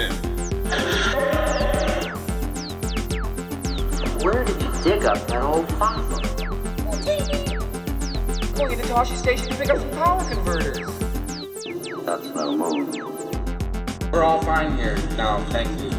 in. 0.00 0.12
Where 4.22 4.44
did 4.44 4.62
you 4.62 4.72
dig 4.82 5.04
up 5.04 5.26
that 5.28 5.42
old 5.42 5.68
fossil? 5.72 6.20
Going 8.54 8.72
into 8.72 8.84
Toshi 8.86 9.16
Station 9.16 9.48
to 9.48 9.54
pick 9.56 9.70
up 9.70 9.78
some 9.78 9.90
power 9.90 10.24
converters. 10.30 10.78
That's 12.04 12.26
no 12.34 12.56
moon. 12.56 14.10
We're 14.10 14.24
all 14.24 14.42
fine 14.42 14.76
here 14.76 14.96
now, 15.16 15.44
thank 15.50 15.68
you. 15.80 15.90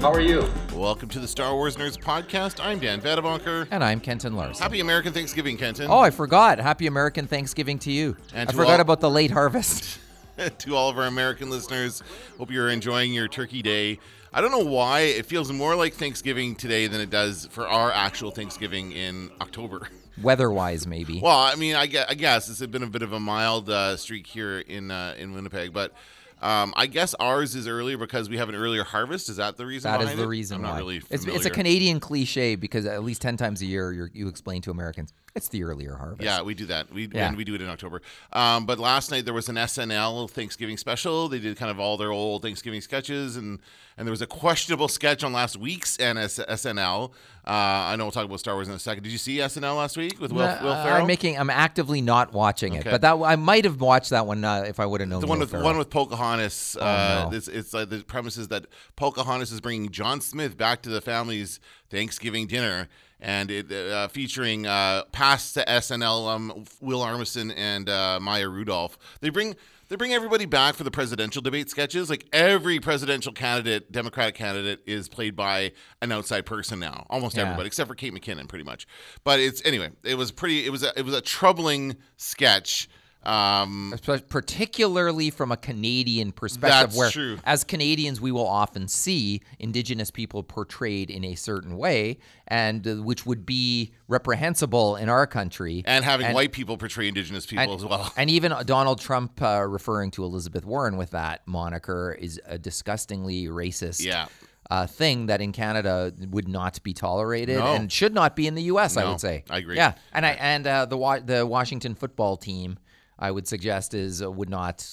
How 0.00 0.12
are 0.12 0.20
you? 0.20 0.46
Welcome 0.74 1.08
to 1.10 1.18
the 1.18 1.28
Star 1.28 1.54
Wars 1.54 1.76
Nerds 1.76 1.98
Podcast. 1.98 2.62
I'm 2.62 2.78
Dan 2.78 3.00
Vadabonker. 3.00 3.66
And 3.70 3.82
I'm 3.82 4.00
Kenton 4.00 4.34
Larson. 4.34 4.62
Happy 4.62 4.80
American 4.80 5.12
Thanksgiving, 5.12 5.56
Kenton. 5.56 5.86
Oh, 5.90 5.98
I 6.00 6.10
forgot. 6.10 6.58
Happy 6.58 6.86
American 6.86 7.26
Thanksgiving 7.26 7.78
to 7.80 7.90
you. 7.90 8.16
And 8.34 8.48
I 8.48 8.52
to 8.52 8.56
forgot 8.56 8.74
all- 8.74 8.80
about 8.80 9.00
the 9.00 9.10
late 9.10 9.30
harvest. 9.30 9.98
to 10.58 10.76
all 10.76 10.88
of 10.88 10.98
our 10.98 11.06
American 11.06 11.50
listeners, 11.50 12.02
hope 12.38 12.50
you're 12.50 12.70
enjoying 12.70 13.12
your 13.12 13.28
Turkey 13.28 13.62
Day. 13.62 13.98
I 14.32 14.40
don't 14.40 14.50
know 14.50 14.64
why 14.70 15.00
it 15.00 15.26
feels 15.26 15.52
more 15.52 15.76
like 15.76 15.94
Thanksgiving 15.94 16.56
today 16.56 16.86
than 16.88 17.00
it 17.00 17.10
does 17.10 17.46
for 17.50 17.68
our 17.68 17.92
actual 17.92 18.30
Thanksgiving 18.30 18.92
in 18.92 19.30
October. 19.40 19.88
Weather-wise, 20.22 20.86
maybe. 20.86 21.20
Well, 21.20 21.38
I 21.38 21.54
mean, 21.54 21.76
I 21.76 21.86
guess, 21.86 22.06
I 22.08 22.14
guess 22.14 22.48
it's 22.48 22.64
been 22.66 22.82
a 22.82 22.88
bit 22.88 23.02
of 23.02 23.12
a 23.12 23.20
mild 23.20 23.68
uh, 23.70 23.96
streak 23.96 24.26
here 24.26 24.58
in 24.60 24.90
uh, 24.90 25.14
in 25.18 25.34
Winnipeg, 25.34 25.72
but 25.72 25.92
um, 26.40 26.74
I 26.76 26.86
guess 26.86 27.14
ours 27.14 27.54
is 27.54 27.66
earlier 27.66 27.96
because 27.96 28.28
we 28.28 28.36
have 28.38 28.48
an 28.48 28.54
earlier 28.54 28.84
harvest. 28.84 29.28
Is 29.28 29.36
that 29.36 29.56
the 29.56 29.66
reason? 29.66 29.90
that 29.90 30.02
is 30.02 30.16
the 30.16 30.24
it? 30.24 30.26
reason 30.26 30.58
I'm 30.58 30.62
why. 30.62 30.68
not 30.70 30.76
really 30.78 31.02
it's, 31.10 31.24
it's 31.26 31.46
a. 31.46 31.50
Canadian 31.50 32.00
cliche 32.00 32.54
because 32.54 32.86
at 32.86 33.02
least 33.02 33.22
10 33.22 33.36
times 33.36 33.62
a 33.62 33.66
year 33.66 33.92
you're, 33.92 34.10
you 34.12 34.28
explain 34.28 34.62
to 34.62 34.70
Americans 34.70 35.12
it's 35.34 35.48
the 35.48 35.64
earlier 35.64 35.96
harvest. 35.96 36.22
Yeah, 36.22 36.42
we 36.42 36.54
do 36.54 36.66
that. 36.66 36.92
We 36.92 37.08
Yeah. 37.12 37.26
and 37.28 37.36
we 37.36 37.44
do 37.44 37.54
it 37.54 37.60
in 37.62 37.68
October. 37.68 38.02
Um, 38.32 38.66
but 38.66 38.78
last 38.78 39.10
night 39.10 39.24
there 39.24 39.34
was 39.34 39.48
an 39.48 39.56
SNL 39.56 40.28
Thanksgiving 40.30 40.76
special. 40.76 41.28
They 41.28 41.38
did 41.40 41.56
kind 41.56 41.70
of 41.70 41.80
all 41.80 41.96
their 41.96 42.12
old 42.12 42.42
Thanksgiving 42.42 42.80
sketches, 42.80 43.36
and 43.36 43.58
and 43.96 44.06
there 44.08 44.10
was 44.12 44.22
a 44.22 44.26
questionable 44.26 44.88
sketch 44.88 45.22
on 45.22 45.32
last 45.32 45.56
week's 45.56 45.96
NS- 46.00 46.40
SNL. 46.48 47.12
Uh, 47.46 47.50
I 47.50 47.96
know 47.96 48.04
we'll 48.06 48.10
talk 48.12 48.24
about 48.24 48.40
Star 48.40 48.54
Wars 48.54 48.66
in 48.66 48.74
a 48.74 48.78
second. 48.78 49.04
Did 49.04 49.12
you 49.12 49.18
see 49.18 49.36
SNL 49.40 49.76
last 49.76 49.96
week 49.96 50.20
with 50.20 50.32
Will, 50.32 50.42
Uh, 50.42 50.58
Will 50.62 50.74
Ferrell? 50.82 51.02
I'm 51.02 51.06
making. 51.06 51.38
I'm 51.38 51.50
actively 51.50 52.00
not 52.00 52.32
watching 52.32 52.74
it, 52.74 52.80
Okay. 52.80 52.90
but 52.90 53.02
that 53.02 53.14
I 53.16 53.36
might 53.36 53.64
have 53.64 53.80
watched 53.80 54.10
that 54.10 54.26
one 54.26 54.44
uh, 54.44 54.64
if 54.66 54.80
I 54.80 54.86
would 54.86 55.00
have 55.00 55.08
known. 55.08 55.20
the 55.20 55.26
one 55.26 55.38
Will 55.38 55.44
with 55.44 55.50
Ferrell. 55.50 55.64
one 55.64 55.78
with 55.78 55.90
Pocahontas. 55.90 56.76
uh, 56.80 57.24
Oh, 57.26 57.30
no. 57.30 57.36
it's, 57.36 57.46
it's 57.48 57.72
like 57.74 57.90
the 57.90 58.02
premise 58.02 58.36
is 58.36 58.48
that 58.48 58.66
Pocahontas 58.96 59.52
is 59.52 59.60
bringing 59.60 59.90
John 59.90 60.20
Smith 60.20 60.56
back 60.56 60.82
to 60.82 60.88
the 60.90 61.00
family's 61.00 61.60
Thanksgiving 61.90 62.46
dinner, 62.46 62.88
and 63.24 63.50
it 63.50 63.72
uh, 63.72 64.06
featuring 64.08 64.66
uh, 64.66 65.02
past 65.10 65.54
to 65.54 65.64
SNL 65.64 66.28
um, 66.28 66.64
Will 66.80 67.00
Armisen 67.00 67.52
and 67.56 67.88
uh, 67.88 68.20
Maya 68.20 68.48
Rudolph. 68.48 68.96
They 69.20 69.30
bring. 69.30 69.56
They 69.90 69.96
bring 69.96 70.14
everybody 70.14 70.46
back 70.46 70.76
for 70.76 70.82
the 70.82 70.90
presidential 70.90 71.42
debate 71.42 71.68
sketches. 71.68 72.08
Like 72.08 72.26
every 72.32 72.80
presidential 72.80 73.32
candidate, 73.34 73.92
Democratic 73.92 74.34
candidate, 74.34 74.80
is 74.86 75.10
played 75.10 75.36
by 75.36 75.72
an 76.00 76.10
outside 76.10 76.46
person 76.46 76.80
now. 76.80 77.06
Almost 77.10 77.36
Yeah. 77.36 77.42
everybody, 77.42 77.66
except 77.66 77.88
for 77.88 77.94
Kate 77.94 78.12
McKinnon, 78.12 78.48
pretty 78.48 78.64
much. 78.64 78.86
But 79.24 79.40
it's 79.40 79.60
anyway. 79.64 79.90
It 80.02 80.14
was 80.14 80.32
pretty. 80.32 80.64
It 80.64 80.70
was 80.70 80.82
a, 80.82 80.98
it 80.98 81.04
was 81.04 81.12
a 81.14 81.20
troubling 81.20 81.96
sketch. 82.16 82.88
Um, 83.26 83.94
particularly 84.28 85.30
from 85.30 85.50
a 85.52 85.56
Canadian 85.56 86.32
perspective, 86.32 86.94
where 86.96 87.10
true. 87.10 87.38
as 87.44 87.64
Canadians 87.64 88.20
we 88.20 88.30
will 88.32 88.46
often 88.46 88.88
see 88.88 89.40
Indigenous 89.58 90.10
people 90.10 90.42
portrayed 90.42 91.10
in 91.10 91.24
a 91.24 91.34
certain 91.34 91.76
way, 91.76 92.18
and 92.48 92.86
uh, 92.86 92.94
which 92.96 93.24
would 93.26 93.46
be 93.46 93.92
reprehensible 94.08 94.96
in 94.96 95.08
our 95.08 95.26
country, 95.26 95.82
and 95.86 96.04
having 96.04 96.26
And- 96.26 96.34
white 96.34 96.52
people 96.52 96.76
portray 96.76 97.08
indigenous 97.08 97.46
people 97.46 97.62
and, 97.64 97.72
as 97.72 97.84
well. 97.84 98.12
and 98.16 98.28
even 98.30 98.52
Donald 98.66 99.00
Trump 99.00 99.40
uh, 99.40 99.64
referring 99.66 100.10
to 100.12 100.24
Elizabeth 100.24 100.64
Warren 100.64 100.96
with 100.96 101.10
that 101.12 101.46
moniker 101.46 102.16
is 102.20 102.40
a 102.46 102.58
disgustingly 102.58 103.46
racist. 103.46 104.04
Yeah. 104.04 104.26
Uh, 104.70 104.86
thing 104.86 105.26
that 105.26 105.42
in 105.42 105.52
Canada 105.52 106.10
would 106.30 106.48
not 106.48 106.82
be 106.82 106.94
tolerated 106.94 107.58
No. 107.58 107.74
and 107.74 107.92
should 107.92 108.14
not 108.14 108.34
be 108.34 108.46
in 108.46 108.54
the 108.54 108.62
U.S. 108.62 108.96
I 108.96 109.04
would 109.08 109.20
say. 109.20 109.44
I 109.50 109.58
agree. 109.58 109.76
Yeah, 109.76 109.92
and 110.10 110.24
I 110.24 110.30
and 110.30 110.66
uh, 110.66 110.86
the 110.86 110.96
Wa- 110.96 111.20
the 111.20 111.44
Washington 111.46 111.94
football 111.94 112.38
team, 112.38 112.78
I 113.24 113.30
would 113.30 113.48
suggest 113.48 113.94
is 113.94 114.22
uh, 114.22 114.30
would 114.30 114.50
not 114.50 114.86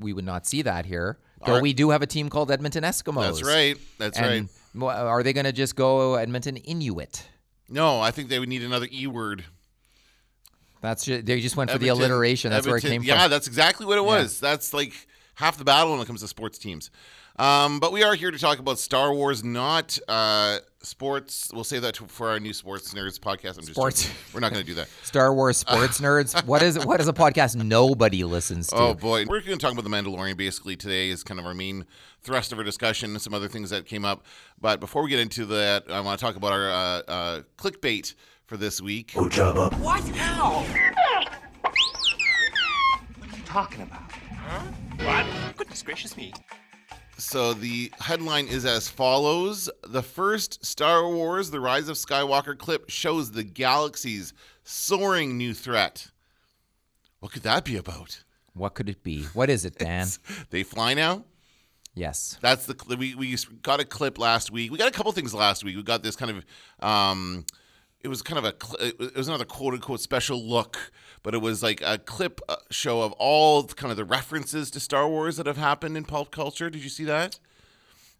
we 0.00 0.12
would 0.12 0.24
not 0.24 0.46
see 0.46 0.62
that 0.62 0.86
here. 0.86 1.18
Though 1.46 1.60
we 1.60 1.74
do 1.74 1.90
have 1.90 2.00
a 2.00 2.06
team 2.06 2.30
called 2.30 2.50
Edmonton 2.50 2.84
Eskimos. 2.84 3.22
That's 3.36 3.42
right. 3.42 3.76
That's 3.98 4.18
And 4.18 4.48
right. 4.74 4.96
Are 4.96 5.22
they 5.22 5.34
going 5.34 5.44
to 5.44 5.52
just 5.52 5.76
go 5.76 6.14
Edmonton 6.14 6.56
Inuit? 6.56 7.28
No, 7.68 8.00
I 8.00 8.10
think 8.12 8.30
they 8.30 8.38
would 8.38 8.48
need 8.48 8.62
another 8.62 8.88
E 8.90 9.06
word. 9.06 9.44
That's 10.80 11.04
ju- 11.04 11.20
they 11.20 11.40
just 11.40 11.56
went 11.56 11.70
for 11.70 11.76
the 11.78 11.88
alliteration. 11.88 12.50
That's 12.50 12.66
where 12.66 12.78
it 12.78 12.80
came 12.82 13.02
Yeah, 13.02 13.14
from. 13.14 13.20
Yeah, 13.22 13.28
that's 13.28 13.46
exactly 13.46 13.84
what 13.86 13.98
it 13.98 14.04
was. 14.04 14.40
That's 14.40 14.72
like 14.72 14.92
half 15.34 15.58
the 15.58 15.64
battle 15.64 15.92
when 15.92 16.00
it 16.00 16.06
comes 16.06 16.22
to 16.22 16.28
sports 16.28 16.58
teams. 16.58 16.90
Um, 17.38 17.78
but 17.80 17.92
we 17.92 18.02
are 18.02 18.14
here 18.14 18.30
to 18.30 18.38
talk 18.38 18.58
about 18.58 18.78
Star 18.78 19.12
Wars, 19.12 19.42
not 19.44 19.98
uh, 20.08 20.58
sports. 20.84 21.50
We'll 21.52 21.64
save 21.64 21.82
that 21.82 21.96
for 21.96 22.28
our 22.30 22.40
new 22.40 22.52
Sports 22.52 22.92
Nerds 22.94 23.18
podcast. 23.18 23.56
I'm 23.56 23.62
just 23.62 23.72
Sports. 23.72 24.04
joking. 24.04 24.16
We're 24.32 24.40
not 24.40 24.52
going 24.52 24.64
to 24.64 24.66
do 24.66 24.74
that. 24.74 24.88
Star 25.02 25.34
Wars 25.34 25.56
sports 25.58 26.00
nerds. 26.02 26.44
What 26.46 26.62
is 26.62 26.84
what 26.84 27.00
is 27.00 27.08
a 27.08 27.12
podcast 27.12 27.56
nobody 27.56 28.24
listens 28.24 28.68
to? 28.68 28.76
Oh 28.76 28.94
boy, 28.94 29.24
we're 29.26 29.40
going 29.40 29.58
to 29.58 29.62
talk 29.62 29.72
about 29.72 29.84
the 29.84 29.90
Mandalorian. 29.90 30.36
Basically, 30.36 30.76
today 30.76 31.10
is 31.10 31.22
kind 31.24 31.40
of 31.40 31.46
our 31.46 31.54
main 31.54 31.86
thrust 32.22 32.52
of 32.52 32.58
our 32.58 32.64
discussion. 32.64 33.18
Some 33.18 33.34
other 33.34 33.48
things 33.48 33.70
that 33.70 33.86
came 33.86 34.04
up, 34.04 34.24
but 34.60 34.80
before 34.80 35.02
we 35.02 35.10
get 35.10 35.20
into 35.20 35.46
that, 35.46 35.84
I 35.90 36.00
want 36.00 36.18
to 36.18 36.24
talk 36.24 36.36
about 36.36 36.52
our 36.52 36.70
uh, 36.70 37.02
uh, 37.08 37.42
clickbait 37.58 38.14
for 38.46 38.56
this 38.56 38.80
week. 38.80 39.12
What? 39.14 39.32
How? 39.34 39.70
What 39.70 40.04
are 43.22 43.36
you 43.36 43.42
talking 43.44 43.82
about? 43.82 44.12
Huh? 44.12 44.60
What? 44.98 45.56
Goodness 45.56 45.82
gracious 45.82 46.16
me. 46.16 46.32
So 47.16 47.54
the 47.54 47.92
headline 48.00 48.46
is 48.48 48.64
as 48.64 48.88
follows: 48.88 49.70
The 49.84 50.02
first 50.02 50.64
Star 50.64 51.08
Wars: 51.08 51.50
The 51.50 51.60
Rise 51.60 51.88
of 51.88 51.96
Skywalker 51.96 52.56
clip 52.58 52.90
shows 52.90 53.30
the 53.30 53.44
galaxy's 53.44 54.32
soaring 54.64 55.38
new 55.38 55.54
threat. 55.54 56.08
What 57.20 57.32
could 57.32 57.42
that 57.42 57.64
be 57.64 57.76
about? 57.76 58.22
What 58.52 58.74
could 58.74 58.88
it 58.88 59.02
be? 59.02 59.24
What 59.32 59.48
is 59.50 59.64
it, 59.64 59.78
Dan? 59.78 60.08
They 60.50 60.62
fly 60.62 60.94
now. 60.94 61.24
yes. 61.94 62.38
That's 62.42 62.66
the 62.66 62.96
we 62.96 63.14
we 63.14 63.36
got 63.62 63.80
a 63.80 63.84
clip 63.84 64.18
last 64.18 64.50
week. 64.50 64.70
We 64.70 64.78
got 64.78 64.88
a 64.88 64.92
couple 64.92 65.12
things 65.12 65.32
last 65.34 65.64
week. 65.64 65.76
We 65.76 65.82
got 65.82 66.02
this 66.02 66.16
kind 66.16 66.30
of 66.30 66.86
um 66.86 67.44
it 68.00 68.08
was 68.08 68.22
kind 68.22 68.38
of 68.38 68.44
a 68.44 68.86
it 68.86 69.16
was 69.16 69.28
another 69.28 69.44
quote 69.46 69.74
unquote 69.74 70.00
special 70.00 70.42
look, 70.46 70.92
but 71.24 71.34
it 71.34 71.38
was 71.38 71.62
like 71.62 71.82
a 71.82 71.98
clip 71.98 72.40
uh, 72.48 72.56
show 72.70 73.02
of 73.02 73.10
all 73.12 73.64
kind 73.64 73.90
of 73.90 73.96
the 73.96 74.04
references 74.04 74.70
to 74.70 74.78
Star 74.78 75.08
Wars 75.08 75.36
that 75.38 75.46
have 75.46 75.56
happened 75.56 75.96
in 75.96 76.04
pulp 76.04 76.30
culture. 76.30 76.70
Did 76.70 76.84
you 76.84 76.90
see 76.90 77.04
that? 77.04 77.40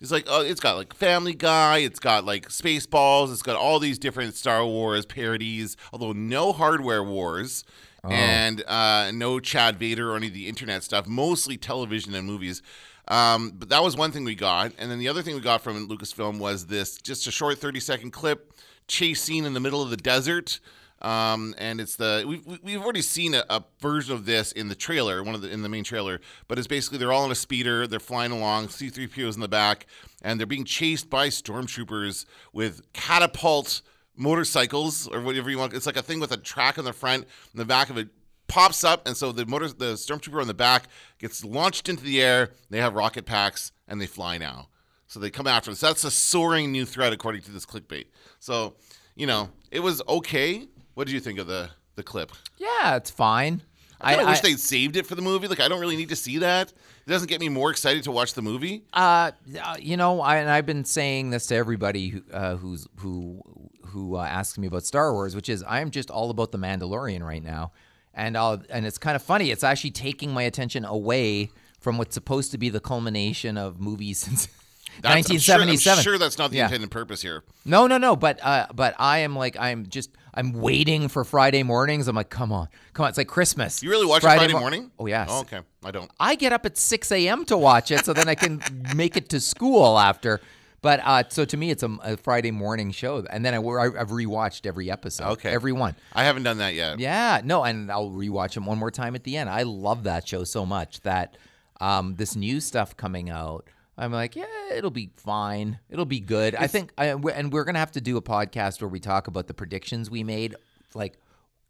It's 0.00 0.10
like 0.10 0.24
oh, 0.26 0.42
it's 0.42 0.60
got 0.60 0.76
like 0.76 0.92
Family 0.92 1.34
Guy, 1.34 1.78
it's 1.78 2.00
got 2.00 2.24
like 2.24 2.48
Spaceballs, 2.48 3.30
it's 3.30 3.42
got 3.42 3.54
all 3.54 3.78
these 3.78 3.98
different 3.98 4.34
Star 4.34 4.66
Wars 4.66 5.06
parodies, 5.06 5.76
although 5.92 6.12
no 6.12 6.52
hardware 6.52 7.04
wars. 7.04 7.64
And 8.06 8.62
uh, 8.66 9.12
no 9.12 9.40
Chad 9.40 9.78
Vader 9.78 10.12
or 10.12 10.16
any 10.16 10.26
of 10.26 10.34
the 10.34 10.46
internet 10.46 10.82
stuff, 10.82 11.06
mostly 11.06 11.56
television 11.56 12.14
and 12.14 12.26
movies. 12.26 12.60
Um, 13.08 13.52
but 13.54 13.70
that 13.70 13.82
was 13.82 13.96
one 13.96 14.12
thing 14.12 14.24
we 14.24 14.34
got. 14.34 14.72
And 14.78 14.90
then 14.90 14.98
the 14.98 15.08
other 15.08 15.22
thing 15.22 15.34
we 15.34 15.40
got 15.40 15.62
from 15.62 15.88
Lucasfilm 15.88 16.38
was 16.38 16.66
this 16.66 16.98
just 16.98 17.26
a 17.26 17.30
short 17.30 17.58
30 17.58 17.80
second 17.80 18.10
clip 18.10 18.52
chase 18.88 19.22
scene 19.22 19.46
in 19.46 19.54
the 19.54 19.60
middle 19.60 19.80
of 19.80 19.88
the 19.88 19.96
desert. 19.96 20.60
Um, 21.04 21.54
and 21.58 21.82
it's 21.82 21.96
the 21.96 22.24
we've, 22.26 22.60
we've 22.62 22.82
already 22.82 23.02
seen 23.02 23.34
a, 23.34 23.44
a 23.50 23.62
version 23.78 24.14
of 24.14 24.24
this 24.24 24.52
in 24.52 24.68
the 24.68 24.74
trailer, 24.74 25.22
one 25.22 25.34
of 25.34 25.42
the 25.42 25.50
in 25.50 25.60
the 25.60 25.68
main 25.68 25.84
trailer. 25.84 26.18
But 26.48 26.58
it's 26.58 26.66
basically 26.66 26.96
they're 26.96 27.12
all 27.12 27.24
on 27.24 27.30
a 27.30 27.34
speeder, 27.34 27.86
they're 27.86 28.00
flying 28.00 28.32
along, 28.32 28.70
C-3PO's 28.70 29.34
in 29.34 29.42
the 29.42 29.48
back, 29.48 29.86
and 30.22 30.40
they're 30.40 30.46
being 30.46 30.64
chased 30.64 31.10
by 31.10 31.28
stormtroopers 31.28 32.24
with 32.54 32.90
catapult 32.94 33.82
motorcycles 34.16 35.06
or 35.08 35.20
whatever 35.20 35.50
you 35.50 35.58
want. 35.58 35.74
It's 35.74 35.84
like 35.84 35.98
a 35.98 36.02
thing 36.02 36.20
with 36.20 36.32
a 36.32 36.38
track 36.38 36.78
on 36.78 36.86
the 36.86 36.94
front, 36.94 37.26
and 37.52 37.60
the 37.60 37.66
back 37.66 37.90
of 37.90 37.98
it 37.98 38.08
pops 38.46 38.82
up, 38.82 39.06
and 39.06 39.14
so 39.14 39.30
the 39.30 39.44
motor, 39.44 39.68
the 39.68 39.94
stormtrooper 39.94 40.40
on 40.40 40.46
the 40.46 40.54
back 40.54 40.84
gets 41.18 41.44
launched 41.44 41.88
into 41.90 42.04
the 42.04 42.22
air. 42.22 42.50
They 42.70 42.78
have 42.78 42.94
rocket 42.94 43.26
packs, 43.26 43.72
and 43.86 44.00
they 44.00 44.06
fly 44.06 44.38
now. 44.38 44.68
So 45.06 45.20
they 45.20 45.30
come 45.30 45.46
after 45.46 45.70
us. 45.70 45.80
That's 45.80 46.04
a 46.04 46.10
soaring 46.10 46.72
new 46.72 46.86
threat, 46.86 47.12
according 47.12 47.42
to 47.42 47.50
this 47.50 47.66
clickbait. 47.66 48.06
So, 48.40 48.76
you 49.14 49.26
know, 49.26 49.50
it 49.70 49.80
was 49.80 50.00
okay. 50.08 50.66
What 50.94 51.06
did 51.06 51.12
you 51.12 51.20
think 51.20 51.38
of 51.38 51.46
the 51.46 51.70
the 51.96 52.02
clip? 52.02 52.32
Yeah, 52.58 52.96
it's 52.96 53.10
fine. 53.10 53.62
I, 54.00 54.16
kinda 54.16 54.30
wish 54.30 54.40
they'd 54.40 54.60
saved 54.60 54.96
it 54.96 55.06
for 55.06 55.14
the 55.14 55.22
movie. 55.22 55.48
Like, 55.48 55.60
I 55.60 55.68
don't 55.68 55.80
really 55.80 55.96
need 55.96 56.10
to 56.10 56.16
see 56.16 56.38
that. 56.38 56.68
It 57.06 57.10
doesn't 57.10 57.28
get 57.28 57.40
me 57.40 57.48
more 57.48 57.70
excited 57.70 58.02
to 58.04 58.10
watch 58.10 58.34
the 58.34 58.42
movie. 58.42 58.84
Uh, 58.92 59.32
uh, 59.62 59.76
you 59.78 59.96
know, 59.96 60.20
I, 60.20 60.36
and 60.36 60.50
I've 60.50 60.66
been 60.66 60.84
saying 60.84 61.30
this 61.30 61.46
to 61.46 61.54
everybody 61.54 62.08
who, 62.08 62.22
uh, 62.32 62.56
who's 62.56 62.86
who 62.96 63.40
who 63.86 64.16
uh, 64.16 64.24
asks 64.24 64.58
me 64.58 64.66
about 64.66 64.84
Star 64.84 65.12
Wars, 65.12 65.34
which 65.36 65.48
is 65.48 65.64
I'm 65.66 65.90
just 65.90 66.10
all 66.10 66.30
about 66.30 66.52
the 66.52 66.58
Mandalorian 66.58 67.22
right 67.22 67.42
now, 67.42 67.72
and 68.12 68.36
I'll, 68.36 68.60
and 68.68 68.84
it's 68.84 68.98
kind 68.98 69.16
of 69.16 69.22
funny. 69.22 69.50
It's 69.50 69.64
actually 69.64 69.92
taking 69.92 70.32
my 70.32 70.42
attention 70.42 70.84
away 70.84 71.50
from 71.80 71.98
what's 71.98 72.14
supposed 72.14 72.50
to 72.52 72.58
be 72.58 72.70
the 72.70 72.80
culmination 72.80 73.56
of 73.56 73.80
movies 73.80 74.18
since 74.26 74.48
That's- 75.02 75.30
I'm 75.30 75.38
sure- 75.38 75.54
1977. 75.56 75.98
I'm 75.98 76.02
sure, 76.04 76.18
that's 76.18 76.38
not 76.38 76.50
the 76.50 76.58
Yeah. 76.58 76.64
intended 76.64 76.90
purpose 76.90 77.22
here. 77.22 77.44
No, 77.64 77.86
no, 77.86 77.98
no. 77.98 78.16
But 78.16 78.38
uh, 78.44 78.66
but 78.74 78.94
I 78.98 79.18
am 79.18 79.36
like 79.36 79.56
I'm 79.58 79.86
just 79.88 80.10
I'm 80.34 80.52
waiting 80.52 81.08
for 81.08 81.24
Friday 81.24 81.62
mornings. 81.62 82.08
I'm 82.08 82.16
like, 82.16 82.30
come 82.30 82.52
on, 82.52 82.68
come 82.92 83.04
on. 83.04 83.08
It's 83.10 83.18
like 83.18 83.28
Christmas. 83.28 83.82
You 83.82 83.90
really 83.90 84.06
watch 84.06 84.22
it 84.22 84.26
Friday 84.26 84.52
mo- 84.52 84.60
morning? 84.60 84.90
Oh 84.98 85.06
yes. 85.06 85.28
Oh, 85.30 85.40
okay. 85.40 85.60
I 85.84 85.90
don't. 85.90 86.10
I 86.18 86.34
get 86.34 86.52
up 86.52 86.66
at 86.66 86.76
6 86.76 87.12
a.m. 87.12 87.44
to 87.46 87.56
watch 87.56 87.90
it, 87.90 88.04
so 88.04 88.12
then 88.12 88.28
I 88.28 88.34
can 88.34 88.62
make 88.96 89.16
it 89.16 89.28
to 89.30 89.40
school 89.40 89.98
after. 89.98 90.40
But 90.82 91.00
uh, 91.02 91.22
so 91.30 91.46
to 91.46 91.56
me, 91.56 91.70
it's 91.70 91.82
a, 91.82 91.96
a 92.02 92.16
Friday 92.18 92.50
morning 92.50 92.90
show, 92.90 93.24
and 93.30 93.42
then 93.42 93.54
I, 93.54 93.56
I've 93.58 94.10
rewatched 94.10 94.66
every 94.66 94.90
episode. 94.90 95.28
Okay. 95.32 95.48
every 95.50 95.72
one. 95.72 95.96
I 96.12 96.24
haven't 96.24 96.42
done 96.42 96.58
that 96.58 96.74
yet. 96.74 96.98
Yeah, 96.98 97.40
no, 97.42 97.64
and 97.64 97.90
I'll 97.90 98.10
rewatch 98.10 98.52
them 98.52 98.66
one 98.66 98.76
more 98.76 98.90
time 98.90 99.14
at 99.14 99.24
the 99.24 99.38
end. 99.38 99.48
I 99.48 99.62
love 99.62 100.02
that 100.04 100.28
show 100.28 100.44
so 100.44 100.66
much 100.66 101.00
that 101.00 101.38
um, 101.80 102.16
this 102.16 102.36
new 102.36 102.60
stuff 102.60 102.94
coming 102.98 103.30
out, 103.30 103.66
I'm 103.96 104.12
like, 104.12 104.34
yeah, 104.36 104.44
it'll 104.72 104.90
be 104.90 105.10
fine. 105.16 105.78
It'll 105.88 106.04
be 106.04 106.20
good. 106.20 106.54
I 106.54 106.66
think, 106.66 106.92
I, 106.98 107.14
we're- 107.14 107.36
and 107.38 107.52
we're 107.52 107.64
gonna 107.64 107.78
have 107.78 107.92
to 107.92 108.00
do 108.00 108.16
a 108.16 108.22
podcast 108.22 108.80
where 108.80 108.88
we 108.88 109.00
talk 109.00 109.28
about 109.28 109.46
the 109.46 109.54
predictions 109.54 110.10
we 110.10 110.24
made, 110.24 110.56
like 110.94 111.16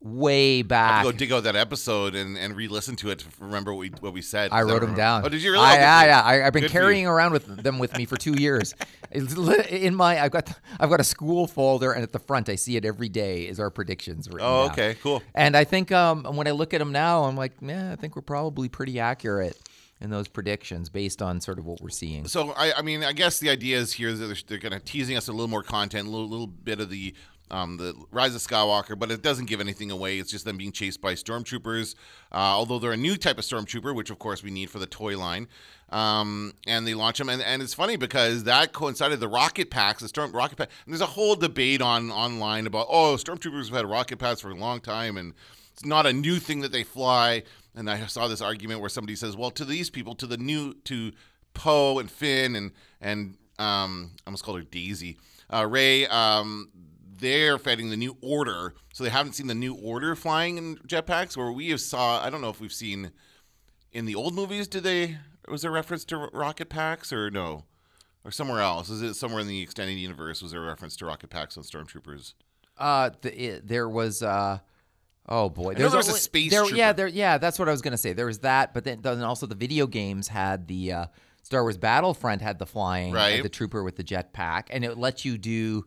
way 0.01 0.61
back. 0.63 1.03
Go 1.03 1.13
dig 1.13 1.33
out 1.33 1.45
that 1.45 1.57
episode 1.57 2.15
and, 2.15 2.37
and 2.37 2.55
re-listen 2.55 2.95
to 2.97 3.11
it 3.11 3.21
to 3.21 3.27
remember 3.41 3.73
what 3.73 3.81
we 3.81 3.89
what 4.01 4.13
we 4.13 4.21
said. 4.23 4.51
I 4.53 4.63
wrote 4.63 4.83
them 4.83 4.95
down. 4.95 5.25
Oh, 5.25 5.29
did 5.31 5.43
you 5.43 5.53
really? 5.53 5.65
I, 5.65 5.75
yeah, 5.77 6.05
yeah. 6.05 6.21
I, 6.23 6.47
I've 6.47 6.53
been 6.53 6.63
Good 6.65 6.71
carrying 6.73 7.07
around 7.07 7.33
with 7.33 7.47
them 7.63 7.79
with 7.79 7.97
me 7.97 8.05
for 8.05 8.17
two 8.17 8.35
years. 8.39 8.75
In 9.13 9.95
my, 9.95 10.21
I've 10.21 10.33
got, 10.33 10.53
I've 10.81 10.91
got 10.91 11.01
a 11.01 11.05
school 11.05 11.47
folder, 11.47 11.93
and 11.93 12.03
at 12.03 12.13
the 12.13 12.19
front, 12.19 12.49
I 12.49 12.57
see 12.57 12.77
it 12.77 12.85
every 12.85 13.09
day. 13.09 13.47
Is 13.47 13.61
our 13.61 13.71
predictions 13.71 14.29
Oh, 14.33 14.37
down. 14.39 14.71
okay, 14.73 14.97
cool. 15.03 15.23
And 15.35 15.57
I 15.57 15.65
think 15.65 15.93
um, 15.93 16.25
when 16.25 16.47
I 16.49 16.51
look 16.51 16.75
at 16.75 16.79
them 16.79 16.91
now, 16.93 17.25
I'm 17.25 17.37
like, 17.37 17.53
yeah, 17.63 17.93
I 17.93 17.97
think 17.97 18.17
we're 18.17 18.23
probably 18.23 18.69
pretty 18.69 18.99
accurate 19.01 19.57
in 20.01 20.11
those 20.11 20.29
predictions 20.29 20.89
based 20.89 21.23
on 21.23 21.41
sort 21.41 21.59
of 21.59 21.65
what 21.65 21.81
we're 21.81 21.89
seeing. 21.89 22.27
So 22.27 22.53
I, 22.53 22.73
I 22.79 22.83
mean, 22.83 23.05
I 23.05 23.13
guess 23.13 23.39
the 23.39 23.51
idea 23.51 23.79
is 23.79 23.93
here 23.93 24.13
that 24.13 24.27
they're, 24.27 24.37
they're 24.47 24.59
kind 24.59 24.75
of 24.75 24.85
teasing 24.85 25.17
us 25.17 25.29
a 25.29 25.33
little 25.33 25.49
more 25.49 25.63
content, 25.63 26.09
a 26.09 26.11
little, 26.11 26.29
little 26.29 26.47
bit 26.47 26.81
of 26.81 26.91
the 26.91 27.15
um, 27.51 27.77
the 27.77 27.95
Rise 28.11 28.35
of 28.35 28.41
Skywalker, 28.41 28.99
but 28.99 29.11
it 29.11 29.23
doesn't 29.23 29.47
give 29.47 29.61
anything 29.61 29.91
away. 29.91 30.19
It's 30.19 30.31
just 30.31 30.45
them 30.45 30.57
being 30.57 30.73
chased 30.73 31.01
by 31.01 31.15
stormtroopers. 31.15 31.95
Uh, 32.33 32.37
although 32.37 32.79
they're 32.79 32.93
a 32.93 32.97
new 32.97 33.17
type 33.17 33.39
of 33.39 33.45
stormtrooper, 33.45 33.95
which 33.95 34.11
of 34.11 34.19
course 34.19 34.43
we 34.43 34.51
need 34.51 34.71
for 34.71 34.79
the 34.79 34.87
toy 34.87 35.17
line. 35.17 35.47
Um, 35.91 36.55
and 36.67 36.87
they 36.87 36.95
launch 36.95 37.19
them, 37.19 37.29
and, 37.29 37.43
and 37.43 37.63
it's 37.63 37.75
funny 37.75 37.97
because 37.97 38.45
that 38.45 38.73
coincided 38.73 39.21
the 39.21 39.29
rocket 39.29 39.71
packs, 39.71 40.01
the 40.01 40.09
storm 40.09 40.33
rocket 40.33 40.57
pack. 40.57 40.71
And 40.85 40.93
there's 40.93 41.03
a 41.03 41.07
whole 41.07 41.37
debate 41.37 41.83
on 41.83 42.11
online 42.11 42.67
about 42.67 42.87
oh, 42.89 43.15
stormtroopers 43.17 43.67
have 43.67 43.77
had 43.77 43.87
rocket 43.87 44.19
packs 44.19 44.41
for 44.41 44.51
a 44.51 44.55
long 44.55 44.81
time, 44.81 45.17
and 45.17 45.35
it's 45.75 45.85
not 45.85 46.07
a 46.07 46.13
new 46.13 46.39
thing 46.39 46.61
that 46.61 46.73
they 46.73 46.85
fly. 46.85 47.43
And 47.75 47.91
I 47.91 48.07
saw 48.07 48.29
this 48.29 48.41
argument 48.41 48.81
where 48.81 48.89
somebody 48.89 49.17
says, 49.17 49.37
well, 49.37 49.51
to 49.51 49.65
these 49.65 49.91
people, 49.91 50.15
to 50.15 50.27
the 50.27 50.39
new, 50.39 50.75
to 50.85 51.13
Poe 51.53 51.99
and 51.99 52.11
Finn 52.11 52.57
and 52.57 52.73
and 53.01 53.37
um, 53.59 54.13
I 54.19 54.29
almost 54.29 54.45
called 54.45 54.59
her 54.59 54.65
Daisy, 54.65 55.19
uh, 55.53 55.67
Rey. 55.67 56.07
Um, 56.07 56.71
they're 57.17 57.59
fighting 57.59 57.91
the 57.91 57.97
New 57.97 58.17
Order, 58.21 58.75
so 58.93 59.05
they 59.05 59.11
haven't 59.11 59.35
seen 59.35 59.47
the 59.47 59.55
New 59.55 59.75
Order 59.75 60.17
flying 60.17 60.59
in 60.59 60.77
jetpacks. 60.79 61.37
Or 61.37 61.53
we 61.53 61.71
have 61.71 61.81
saw. 61.81 62.25
I 62.25 62.31
don't 62.31 62.41
know 62.41 62.49
if 62.49 62.61
we've 62.61 62.73
seen 62.73 63.13
in 63.93 64.07
the 64.07 64.15
old 64.15 64.35
movies. 64.35 64.67
Did 64.67 64.83
they? 64.83 65.19
Was 65.49 65.63
there 65.63 65.71
reference 65.71 66.05
to 66.07 66.17
rocket 66.33 66.69
packs 66.69 67.13
or 67.13 67.31
no? 67.31 67.65
Or 68.25 68.31
somewhere 68.31 68.61
else? 68.61 68.89
Is 68.89 69.03
it 69.03 69.15
somewhere 69.15 69.43
in 69.43 69.49
the 69.49 69.61
extended 69.61 69.99
universe? 69.99 70.43
Was 70.43 70.53
there 70.53 70.63
a 70.63 70.67
reference 70.67 70.97
to 70.97 71.07
rocket 71.07 71.29
packs 71.29 71.59
on 71.59 71.63
stormtroopers? 71.63 72.33
Uh, 72.79 73.11
the, 73.21 73.39
it, 73.39 73.69
there 73.69 73.87
was, 73.87 74.23
uh, 74.23 74.61
oh 75.29 75.49
boy, 75.49 75.75
there 75.75 75.91
was 75.91 76.09
a 76.09 76.13
space 76.13 76.51
there, 76.51 76.65
Yeah, 76.75 76.93
there, 76.93 77.07
yeah, 77.09 77.39
that's 77.39 77.59
what 77.59 77.69
I 77.69 77.73
was 77.73 77.83
gonna 77.83 77.97
say. 77.99 78.13
There 78.13 78.27
was 78.27 78.41
that, 78.41 78.75
but 78.75 78.85
then, 78.85 79.01
then 79.03 79.23
also 79.23 79.47
the 79.47 79.55
video 79.55 79.87
games 79.87 80.29
had 80.29 80.67
the 80.69 80.93
uh, 80.93 81.07
Star 81.43 81.63
Wars 81.63 81.77
Battlefront 81.77 82.41
had 82.43 82.59
the 82.59 82.67
flying, 82.67 83.13
Right. 83.13 83.43
the 83.43 83.49
trooper 83.49 83.83
with 83.83 83.97
the 83.97 84.05
jetpack, 84.05 84.65
and 84.71 84.85
it 84.85 84.97
let 84.99 85.25
you 85.25 85.39
do. 85.39 85.87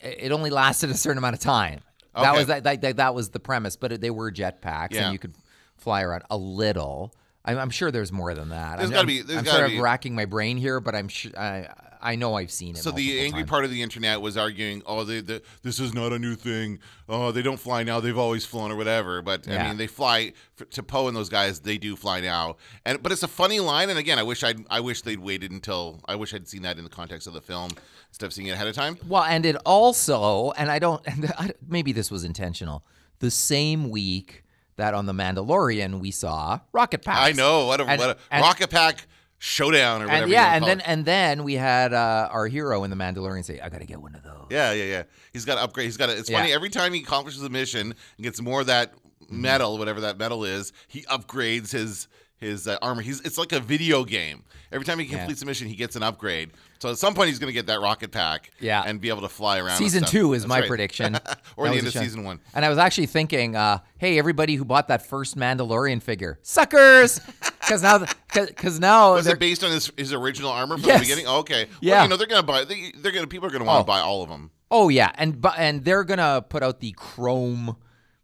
It 0.00 0.30
only 0.32 0.50
lasted 0.50 0.90
a 0.90 0.94
certain 0.94 1.18
amount 1.18 1.34
of 1.34 1.40
time. 1.40 1.80
That 2.14 2.34
was 2.34 2.46
that, 2.46 2.64
that, 2.64 2.96
that, 2.96 3.14
was 3.14 3.28
the 3.30 3.40
premise, 3.40 3.76
but 3.76 4.00
they 4.00 4.10
were 4.10 4.32
jetpacks, 4.32 4.92
Yeah. 4.92 5.04
and 5.04 5.12
you 5.12 5.18
could 5.18 5.34
fly 5.76 6.02
around 6.02 6.22
a 6.30 6.36
little. 6.36 7.14
I'm, 7.44 7.58
I'm 7.58 7.70
sure 7.70 7.90
there's 7.90 8.10
more 8.12 8.34
than 8.34 8.48
that. 8.50 8.78
There's 8.78 8.90
I'm, 8.90 8.94
gotta 8.94 9.06
be- 9.06 9.20
there's 9.22 9.38
I'm 9.38 9.44
gotta 9.44 9.58
sort 9.58 9.70
be- 9.70 9.76
of 9.76 9.82
racking 9.82 10.14
my 10.14 10.24
brain 10.24 10.56
here, 10.56 10.80
but 10.80 10.94
I'm 10.94 11.08
sure 11.08 11.32
I 11.38 11.68
I 12.00 12.16
know 12.16 12.34
I've 12.34 12.50
seen 12.50 12.76
it. 12.76 12.78
So 12.78 12.90
the 12.90 13.20
angry 13.20 13.40
times. 13.40 13.50
part 13.50 13.64
of 13.64 13.70
the 13.70 13.82
internet 13.82 14.20
was 14.20 14.36
arguing, 14.36 14.82
"Oh, 14.86 15.04
they, 15.04 15.20
they, 15.20 15.40
this 15.62 15.80
is 15.80 15.94
not 15.94 16.12
a 16.12 16.18
new 16.18 16.34
thing. 16.34 16.78
Oh, 17.08 17.32
they 17.32 17.42
don't 17.42 17.58
fly 17.58 17.82
now. 17.82 18.00
They've 18.00 18.16
always 18.16 18.44
flown 18.46 18.70
or 18.72 18.76
whatever." 18.76 19.22
But 19.22 19.48
I 19.48 19.68
mean, 19.68 19.76
they 19.76 19.86
fly 19.86 20.32
to 20.70 20.82
Poe 20.82 21.08
and 21.08 21.16
those 21.16 21.28
guys. 21.28 21.60
They 21.60 21.78
do 21.78 21.96
fly 21.96 22.20
now, 22.20 22.56
and 22.84 23.02
but 23.02 23.12
it's 23.12 23.22
a 23.22 23.28
funny 23.28 23.60
line. 23.60 23.90
And 23.90 23.98
again, 23.98 24.18
I 24.18 24.22
wish 24.22 24.42
I'd 24.44 24.64
I 24.70 24.80
wish 24.80 25.02
they'd 25.02 25.18
waited 25.20 25.50
until 25.50 26.00
I 26.06 26.16
wish 26.16 26.34
I'd 26.34 26.48
seen 26.48 26.62
that 26.62 26.78
in 26.78 26.84
the 26.84 26.90
context 26.90 27.26
of 27.26 27.32
the 27.32 27.40
film 27.40 27.70
instead 28.10 28.26
of 28.26 28.32
seeing 28.32 28.48
it 28.48 28.52
ahead 28.52 28.66
of 28.68 28.74
time. 28.74 28.98
Well, 29.08 29.22
and 29.24 29.44
it 29.46 29.56
also, 29.64 30.52
and 30.52 30.70
I 30.70 30.78
don't, 30.78 31.02
and 31.06 31.32
I, 31.38 31.50
maybe 31.66 31.92
this 31.92 32.10
was 32.10 32.24
intentional. 32.24 32.84
The 33.18 33.30
same 33.30 33.90
week 33.90 34.42
that 34.76 34.92
on 34.92 35.06
the 35.06 35.12
Mandalorian 35.14 36.00
we 36.00 36.10
saw 36.10 36.60
rocket 36.72 37.02
packs. 37.02 37.20
I 37.20 37.32
know 37.32 37.66
what 37.66 37.80
a, 37.80 37.84
And- 37.86 37.98
what 37.98 38.10
a 38.10 38.18
and- 38.30 38.42
rocket 38.42 38.68
pack 38.70 39.06
showdown 39.38 40.02
or 40.02 40.06
whatever. 40.06 40.22
And 40.24 40.32
yeah, 40.32 40.54
and 40.54 40.64
then 40.64 40.80
it. 40.80 40.84
and 40.88 41.04
then 41.04 41.44
we 41.44 41.54
had 41.54 41.92
uh, 41.92 42.28
our 42.30 42.46
hero 42.46 42.84
in 42.84 42.90
the 42.90 42.96
Mandalorian 42.96 43.44
say, 43.44 43.60
"I 43.60 43.68
got 43.68 43.80
to 43.80 43.86
get 43.86 44.00
one 44.00 44.14
of 44.14 44.22
those." 44.22 44.46
Yeah, 44.50 44.72
yeah, 44.72 44.84
yeah. 44.84 45.02
He's 45.32 45.44
got 45.44 45.56
to 45.56 45.62
upgrade. 45.62 45.86
He's 45.86 45.96
got 45.96 46.06
to. 46.06 46.16
It's 46.16 46.30
Yeah. 46.30 46.38
funny 46.40 46.52
every 46.52 46.70
time 46.70 46.92
he 46.92 47.00
accomplishes 47.00 47.42
a 47.42 47.48
mission 47.48 47.94
and 48.16 48.24
gets 48.24 48.40
more 48.40 48.60
of 48.60 48.66
that 48.68 48.92
Mm-hmm. 49.26 49.40
metal, 49.40 49.76
whatever 49.76 50.02
that 50.02 50.18
metal 50.18 50.44
is, 50.44 50.72
he 50.86 51.02
upgrades 51.02 51.72
his 51.72 52.06
his 52.38 52.68
uh, 52.68 52.76
armor. 52.82 53.02
He's 53.02 53.20
it's 53.22 53.38
like 53.38 53.52
a 53.52 53.60
video 53.60 54.04
game. 54.04 54.44
Every 54.72 54.84
time 54.84 54.98
he 54.98 55.06
Yeah. 55.06 55.18
completes 55.18 55.42
a 55.42 55.46
mission, 55.46 55.68
he 55.68 55.74
gets 55.76 55.96
an 55.96 56.02
upgrade. 56.02 56.50
So 56.80 56.90
at 56.90 56.98
some 56.98 57.14
point, 57.14 57.28
he's 57.28 57.38
going 57.38 57.48
to 57.48 57.54
get 57.54 57.66
that 57.68 57.80
rocket 57.80 58.10
pack. 58.10 58.50
Yeah. 58.60 58.82
and 58.84 59.00
be 59.00 59.08
able 59.08 59.22
to 59.22 59.28
fly 59.28 59.58
around. 59.58 59.78
Season 59.78 60.04
two 60.04 60.34
is 60.34 60.42
That's 60.42 60.48
my 60.48 60.60
right. 60.60 60.68
prediction. 60.68 61.14
or 61.56 61.64
That 61.66 61.72
the 61.72 61.78
end 61.78 61.86
of 61.86 61.92
show. 61.94 62.00
season 62.00 62.24
one. 62.24 62.40
And 62.54 62.64
I 62.64 62.68
was 62.68 62.76
actually 62.78 63.06
thinking, 63.06 63.56
uh, 63.56 63.78
hey, 63.98 64.18
everybody 64.18 64.56
who 64.56 64.64
bought 64.64 64.88
that 64.88 65.06
first 65.06 65.36
Mandalorian 65.36 66.02
figure, 66.02 66.38
suckers, 66.42 67.18
because 67.60 67.82
now, 67.82 68.04
because 68.34 68.78
now 68.80 69.14
Was 69.14 69.26
it 69.26 69.38
based 69.38 69.64
on 69.64 69.70
his, 69.70 69.90
his 69.96 70.12
original 70.12 70.50
armor 70.50 70.76
from 70.76 70.86
Yes. 70.88 70.98
the 71.00 71.04
beginning? 71.04 71.26
Oh, 71.26 71.38
okay. 71.38 71.64
Well, 71.64 71.78
Yeah. 71.80 72.02
you 72.02 72.08
know 72.10 72.16
they're 72.16 72.26
gonna 72.26 72.42
buy. 72.42 72.64
They, 72.64 72.92
they're 72.96 73.12
gonna 73.12 73.26
people 73.26 73.46
are 73.48 73.50
gonna 73.52 73.64
want 73.64 73.78
to 73.86 73.90
Oh. 73.90 73.94
buy 73.94 74.00
all 74.00 74.22
of 74.22 74.28
them. 74.28 74.50
Oh 74.70 74.88
yeah, 74.88 75.12
and 75.14 75.44
and 75.56 75.84
they're 75.84 76.02
gonna 76.04 76.44
put 76.46 76.62
out 76.64 76.80
the 76.80 76.92
Chrome 76.96 77.76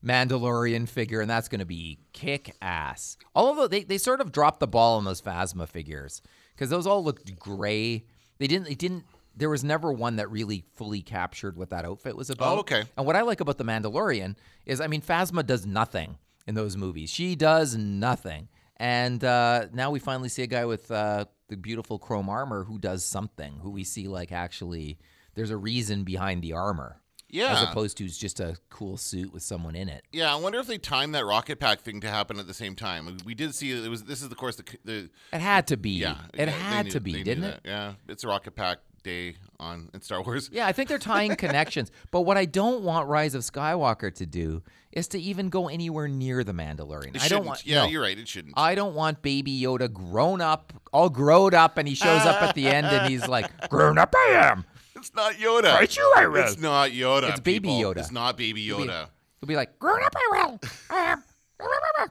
Mandalorian 0.04 0.88
figure, 0.88 1.20
and 1.20 1.30
that's 1.30 1.48
gonna 1.48 1.64
be 1.64 1.98
kick 2.12 2.56
ass. 2.60 3.16
Although 3.34 3.68
they, 3.68 3.84
they 3.84 3.98
sort 3.98 4.20
of 4.20 4.32
dropped 4.32 4.60
the 4.60 4.66
ball 4.66 4.98
on 4.98 5.04
those 5.04 5.20
Phasma 5.20 5.68
figures 5.68 6.22
because 6.54 6.70
those 6.70 6.86
all 6.86 7.04
looked 7.04 7.38
gray. 7.38 8.04
They 8.38 8.46
didn't. 8.46 8.66
They 8.66 8.74
didn't. 8.74 9.04
There 9.34 9.48
was 9.48 9.64
never 9.64 9.92
one 9.92 10.16
that 10.16 10.30
really 10.30 10.64
fully 10.74 11.00
captured 11.00 11.56
what 11.56 11.70
that 11.70 11.84
outfit 11.84 12.16
was 12.16 12.28
about. 12.28 12.56
Oh, 12.56 12.60
okay. 12.60 12.84
And 12.96 13.06
what 13.06 13.16
I 13.16 13.22
like 13.22 13.40
about 13.40 13.56
the 13.56 13.64
Mandalorian 13.64 14.36
is, 14.66 14.80
I 14.80 14.88
mean, 14.88 15.00
Phasma 15.00 15.46
does 15.46 15.64
nothing 15.64 16.18
in 16.46 16.54
those 16.54 16.76
movies. 16.76 17.08
She 17.08 17.34
does 17.34 17.76
nothing. 17.76 18.48
And 18.76 19.22
uh, 19.24 19.66
now 19.72 19.90
we 19.90 20.00
finally 20.00 20.28
see 20.28 20.42
a 20.42 20.46
guy 20.46 20.64
with 20.64 20.90
uh, 20.90 21.26
the 21.48 21.56
beautiful 21.56 21.98
chrome 21.98 22.28
armor 22.28 22.64
who 22.64 22.78
does 22.78 23.04
something. 23.04 23.60
Who 23.62 23.70
we 23.70 23.84
see 23.84 24.08
like 24.08 24.32
actually, 24.32 24.98
there's 25.34 25.50
a 25.50 25.56
reason 25.56 26.04
behind 26.04 26.42
the 26.42 26.52
armor, 26.52 27.00
Yeah. 27.32 27.54
as 27.54 27.62
opposed 27.64 27.96
to 27.96 28.06
just 28.08 28.38
a 28.40 28.56
cool 28.70 28.96
suit 28.96 29.32
with 29.32 29.42
someone 29.42 29.74
in 29.74 29.88
it. 29.88 30.04
Yeah, 30.12 30.32
I 30.32 30.36
wonder 30.38 30.58
if 30.60 30.66
they 30.66 30.78
timed 30.78 31.14
that 31.16 31.24
rocket 31.24 31.58
pack 31.58 31.80
thing 31.80 32.00
to 32.02 32.08
happen 32.08 32.38
at 32.38 32.46
the 32.46 32.54
same 32.54 32.76
time. 32.76 33.16
We 33.24 33.34
did 33.34 33.54
see 33.54 33.72
it 33.72 33.88
was. 33.88 34.04
This 34.04 34.20
is 34.22 34.30
of 34.30 34.36
course 34.36 34.56
the 34.56 34.64
the 34.84 35.10
It 35.32 35.40
had 35.40 35.66
to 35.68 35.76
be. 35.76 35.90
Yeah, 35.90 36.16
it 36.34 36.48
had 36.48 36.84
knew- 36.86 36.92
to 36.92 37.00
be, 37.00 37.22
didn't 37.24 37.42
that. 37.42 37.54
it? 37.54 37.60
Yeah, 37.64 37.94
it's 38.08 38.22
a 38.22 38.28
rocket 38.28 38.54
pack 38.54 38.78
day 39.02 39.34
on 39.58 39.88
in 39.94 40.00
Star 40.00 40.22
Wars. 40.22 40.48
Yeah, 40.52 40.66
I 40.66 40.72
think 40.72 40.88
they're 40.88 40.98
tying 40.98 41.34
connections. 41.36 41.90
But 42.12 42.20
what 42.20 42.36
I 42.36 42.44
don't 42.44 42.82
want 42.84 43.08
Rise 43.08 43.34
of 43.34 43.42
Skywalker 43.42 44.14
to 44.14 44.26
do 44.26 44.62
is 44.92 45.08
to 45.08 45.18
even 45.18 45.48
go 45.48 45.68
anywhere 45.68 46.06
near 46.06 46.44
the 46.44 46.52
Mandalorian. 46.52 47.16
It 47.16 47.22
I 47.24 47.28
don't 47.28 47.46
want. 47.46 47.66
Yeah, 47.66 47.84
no. 47.84 47.88
you're 47.88 48.02
right. 48.02 48.16
It 48.16 48.28
shouldn't. 48.28 48.54
I 48.58 48.74
don't 48.74 48.94
want 48.94 49.22
Baby 49.22 49.58
Yoda 49.60 49.90
grown 49.92 50.40
up, 50.42 50.72
all 50.92 51.08
grown 51.08 51.54
up, 51.54 51.78
and 51.78 51.88
he 51.88 51.94
shows 51.94 52.20
up 52.26 52.42
at 52.42 52.54
the 52.54 52.68
end 52.68 52.86
and 52.86 53.10
he's 53.10 53.26
like, 53.26 53.70
"Grown 53.70 53.96
up 53.98 54.14
I 54.14 54.32
am." 54.34 54.64
It's 55.02 55.14
not 55.14 55.34
Yoda. 55.34 55.74
Right, 55.74 55.96
you 55.96 56.12
I 56.16 56.26
will. 56.26 56.36
It's 56.42 56.58
not 56.58 56.90
Yoda. 56.90 57.30
It's 57.30 57.40
Baby 57.40 57.68
people. 57.68 57.80
Yoda. 57.94 57.98
It's 57.98 58.12
not 58.12 58.36
Baby 58.36 58.62
He'll 58.64 58.78
be- 58.78 58.84
Yoda. 58.84 59.08
He'll 59.40 59.46
be 59.48 59.56
like, 59.56 59.78
"Grown 59.78 60.02
up 60.02 60.14
I 60.16 60.28
will." 60.48 60.60
I 60.90 60.96
am. 61.12 61.22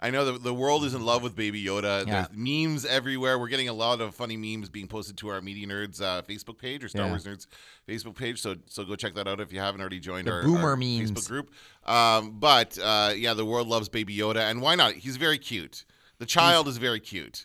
I 0.00 0.10
know 0.10 0.24
the 0.24 0.38
the 0.38 0.54
world 0.54 0.84
is 0.84 0.94
in 0.94 1.04
love 1.04 1.22
with 1.22 1.34
Baby 1.34 1.62
Yoda. 1.62 2.06
Yeah. 2.06 2.26
There's 2.26 2.28
memes 2.32 2.84
everywhere. 2.86 3.38
We're 3.38 3.48
getting 3.48 3.68
a 3.68 3.72
lot 3.72 4.00
of 4.00 4.14
funny 4.14 4.36
memes 4.36 4.68
being 4.70 4.86
posted 4.86 5.16
to 5.18 5.28
our 5.28 5.40
Media 5.42 5.66
Nerds 5.66 6.00
uh, 6.00 6.22
Facebook 6.22 6.56
page 6.58 6.84
or 6.84 6.88
Star 6.88 7.04
Yeah. 7.04 7.10
Wars 7.10 7.24
Nerds 7.24 7.46
Facebook 7.86 8.14
page. 8.16 8.40
So 8.40 8.56
so 8.66 8.84
go 8.84 8.96
check 8.96 9.14
that 9.14 9.26
out 9.28 9.40
if 9.40 9.52
you 9.52 9.60
haven't 9.60 9.80
already 9.80 9.98
joined 10.00 10.26
The 10.28 10.32
our, 10.32 10.42
boomer 10.42 10.70
our 10.70 10.76
memes. 10.76 11.10
Facebook 11.10 11.28
group. 11.28 11.50
Um, 11.84 12.38
but 12.38 12.78
uh, 12.78 13.12
yeah, 13.16 13.34
the 13.34 13.44
world 13.44 13.68
loves 13.68 13.88
Baby 13.88 14.16
Yoda, 14.16 14.50
and 14.50 14.62
why 14.62 14.74
not? 14.74 14.92
He's 14.94 15.16
very 15.16 15.38
cute. 15.38 15.84
The 16.18 16.26
child 16.26 16.66
is 16.68 16.78
very 16.78 17.00
cute. 17.00 17.44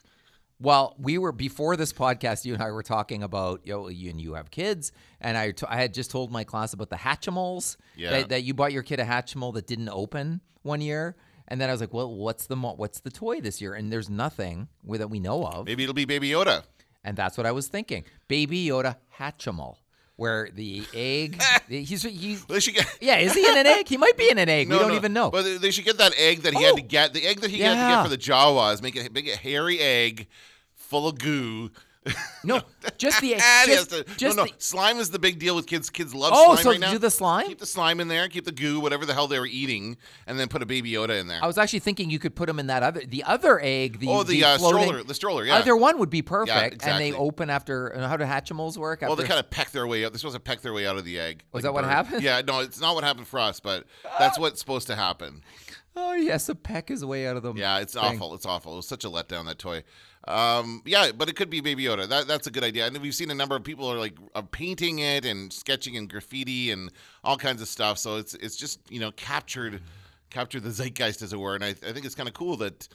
Well, 0.60 0.96
we 0.98 1.18
were 1.18 1.32
before 1.32 1.76
this 1.76 1.92
podcast. 1.92 2.46
You 2.46 2.54
and 2.54 2.64
I 2.64 2.72
were 2.72 2.84
talking 2.84 3.22
about 3.24 3.62
you 3.66 3.74
know, 3.74 3.88
you 3.90 4.10
and 4.10 4.22
you 4.22 4.34
have 4.36 4.50
kids, 4.52 4.92
and 5.20 5.38
I, 5.38 5.52
t- 5.52 5.66
I 5.68 5.78
had 5.78 5.94
just 5.94 6.10
told 6.12 6.32
my 6.32 6.44
class 6.44 6.74
about 6.74 6.90
the 6.90 6.96
Hatchimals. 6.96 7.76
Yeah. 7.98 8.12
That, 8.12 8.30
that 8.30 8.44
you 8.44 8.54
bought 8.54 8.72
your 8.72 8.84
kid 8.84 9.00
a 9.00 9.06
Hatchimal 9.06 9.54
that 9.56 9.68
didn't 9.68 9.90
open 9.90 10.42
one 10.62 10.80
year, 10.80 11.16
and 11.50 11.60
then 11.60 11.68
I 11.70 11.74
was 11.74 11.82
like, 11.82 11.94
well, 11.94 12.14
what's 12.14 12.46
the 12.48 12.56
mo- 12.56 12.76
what's 12.78 13.02
the 13.02 13.12
toy 13.12 13.42
this 13.42 13.62
year? 13.62 13.74
And 13.74 13.92
there's 13.92 14.10
nothing 14.10 14.70
that 14.88 15.10
we 15.10 15.20
know 15.20 15.46
of. 15.46 15.66
Maybe 15.66 15.84
it'll 15.84 15.94
be 15.96 16.06
Baby 16.06 16.30
Yoda. 16.30 16.64
and 17.04 17.18
that's 17.18 17.38
what 17.38 17.46
I 17.46 17.52
was 17.52 17.68
thinking. 17.68 18.06
Baby 18.30 18.66
Yoda 18.66 18.96
Hatchimal, 19.20 19.76
where 20.16 20.50
the 20.54 20.84
egg. 20.94 21.42
he's 21.68 22.04
he's. 22.04 22.46
They 22.46 22.60
should 22.60 22.76
get. 22.76 22.98
Yeah, 23.02 23.18
is 23.18 23.34
he 23.34 23.48
in 23.48 23.58
an 23.58 23.66
egg? 23.66 23.88
He 23.88 23.98
might 23.98 24.18
be 24.18 24.30
in 24.30 24.38
an 24.38 24.50
egg. 24.50 24.70
No, 24.70 24.76
we 24.76 24.80
don't 24.80 24.92
no, 24.92 24.96
even 24.96 25.14
know. 25.14 25.32
But 25.32 25.62
they 25.62 25.72
should 25.72 25.86
get 25.86 25.98
that 25.98 26.14
egg 26.18 26.42
that 26.42 26.54
he 26.54 26.64
had 26.64 26.74
Oh. 26.74 26.76
to 26.78 26.82
get. 26.82 27.14
The 27.14 27.26
egg 27.26 27.42
that 27.42 27.50
he 27.52 27.60
had 27.60 27.74
to 27.74 27.96
get 27.96 28.04
for 28.04 28.10
the 28.10 28.18
Jawas. 28.18 28.82
Make 28.82 28.96
it 28.96 29.12
make 29.14 29.28
a 29.28 29.36
hairy 29.36 29.80
egg 29.80 30.28
full 30.76 31.08
of 31.08 31.18
goo. 31.18 31.72
no, 32.44 32.62
just 32.98 33.22
the 33.22 33.36
egg. 33.36 33.42
And 33.44 33.70
he 33.70 33.76
has 33.76 33.88
Just, 33.88 34.18
just 34.18 34.38
no, 34.38 34.44
no. 34.44 34.50
the- 34.50 34.56
Slime 34.58 34.98
is 34.98 35.10
the 35.10 35.20
big 35.20 35.40
deal 35.40 35.56
with 35.56 35.68
kids. 35.68 35.90
Kids 35.90 36.14
love 36.14 36.34
Oh, 36.36 36.54
slime 36.56 36.64
so 36.64 36.70
right 36.72 36.80
now. 36.80 36.92
do 36.92 36.98
the 36.98 37.10
slime? 37.12 37.48
Keep 37.48 37.60
the 37.60 37.66
slime 37.66 38.00
in 38.00 38.08
there. 38.10 38.28
Keep 38.28 38.46
the 38.46 38.52
goo, 38.52 38.80
whatever 38.80 39.06
the 39.06 39.14
hell 39.14 39.28
they 39.28 39.40
were 39.40 39.46
eating, 39.48 39.98
and 40.28 40.40
then 40.40 40.48
put 40.50 40.62
a 40.62 40.66
baby 40.66 40.92
Yoda 40.92 41.20
in 41.20 41.28
there. 41.28 41.40
I 41.42 41.48
was 41.48 41.58
actually 41.58 41.80
thinking 41.80 42.10
you 42.10 42.20
could 42.20 42.36
put 42.36 42.48
them 42.48 42.60
in 42.60 42.68
that 42.68 42.84
other, 42.84 43.02
the 43.08 43.24
other 43.24 43.60
egg. 43.64 44.00
The 44.00 44.08
oh, 44.10 44.24
the, 44.24 44.44
uh, 44.44 44.58
floating- 44.58 44.84
stroller. 44.84 45.04
The 45.04 45.14
stroller. 45.14 45.46
Yeah. 45.46 45.58
Either 45.58 45.76
one 45.76 45.98
would 46.00 46.10
be 46.10 46.22
perfect, 46.22 46.58
and 46.58 46.74
exactly. 46.74 47.12
they 47.12 47.18
open 47.18 47.50
after. 47.50 47.96
uh, 47.96 48.08
How 48.08 48.18
do 48.18 48.26
Hatchimals 48.26 48.78
work? 48.78 49.02
well, 49.02 49.16
they 49.16 49.24
kind 49.24 49.40
of 49.40 49.50
peck 49.50 49.72
their 49.72 49.88
way 49.88 50.04
out. 50.06 50.12
They're 50.12 50.20
supposed 50.20 50.36
to 50.36 50.40
peck 50.42 50.62
their 50.62 50.74
way 50.74 50.86
out 50.86 50.98
of 50.98 51.06
the 51.06 51.18
egg. 51.20 51.44
Was 51.54 51.64
like 51.64 51.64
a 51.64 51.68
that 51.68 51.74
what 51.74 51.84
bird. 51.84 51.90
happened? 51.92 52.24
Yeah, 52.24 52.42
no, 52.46 52.60
it's 52.60 52.82
not 52.82 52.96
what 52.96 53.04
happened 53.04 53.28
for 53.28 53.40
us, 53.40 53.60
but 53.60 53.86
that's 54.20 54.38
what's 54.38 54.60
supposed 54.60 54.88
to 54.88 54.96
happen. 54.96 55.42
oh 55.96 56.14
yes, 56.14 56.50
a 56.50 56.56
peck 56.56 56.90
his 56.90 57.06
way 57.06 57.28
out 57.28 57.38
of 57.38 57.44
them. 57.44 57.56
Yeah, 57.56 57.80
it's 57.80 57.94
thing. 57.94 58.04
awful. 58.04 58.34
It's 58.34 58.46
awful. 58.46 58.74
It 58.74 58.78
was 58.78 58.88
such 58.88 59.06
a 59.06 59.10
letdown 59.10 59.46
that 59.46 59.60
toy. 59.60 59.84
Um, 60.28 60.82
yeah, 60.86 61.12
but 61.12 61.28
it 61.28 61.36
could 61.36 61.50
be 61.50 61.60
Baby 61.60 61.84
Yoda. 61.84 62.08
That 62.08 62.28
that's 62.28 62.48
a 62.48 62.52
good 62.52 62.64
idea. 62.64 62.88
And 62.88 62.98
we've 63.00 63.14
seen 63.16 63.30
a 63.30 63.36
number 63.36 63.56
of 63.56 63.64
people 63.64 63.88
are 63.92 63.98
like 63.98 64.16
uh, 64.36 64.42
painting 64.42 65.00
it 65.00 65.26
and 65.26 65.52
sketching 65.52 65.98
and 65.98 66.10
graffiti 66.10 66.72
and 66.72 66.92
all 67.24 67.38
kinds 67.38 67.62
of 67.62 67.68
stuff. 67.68 67.98
So 67.98 68.18
it's 68.18 68.34
it's 68.36 68.56
just 68.56 68.80
you 68.90 69.00
know 69.00 69.12
captured 69.12 69.82
captured 70.30 70.64
the 70.64 70.72
zeitgeist 70.72 71.22
as 71.22 71.34
it 71.34 71.38
were. 71.40 71.56
And 71.56 71.64
I, 71.64 71.70
I 71.70 71.92
think 71.92 72.06
it's 72.06 72.16
kind 72.16 72.30
of 72.30 72.34
cool 72.34 72.56
that 72.58 72.88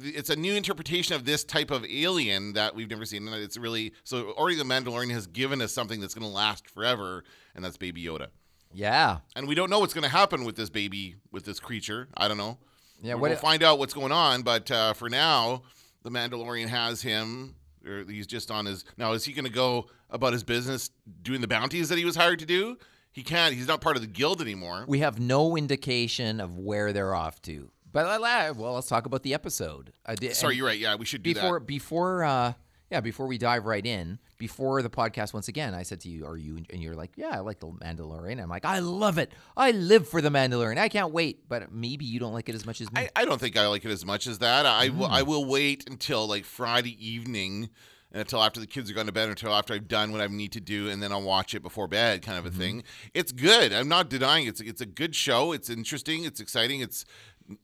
th- 0.00 0.14
it's 0.14 0.30
a 0.30 0.36
new 0.36 0.54
interpretation 0.54 1.14
of 1.16 1.24
this 1.24 1.42
type 1.42 1.70
of 1.72 1.84
alien 1.84 2.52
that 2.52 2.74
we've 2.76 2.88
never 2.88 3.04
seen. 3.04 3.26
And 3.26 3.36
it's 3.42 3.56
really 3.56 3.92
so 4.04 4.30
already 4.32 4.56
the 4.56 4.64
Mandalorian 4.64 5.10
has 5.10 5.26
given 5.26 5.60
us 5.60 5.72
something 5.72 6.00
that's 6.00 6.14
going 6.14 6.26
to 6.26 6.32
last 6.32 6.70
forever, 6.70 7.24
and 7.56 7.64
that's 7.64 7.76
Baby 7.76 8.04
Yoda. 8.04 8.28
Yeah. 8.72 9.18
And 9.34 9.48
we 9.48 9.54
don't 9.54 9.70
know 9.70 9.80
what's 9.80 9.94
going 9.94 10.04
to 10.04 10.10
happen 10.10 10.44
with 10.44 10.54
this 10.56 10.70
baby, 10.70 11.16
with 11.32 11.44
this 11.44 11.58
creature. 11.58 12.08
I 12.16 12.28
don't 12.28 12.36
know. 12.36 12.58
Yeah, 13.02 13.14
we'll 13.14 13.22
what 13.22 13.32
it- 13.32 13.40
find 13.40 13.62
out 13.62 13.78
what's 13.78 13.94
going 13.94 14.12
on. 14.12 14.42
But 14.42 14.70
uh, 14.70 14.92
for 14.92 15.08
now, 15.10 15.62
the 16.06 16.10
Mandalorian 16.10 16.68
has 16.68 17.02
him. 17.02 17.56
Or 17.86 18.04
he's 18.04 18.26
just 18.26 18.50
on 18.50 18.66
his. 18.66 18.84
Now, 18.96 19.12
is 19.12 19.24
he 19.24 19.32
going 19.32 19.44
to 19.44 19.50
go 19.50 19.86
about 20.10 20.32
his 20.32 20.42
business 20.42 20.90
doing 21.22 21.40
the 21.40 21.48
bounties 21.48 21.88
that 21.88 21.98
he 21.98 22.04
was 22.04 22.16
hired 22.16 22.38
to 22.40 22.46
do? 22.46 22.78
He 23.12 23.22
can't. 23.22 23.54
He's 23.54 23.68
not 23.68 23.80
part 23.80 23.96
of 23.96 24.02
the 24.02 24.08
guild 24.08 24.40
anymore. 24.40 24.84
We 24.88 25.00
have 25.00 25.20
no 25.20 25.56
indication 25.56 26.40
of 26.40 26.58
where 26.58 26.92
they're 26.92 27.14
off 27.14 27.40
to. 27.42 27.70
But 27.92 28.20
well, 28.20 28.74
let's 28.74 28.88
talk 28.88 29.06
about 29.06 29.22
the 29.22 29.32
episode. 29.34 29.92
I 30.04 30.16
did, 30.16 30.34
Sorry, 30.34 30.56
you're 30.56 30.66
right. 30.66 30.78
Yeah, 30.78 30.96
we 30.96 31.06
should 31.06 31.22
do 31.22 31.32
before 31.32 31.60
that. 31.60 31.66
before 31.66 32.24
uh 32.24 32.52
yeah 32.90 33.00
before 33.00 33.26
we 33.26 33.38
dive 33.38 33.64
right 33.66 33.84
in 33.84 34.18
before 34.38 34.82
the 34.82 34.90
podcast 34.90 35.32
once 35.34 35.48
again 35.48 35.74
I 35.74 35.82
said 35.82 36.00
to 36.00 36.08
you 36.08 36.26
are 36.26 36.36
you 36.36 36.58
and 36.70 36.82
you're 36.82 36.94
like 36.94 37.12
yeah 37.16 37.30
I 37.30 37.40
like 37.40 37.58
the 37.60 37.66
Mandalorian 37.68 38.40
I'm 38.42 38.48
like 38.48 38.64
I 38.64 38.78
love 38.80 39.18
it 39.18 39.32
I 39.56 39.70
live 39.72 40.08
for 40.08 40.20
the 40.20 40.28
Mandalorian 40.30 40.78
I 40.78 40.88
can't 40.88 41.12
wait 41.12 41.48
but 41.48 41.72
maybe 41.72 42.04
you 42.04 42.20
don't 42.20 42.32
like 42.34 42.48
it 42.48 42.54
as 42.54 42.66
much 42.66 42.80
as 42.80 42.92
me 42.92 43.02
I, 43.02 43.10
I 43.16 43.24
don't 43.24 43.40
think 43.40 43.56
I 43.56 43.66
like 43.68 43.84
it 43.84 43.90
as 43.90 44.04
much 44.04 44.26
as 44.26 44.38
that. 44.40 44.66
I 44.66 44.88
will- 44.90 45.08
Mm. 45.08 45.12
I 45.12 45.22
will 45.22 45.44
wait 45.44 45.88
until 45.88 46.26
like 46.26 46.44
Friday 46.44 46.96
evening, 47.04 47.70
until 48.12 48.42
after 48.42 48.60
the 48.60 48.66
kids 48.66 48.90
are 48.90 48.94
gone 48.94 49.06
to 49.06 49.12
bed, 49.12 49.28
until 49.28 49.52
after 49.54 49.74
I've 49.74 49.88
done 49.88 50.10
what 50.12 50.20
I 50.20 50.26
need 50.28 50.52
to 50.52 50.60
do, 50.60 50.88
and 50.88 51.02
then 51.02 51.12
I'll 51.12 51.22
watch 51.22 51.54
it 51.54 51.62
before 51.62 51.86
bed, 51.88 52.22
kind 52.22 52.38
of 52.38 52.46
a 52.46 52.50
Mm-hmm. 52.50 52.58
thing. 52.58 52.84
It's 53.14 53.30
good. 53.32 53.72
I'm 53.72 53.88
not 53.88 54.08
denying 54.10 54.46
it's 54.46 54.60
it's 54.60 54.80
a 54.80 54.86
good 54.86 55.14
show. 55.14 55.52
It's 55.52 55.68
interesting. 55.70 56.24
It's 56.24 56.40
exciting. 56.40 56.80
It's 56.80 57.04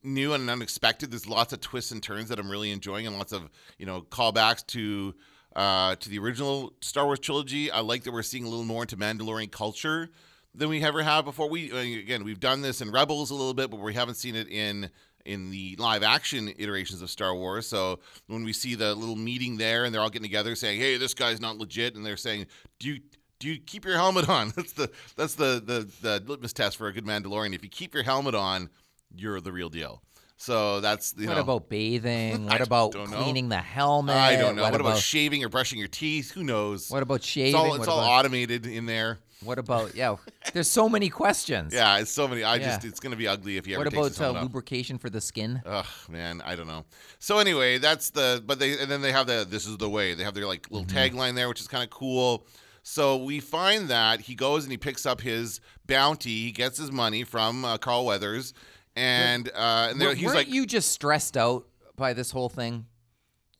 new 0.02 0.32
and 0.32 0.48
unexpected. 0.48 1.10
There's 1.10 1.28
lots 1.28 1.52
of 1.52 1.60
twists 1.60 1.90
and 1.90 2.02
turns 2.02 2.28
that 2.28 2.38
I'm 2.38 2.50
really 2.50 2.70
enjoying, 2.70 3.06
and 3.06 3.16
lots 3.16 3.32
of 3.32 3.50
you 3.78 3.86
know 3.86 4.02
callbacks 4.02 4.66
to. 4.68 5.14
Uh, 5.54 5.94
to 5.96 6.08
the 6.08 6.18
original 6.18 6.72
Star 6.80 7.04
Wars 7.04 7.18
trilogy, 7.18 7.70
I 7.70 7.80
like 7.80 8.04
that 8.04 8.12
we're 8.12 8.22
seeing 8.22 8.44
a 8.44 8.48
little 8.48 8.64
more 8.64 8.84
into 8.84 8.96
Mandalorian 8.96 9.50
culture 9.50 10.08
than 10.54 10.68
we 10.68 10.82
ever 10.82 11.02
have 11.02 11.24
before. 11.24 11.48
We 11.48 11.70
uh, 11.72 11.76
again, 11.76 12.24
we've 12.24 12.40
done 12.40 12.62
this 12.62 12.80
in 12.80 12.90
Rebels 12.90 13.30
a 13.30 13.34
little 13.34 13.54
bit, 13.54 13.70
but 13.70 13.80
we 13.80 13.94
haven't 13.94 14.14
seen 14.14 14.34
it 14.34 14.48
in 14.48 14.90
in 15.24 15.50
the 15.50 15.76
live 15.78 16.02
action 16.02 16.52
iterations 16.58 17.02
of 17.02 17.10
Star 17.10 17.34
Wars. 17.34 17.66
So 17.66 18.00
when 18.26 18.44
we 18.44 18.52
see 18.52 18.74
the 18.74 18.94
little 18.94 19.16
meeting 19.16 19.56
there, 19.56 19.84
and 19.84 19.94
they're 19.94 20.02
all 20.02 20.10
getting 20.10 20.26
together 20.26 20.54
saying, 20.54 20.80
"Hey, 20.80 20.96
this 20.96 21.14
guy's 21.14 21.40
not 21.40 21.58
legit," 21.58 21.94
and 21.94 22.04
they're 22.04 22.16
saying, 22.16 22.46
"Do 22.78 22.88
you?" 22.88 23.00
Do 23.38 23.48
you 23.48 23.58
keep 23.58 23.84
your 23.84 23.96
helmet 23.96 24.28
on? 24.28 24.50
That's 24.56 24.72
the 24.72 24.88
that's 25.16 25.34
the, 25.34 25.60
the 25.66 25.90
the 26.00 26.22
litmus 26.28 26.52
test 26.52 26.76
for 26.76 26.86
a 26.86 26.92
good 26.92 27.04
Mandalorian. 27.04 27.56
If 27.56 27.64
you 27.64 27.68
keep 27.68 27.92
your 27.92 28.04
helmet 28.04 28.36
on, 28.36 28.70
you're 29.16 29.40
the 29.40 29.52
real 29.52 29.68
deal. 29.68 30.02
So 30.36 30.80
that's 30.80 31.14
you 31.16 31.28
what 31.28 31.34
know. 31.36 31.42
about 31.42 31.68
bathing 31.68 32.46
what 32.46 32.60
about 32.60 32.92
don't 32.92 33.10
know. 33.10 33.22
cleaning 33.22 33.48
the 33.48 33.58
helmet 33.58 34.16
I 34.16 34.34
don't 34.34 34.56
know. 34.56 34.62
What, 34.62 34.74
about, 34.74 34.80
about 34.80 34.98
shaving 34.98 35.44
or 35.44 35.48
brushing 35.48 35.78
your 35.78 35.86
teeth? 35.86 36.32
Who 36.32 36.42
knows? 36.42 36.90
what 36.90 37.02
about 37.02 37.16
it's 37.16 37.26
shaving 37.26 37.54
all 37.54 37.68
what, 37.68 37.78
it's 37.78 37.88
all 37.88 38.00
about, 38.00 38.10
automated 38.10 38.66
in 38.66 38.86
there. 38.86 39.20
what 39.44 39.60
about 39.60 39.94
yeah 39.94 40.16
there's 40.52 40.66
so 40.66 40.88
many 40.88 41.08
questions 41.08 41.72
Yeah, 41.72 41.98
it's 41.98 42.10
so 42.10 42.26
many. 42.26 42.42
I 42.42 42.58
just 42.58 42.84
it's 42.84 42.98
gonna 42.98 43.14
be 43.14 43.28
ugly 43.28 43.56
if 43.56 43.68
you 43.68 43.78
what 43.78 43.86
ever 43.86 43.96
What 43.96 44.16
about 44.16 44.36
uh, 44.36 44.40
lubrication 44.42 44.98
for 44.98 45.10
the 45.10 45.20
skin 45.20 45.62
Ugh, 45.64 45.86
man, 46.08 46.42
I 46.44 46.56
don't 46.56 46.66
know. 46.66 46.86
So 47.20 47.38
anyway, 47.38 47.78
that's 47.78 48.10
the 48.10 48.42
but 48.44 48.58
they 48.58 48.80
and 48.80 48.90
then 48.90 49.00
they 49.00 49.12
have 49.12 49.28
the 49.28 49.46
this 49.48 49.68
is 49.68 49.76
the 49.76 49.88
way. 49.88 50.14
They 50.14 50.24
have 50.24 50.34
their 50.34 50.48
like 50.48 50.68
little 50.72 50.86
tagline 50.86 51.36
there, 51.36 51.48
which 51.48 51.60
is 51.60 51.68
kind 51.68 51.84
of 51.84 51.90
cool. 51.90 52.44
So 52.82 53.16
we 53.16 53.38
find 53.38 53.88
that 53.90 54.22
he 54.22 54.34
goes 54.34 54.64
and 54.64 54.72
he 54.72 54.76
picks 54.76 55.06
up 55.06 55.20
his 55.20 55.60
bounty. 55.86 56.42
He 56.42 56.50
gets 56.50 56.78
his 56.78 56.90
money 56.90 57.22
from 57.22 57.64
uh, 57.64 57.78
Carl 57.78 58.04
Weathers, 58.06 58.54
and 58.96 59.48
uh, 59.54 59.88
and 59.90 60.00
Were- 60.00 60.14
he's 60.14 60.26
weren't 60.26 60.36
like, 60.36 60.48
you 60.48 60.66
just 60.66 60.90
stressed 60.92 61.36
out 61.36 61.66
by 61.96 62.12
this 62.12 62.30
whole 62.30 62.48
thing? 62.48 62.86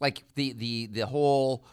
Like 0.01 0.25
the 0.35 0.53
the 0.53 0.87
the 0.87 1.07
whole 1.07 1.65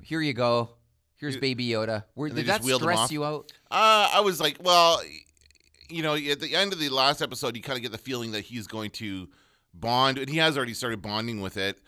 here 0.00 0.20
you 0.20 0.32
go, 0.32 0.70
here's 1.16 1.36
Baby 1.36 1.68
Yoda. 1.68 2.04
Were, 2.14 2.28
did 2.28 2.46
that 2.46 2.64
stress 2.64 3.10
you 3.10 3.24
out? 3.24 3.52
uh, 3.70 4.10
I 4.14 4.20
was 4.20 4.40
like, 4.40 4.56
well, 4.62 5.00
you 5.88 6.02
know, 6.02 6.14
at 6.14 6.40
the 6.40 6.54
end 6.54 6.72
of 6.72 6.78
the 6.78 6.88
last 6.88 7.22
episode, 7.22 7.56
you 7.56 7.62
kind 7.62 7.76
of 7.76 7.82
get 7.82 7.92
the 7.92 7.98
feeling 7.98 8.32
that 8.32 8.42
he's 8.42 8.66
going 8.66 8.90
to 8.92 9.28
bond, 9.74 10.18
and 10.18 10.28
he 10.28 10.38
has 10.38 10.56
already 10.56 10.74
started 10.74 11.02
bonding 11.02 11.40
with 11.40 11.56
it, 11.56 11.78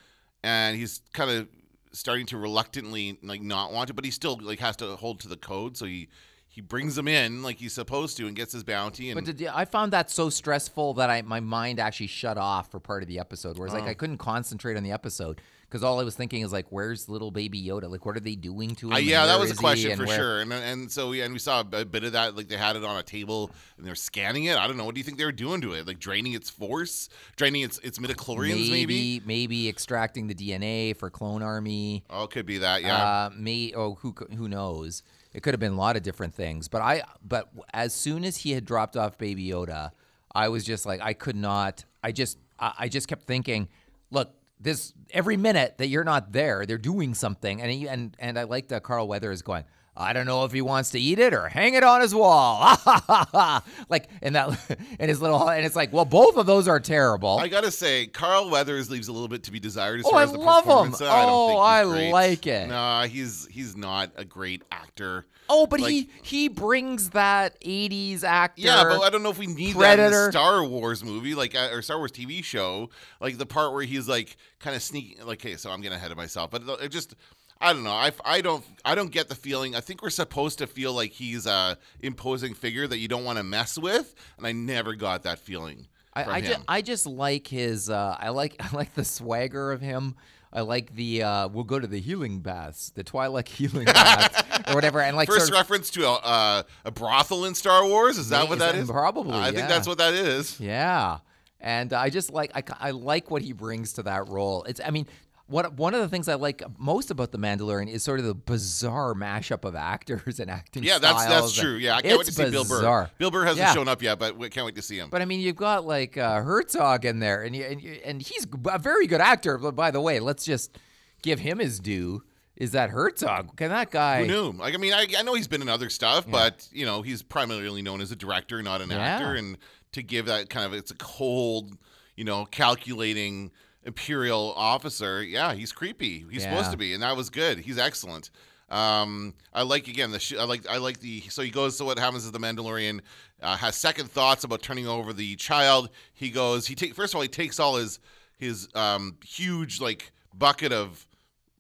and 0.42 0.76
he's 0.76 1.02
kind 1.12 1.30
of 1.30 1.48
starting 1.92 2.24
to 2.26 2.38
reluctantly 2.38 3.18
like 3.22 3.42
not 3.42 3.72
want 3.72 3.88
to, 3.88 3.94
but 3.94 4.04
he 4.04 4.10
still 4.10 4.38
like 4.42 4.58
has 4.58 4.76
to 4.76 4.96
hold 4.96 5.20
to 5.20 5.28
the 5.28 5.36
code, 5.36 5.76
so 5.76 5.84
he 5.84 6.08
he 6.52 6.60
brings 6.60 6.94
them 6.96 7.08
in 7.08 7.42
like 7.42 7.56
he's 7.56 7.72
supposed 7.72 8.18
to 8.18 8.26
and 8.26 8.36
gets 8.36 8.52
his 8.52 8.62
bounty 8.62 9.08
and 9.10 9.14
But 9.16 9.36
did 9.36 9.46
I 9.48 9.64
found 9.64 9.92
that 9.94 10.10
so 10.10 10.28
stressful 10.28 10.92
that 10.94 11.08
I 11.08 11.22
my 11.22 11.40
mind 11.40 11.80
actually 11.80 12.08
shut 12.08 12.36
off 12.36 12.70
for 12.70 12.78
part 12.78 13.02
of 13.02 13.08
the 13.08 13.18
episode. 13.18 13.58
Whereas 13.58 13.72
Oh. 13.74 13.78
like 13.78 13.88
I 13.88 13.94
couldn't 13.94 14.18
concentrate 14.18 14.76
on 14.76 14.82
the 14.82 14.92
episode 14.92 15.40
because 15.66 15.82
all 15.82 15.98
I 15.98 16.04
was 16.04 16.14
thinking 16.14 16.42
is 16.42 16.52
like, 16.52 16.66
where's 16.68 17.08
little 17.08 17.30
Baby 17.30 17.64
Yoda? 17.64 17.88
Like, 17.90 18.04
what 18.04 18.14
are 18.14 18.20
they 18.20 18.34
doing 18.34 18.74
to 18.74 18.88
him? 18.88 18.92
Uh, 18.92 18.98
yeah, 18.98 19.24
that 19.24 19.40
was 19.40 19.50
a 19.50 19.54
question 19.54 19.96
for 19.96 20.04
where- 20.04 20.16
sure, 20.18 20.40
and 20.42 20.52
and 20.52 20.92
so 20.92 21.08
we 21.08 21.22
and 21.22 21.32
we 21.32 21.38
saw 21.38 21.60
a 21.60 21.84
bit 21.86 22.04
of 22.04 22.12
that. 22.12 22.36
Like 22.36 22.48
they 22.48 22.58
had 22.58 22.76
it 22.76 22.84
on 22.84 22.98
a 22.98 23.02
table 23.02 23.50
and 23.78 23.86
they're 23.86 23.94
scanning 23.94 24.44
it. 24.44 24.58
I 24.58 24.66
don't 24.66 24.76
know. 24.76 24.84
What 24.84 24.94
do 24.94 25.00
you 25.00 25.04
think 25.04 25.16
they 25.16 25.24
were 25.24 25.32
doing 25.32 25.62
to 25.62 25.72
it? 25.72 25.86
Like 25.86 25.98
draining 26.00 26.34
its 26.34 26.50
force, 26.50 27.08
draining 27.36 27.62
its 27.62 27.78
its 27.78 27.98
midichlorians, 27.98 28.68
maybe. 28.70 28.70
Maybe, 28.70 29.22
maybe 29.24 29.68
extracting 29.70 30.26
the 30.26 30.34
DNA 30.34 30.94
for 30.94 31.08
Clone 31.08 31.42
Army. 31.42 32.04
Oh, 32.10 32.24
it 32.24 32.30
could 32.30 32.44
be 32.44 32.58
that. 32.58 32.82
Yeah. 32.82 33.02
Uh, 33.02 33.30
may 33.34 33.72
oh 33.74 33.94
who 33.94 34.14
who 34.36 34.48
knows? 34.48 35.02
It 35.34 35.42
could 35.42 35.54
have 35.54 35.60
been 35.60 35.72
a 35.72 35.76
lot 35.76 35.96
of 35.96 36.02
different 36.02 36.34
things. 36.34 36.68
But 36.68 36.82
I 36.82 37.02
but 37.26 37.48
as 37.72 37.94
soon 37.94 38.24
as 38.24 38.38
he 38.38 38.52
had 38.52 38.64
dropped 38.64 38.96
off 38.96 39.18
Baby 39.18 39.48
Yoda, 39.48 39.92
I 40.34 40.48
was 40.48 40.64
just 40.64 40.86
like 40.86 41.00
I 41.00 41.12
could 41.12 41.36
not. 41.36 41.84
I 42.02 42.12
just 42.12 42.38
I, 42.58 42.72
I 42.80 42.88
just 42.88 43.08
kept 43.08 43.24
thinking, 43.24 43.68
look, 44.10 44.30
this 44.60 44.92
every 45.10 45.36
minute 45.36 45.78
that 45.78 45.88
you're 45.88 46.04
not 46.04 46.32
there, 46.32 46.64
they're 46.66 46.78
doing 46.78 47.14
something. 47.14 47.60
And 47.60 47.70
he, 47.70 47.88
and 47.88 48.16
and 48.18 48.38
I 48.38 48.44
like 48.44 48.68
that 48.68 48.82
Carl 48.82 49.08
Weathers 49.08 49.42
going. 49.42 49.64
I 49.94 50.14
don't 50.14 50.24
know 50.26 50.44
if 50.44 50.52
he 50.52 50.62
wants 50.62 50.90
to 50.92 50.98
eat 51.00 51.18
it 51.18 51.34
or 51.34 51.48
hang 51.48 51.74
it 51.74 51.84
on 51.84 52.00
his 52.00 52.14
wall. 52.14 52.76
like 53.88 54.08
and 54.22 54.34
that 54.34 54.58
and 54.98 55.08
his 55.10 55.20
little 55.20 55.48
and 55.48 55.64
it's 55.66 55.76
like, 55.76 55.92
well, 55.92 56.04
both 56.06 56.36
of 56.36 56.46
those 56.46 56.66
are 56.68 56.80
terrible. 56.80 57.38
I 57.38 57.48
gotta 57.48 57.70
say, 57.70 58.06
Carl 58.06 58.50
Weathers 58.50 58.90
leaves 58.90 59.08
a 59.08 59.12
little 59.12 59.28
bit 59.28 59.42
to 59.44 59.52
be 59.52 59.60
desired 59.60 60.00
as 60.00 60.06
Oh, 60.06 60.10
far 60.10 60.20
I 60.20 60.22
as 60.24 60.32
the 60.32 60.38
love 60.38 60.64
him. 60.64 60.68
performance. 60.70 61.02
I 61.02 61.22
don't 61.26 61.30
Oh, 61.30 61.58
I 61.58 61.84
great. 61.84 62.10
like 62.10 62.46
it. 62.46 62.68
No, 62.68 63.02
he's 63.02 63.46
he's 63.50 63.76
not 63.76 64.12
a 64.16 64.24
great 64.24 64.62
actor. 64.72 65.26
Oh, 65.48 65.66
but 65.66 65.80
Like- 65.80 65.90
he 65.90 66.08
he 66.22 66.48
brings 66.48 67.10
that 67.10 67.60
'80s 67.60 68.24
actor. 68.24 68.62
Yeah, 68.62 68.84
but 68.84 69.02
I 69.02 69.10
don't 69.10 69.22
know 69.22 69.30
if 69.30 69.38
we 69.38 69.46
need 69.46 69.74
that 69.76 69.98
in 69.98 70.08
Predator. 70.08 70.28
a 70.28 70.32
Star 70.32 70.64
Wars 70.64 71.04
movie, 71.04 71.34
like 71.34 71.54
uh, 71.54 71.68
or 71.70 71.82
Star 71.82 71.98
Wars 71.98 72.12
TV 72.12 72.42
show, 72.42 72.88
like 73.20 73.36
the 73.36 73.44
part 73.46 73.72
where 73.74 73.82
he's 73.82 74.08
like 74.08 74.36
kind 74.60 74.74
of 74.74 74.82
sneaking. 74.82 75.26
Like, 75.26 75.44
okay, 75.44 75.56
so 75.56 75.70
I'm 75.70 75.82
getting 75.82 75.96
ahead 75.96 76.10
of 76.12 76.16
myself, 76.16 76.50
but 76.50 76.62
it 76.80 76.88
just. 76.88 77.14
I 77.62 77.72
don't 77.72 77.84
know. 77.84 77.92
I, 77.92 78.10
I 78.24 78.40
don't 78.40 78.64
I 78.84 78.94
don't 78.94 79.10
get 79.10 79.28
the 79.28 79.34
feeling. 79.34 79.76
I 79.76 79.80
think 79.80 80.02
we're 80.02 80.10
supposed 80.10 80.58
to 80.58 80.66
feel 80.66 80.92
like 80.92 81.12
he's 81.12 81.46
a 81.46 81.78
imposing 82.00 82.54
figure 82.54 82.86
that 82.88 82.98
you 82.98 83.08
don't 83.08 83.24
want 83.24 83.38
to 83.38 83.44
mess 83.44 83.78
with, 83.78 84.14
and 84.36 84.46
I 84.46 84.52
never 84.52 84.94
got 84.94 85.22
that 85.22 85.38
feeling. 85.38 85.86
I, 86.14 86.24
I 86.24 86.40
just 86.40 86.60
I 86.68 86.82
just 86.82 87.06
like 87.06 87.46
his. 87.46 87.88
Uh, 87.88 88.16
I 88.18 88.30
like 88.30 88.56
I 88.60 88.76
like 88.76 88.94
the 88.94 89.04
swagger 89.04 89.72
of 89.72 89.80
him. 89.80 90.16
I 90.52 90.60
like 90.60 90.94
the 90.94 91.22
uh, 91.22 91.48
we'll 91.48 91.64
go 91.64 91.78
to 91.78 91.86
the 91.86 92.00
healing 92.00 92.40
baths, 92.40 92.90
the 92.90 93.04
Twilight 93.04 93.48
healing 93.56 93.86
baths, 93.86 94.42
or 94.68 94.74
whatever. 94.74 95.00
And 95.00 95.16
like 95.16 95.28
First 95.28 95.46
sort 95.46 95.50
of, 95.50 95.56
reference 95.58 95.88
to 95.90 96.06
a, 96.06 96.12
uh, 96.14 96.62
a 96.84 96.90
brothel 96.90 97.44
in 97.44 97.54
Star 97.54 97.86
Wars. 97.86 98.18
Is 98.18 98.28
that 98.30 98.48
what 98.48 98.58
that 98.58 98.74
is 98.74 98.90
probably, 98.90 99.32
I 99.34 99.46
yeah. 99.46 99.52
think 99.52 99.68
that's 99.68 99.86
what 99.86 99.98
that 99.98 100.14
is. 100.14 100.58
yeah. 100.60 101.18
And 101.60 101.92
I 101.92 102.10
just 102.10 102.32
like 102.32 102.50
I, 102.56 102.88
I 102.88 102.90
like 102.90 103.30
what 103.30 103.40
he 103.40 103.52
brings 103.52 103.92
to 103.94 104.02
that 104.02 104.28
role. 104.28 104.64
It's 104.64 104.80
I 104.84 104.90
mean, 104.90 105.06
what 105.52 105.74
one 105.74 105.94
of 105.94 106.00
the 106.00 106.08
things 106.08 106.28
I 106.28 106.34
like 106.34 106.62
most 106.78 107.10
about 107.10 107.30
the 107.30 107.38
Mandalorian 107.38 107.88
is 107.88 108.02
sort 108.02 108.18
of 108.18 108.24
the 108.26 108.34
bizarre 108.34 109.14
mashup 109.14 109.64
of 109.64 109.76
actors 109.76 110.40
and 110.40 110.50
acting. 110.50 110.82
Yeah, 110.82 110.98
that's 110.98 111.24
that's 111.26 111.52
true. 111.52 111.76
Yeah, 111.76 111.96
I 111.96 112.02
can't 112.02 112.18
wait 112.18 112.26
to 112.26 112.32
see 112.32 112.50
Bill 112.50 112.64
Burr. 112.64 113.10
Bill 113.18 113.30
Burr 113.30 113.44
hasn't 113.44 113.58
Yeah. 113.66 113.74
shown 113.74 113.86
up 113.86 114.02
yet, 114.02 114.18
but 114.18 114.36
we 114.36 114.48
can't 114.48 114.66
wait 114.66 114.74
to 114.76 114.82
see 114.82 114.98
him. 114.98 115.10
But 115.10 115.22
I 115.22 115.26
mean, 115.26 115.40
you've 115.40 115.54
got 115.56 115.86
like 115.86 116.16
uh, 116.16 116.40
Herzog 116.42 117.04
in 117.04 117.20
there, 117.20 117.42
and 117.42 117.54
you, 117.54 117.62
and 117.64 117.80
you, 117.82 118.00
and 118.04 118.20
he's 118.22 118.46
a 118.66 118.78
very 118.78 119.06
good 119.06 119.20
actor. 119.20 119.58
But 119.58 119.76
by 119.76 119.90
the 119.92 120.00
way, 120.00 120.18
let's 120.18 120.44
just 120.44 120.76
give 121.22 121.38
him 121.38 121.58
his 121.60 121.78
due. 121.78 122.24
Is 122.56 122.72
that 122.72 122.90
Herzog? 122.90 123.56
Can 123.56 123.70
that 123.70 123.90
guy? 123.90 124.20
Who 124.20 124.26
knew? 124.26 124.58
Like, 124.58 124.74
I 124.74 124.76
mean, 124.76 124.92
I, 124.92 125.06
I 125.18 125.22
know 125.22 125.34
he's 125.34 125.48
been 125.48 125.62
in 125.62 125.68
other 125.68 125.88
stuff, 125.90 126.26
but 126.30 126.68
you 126.72 126.84
know, 126.86 127.02
he's 127.02 127.22
primarily 127.22 127.82
known 127.82 128.00
as 128.00 128.12
a 128.12 128.16
director, 128.16 128.62
not 128.62 128.80
an 128.82 128.90
Yeah. 128.90 128.98
actor. 128.98 129.34
And 129.34 129.56
to 129.92 130.02
give 130.02 130.26
that 130.26 130.48
kind 130.50 130.66
of, 130.66 130.72
it's 130.74 130.90
a 130.90 130.94
cold, 130.96 131.76
you 132.16 132.24
know, 132.24 132.44
calculating 132.46 133.50
imperial 133.84 134.52
officer. 134.56 135.22
Yeah, 135.22 135.54
he's 135.54 135.72
creepy. 135.72 136.24
He's 136.30 136.42
supposed 136.42 136.70
to 136.72 136.76
be, 136.76 136.94
and 136.94 137.02
that 137.02 137.16
was 137.16 137.30
good. 137.30 137.58
He's 137.58 137.78
excellent. 137.78 138.30
Um, 138.68 139.34
I 139.52 139.62
like 139.62 139.86
again 139.88 140.12
the 140.12 140.18
sh- 140.18 140.36
I 140.38 140.44
like 140.44 140.66
I 140.68 140.78
like 140.78 141.00
the 141.00 141.20
so 141.28 141.42
he 141.42 141.50
goes. 141.50 141.76
So 141.76 141.84
what 141.84 141.98
happens 141.98 142.24
is 142.24 142.32
the 142.32 142.38
Mandalorian 142.38 143.00
uh, 143.42 143.56
has 143.56 143.76
second 143.76 144.10
thoughts 144.10 144.44
about 144.44 144.62
turning 144.62 144.86
over 144.88 145.12
the 145.12 145.36
child. 145.36 145.90
He 146.14 146.30
goes. 146.30 146.66
He 146.66 146.74
take 146.74 146.94
first 146.94 147.12
of 147.12 147.16
all 147.16 147.22
he 147.22 147.28
takes 147.28 147.60
all 147.60 147.76
his 147.76 147.98
his 148.38 148.68
um, 148.74 149.16
huge 149.24 149.80
like 149.80 150.10
bucket 150.34 150.72
of 150.72 151.06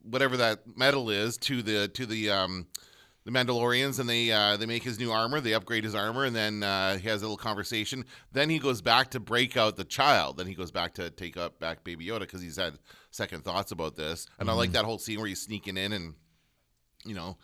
whatever 0.02 0.36
that 0.38 0.60
metal 0.76 1.10
is 1.10 1.36
to 1.36 1.62
the 1.62 1.88
to 1.88 2.06
the 2.06 2.30
um 2.30 2.66
the 3.24 3.30
Mandalorians 3.30 4.00
and 4.00 4.08
they 4.08 4.32
uh, 4.32 4.56
they 4.56 4.66
make 4.66 4.82
his 4.82 4.98
new 4.98 5.12
armor. 5.12 5.40
They 5.40 5.54
upgrade 5.54 5.84
his 5.84 5.94
armor, 5.94 6.24
and 6.24 6.34
then 6.34 6.62
uh, 6.62 6.98
he 6.98 7.08
has 7.08 7.22
a 7.22 7.24
little 7.24 7.36
conversation. 7.36 8.04
Then 8.32 8.50
he 8.50 8.58
goes 8.58 8.80
back 8.82 9.10
to 9.10 9.20
break 9.20 9.56
out 9.56 9.76
the 9.76 9.84
child. 9.84 10.38
Then 10.38 10.46
he 10.46 10.54
goes 10.54 10.70
back 10.70 10.94
to 10.94 11.10
take 11.10 11.36
up 11.36 11.60
back 11.60 11.84
Baby 11.84 12.06
Yoda 12.06 12.20
because 12.20 12.42
he's 12.42 12.56
had 12.56 12.78
second 13.10 13.44
thoughts 13.44 13.70
about 13.70 13.96
this. 13.96 14.26
And 14.38 14.50
I 14.50 14.54
like 14.54 14.72
that 14.72 14.84
whole 14.84 14.98
scene 14.98 15.18
where 15.18 15.28
he's 15.28 15.40
sneaking 15.40 15.76
in 15.76 15.92
and 15.92 16.14
you 17.04 17.14
know 17.14 17.36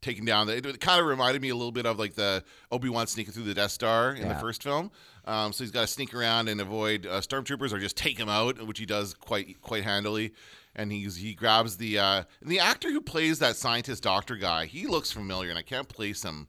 taking 0.00 0.24
down 0.24 0.46
the. 0.46 0.56
It 0.56 0.80
kind 0.80 1.00
of 1.00 1.06
reminded 1.06 1.42
me 1.42 1.50
a 1.50 1.56
little 1.56 1.72
bit 1.72 1.84
of 1.84 1.98
like 1.98 2.14
the 2.14 2.42
Obi 2.72 2.88
Wan 2.88 3.06
sneaking 3.06 3.34
through 3.34 3.44
the 3.44 3.54
Death 3.54 3.72
Star 3.72 4.12
in 4.12 4.28
the 4.28 4.34
first 4.36 4.62
film. 4.62 4.90
Um, 5.26 5.52
so 5.52 5.64
he's 5.64 5.70
got 5.72 5.82
to 5.82 5.86
sneak 5.86 6.14
around 6.14 6.48
and 6.48 6.60
avoid 6.60 7.04
uh, 7.04 7.20
stormtroopers 7.20 7.72
or 7.72 7.78
just 7.78 7.96
take 7.96 8.18
him 8.18 8.28
out, 8.28 8.64
which 8.66 8.78
he 8.78 8.86
does 8.86 9.12
quite 9.12 9.60
quite 9.60 9.84
handily. 9.84 10.32
And 10.76 10.92
he's 10.92 11.16
he 11.16 11.34
grabs 11.34 11.78
the 11.78 11.98
uh, 11.98 12.22
and 12.40 12.50
the 12.50 12.60
actor 12.60 12.90
who 12.90 13.00
plays 13.00 13.38
that 13.38 13.56
scientist 13.56 14.02
doctor 14.02 14.36
guy. 14.36 14.66
He 14.66 14.86
looks 14.86 15.10
familiar, 15.10 15.50
and 15.50 15.58
I 15.58 15.62
can't 15.62 15.88
place 15.88 16.22
him. 16.22 16.48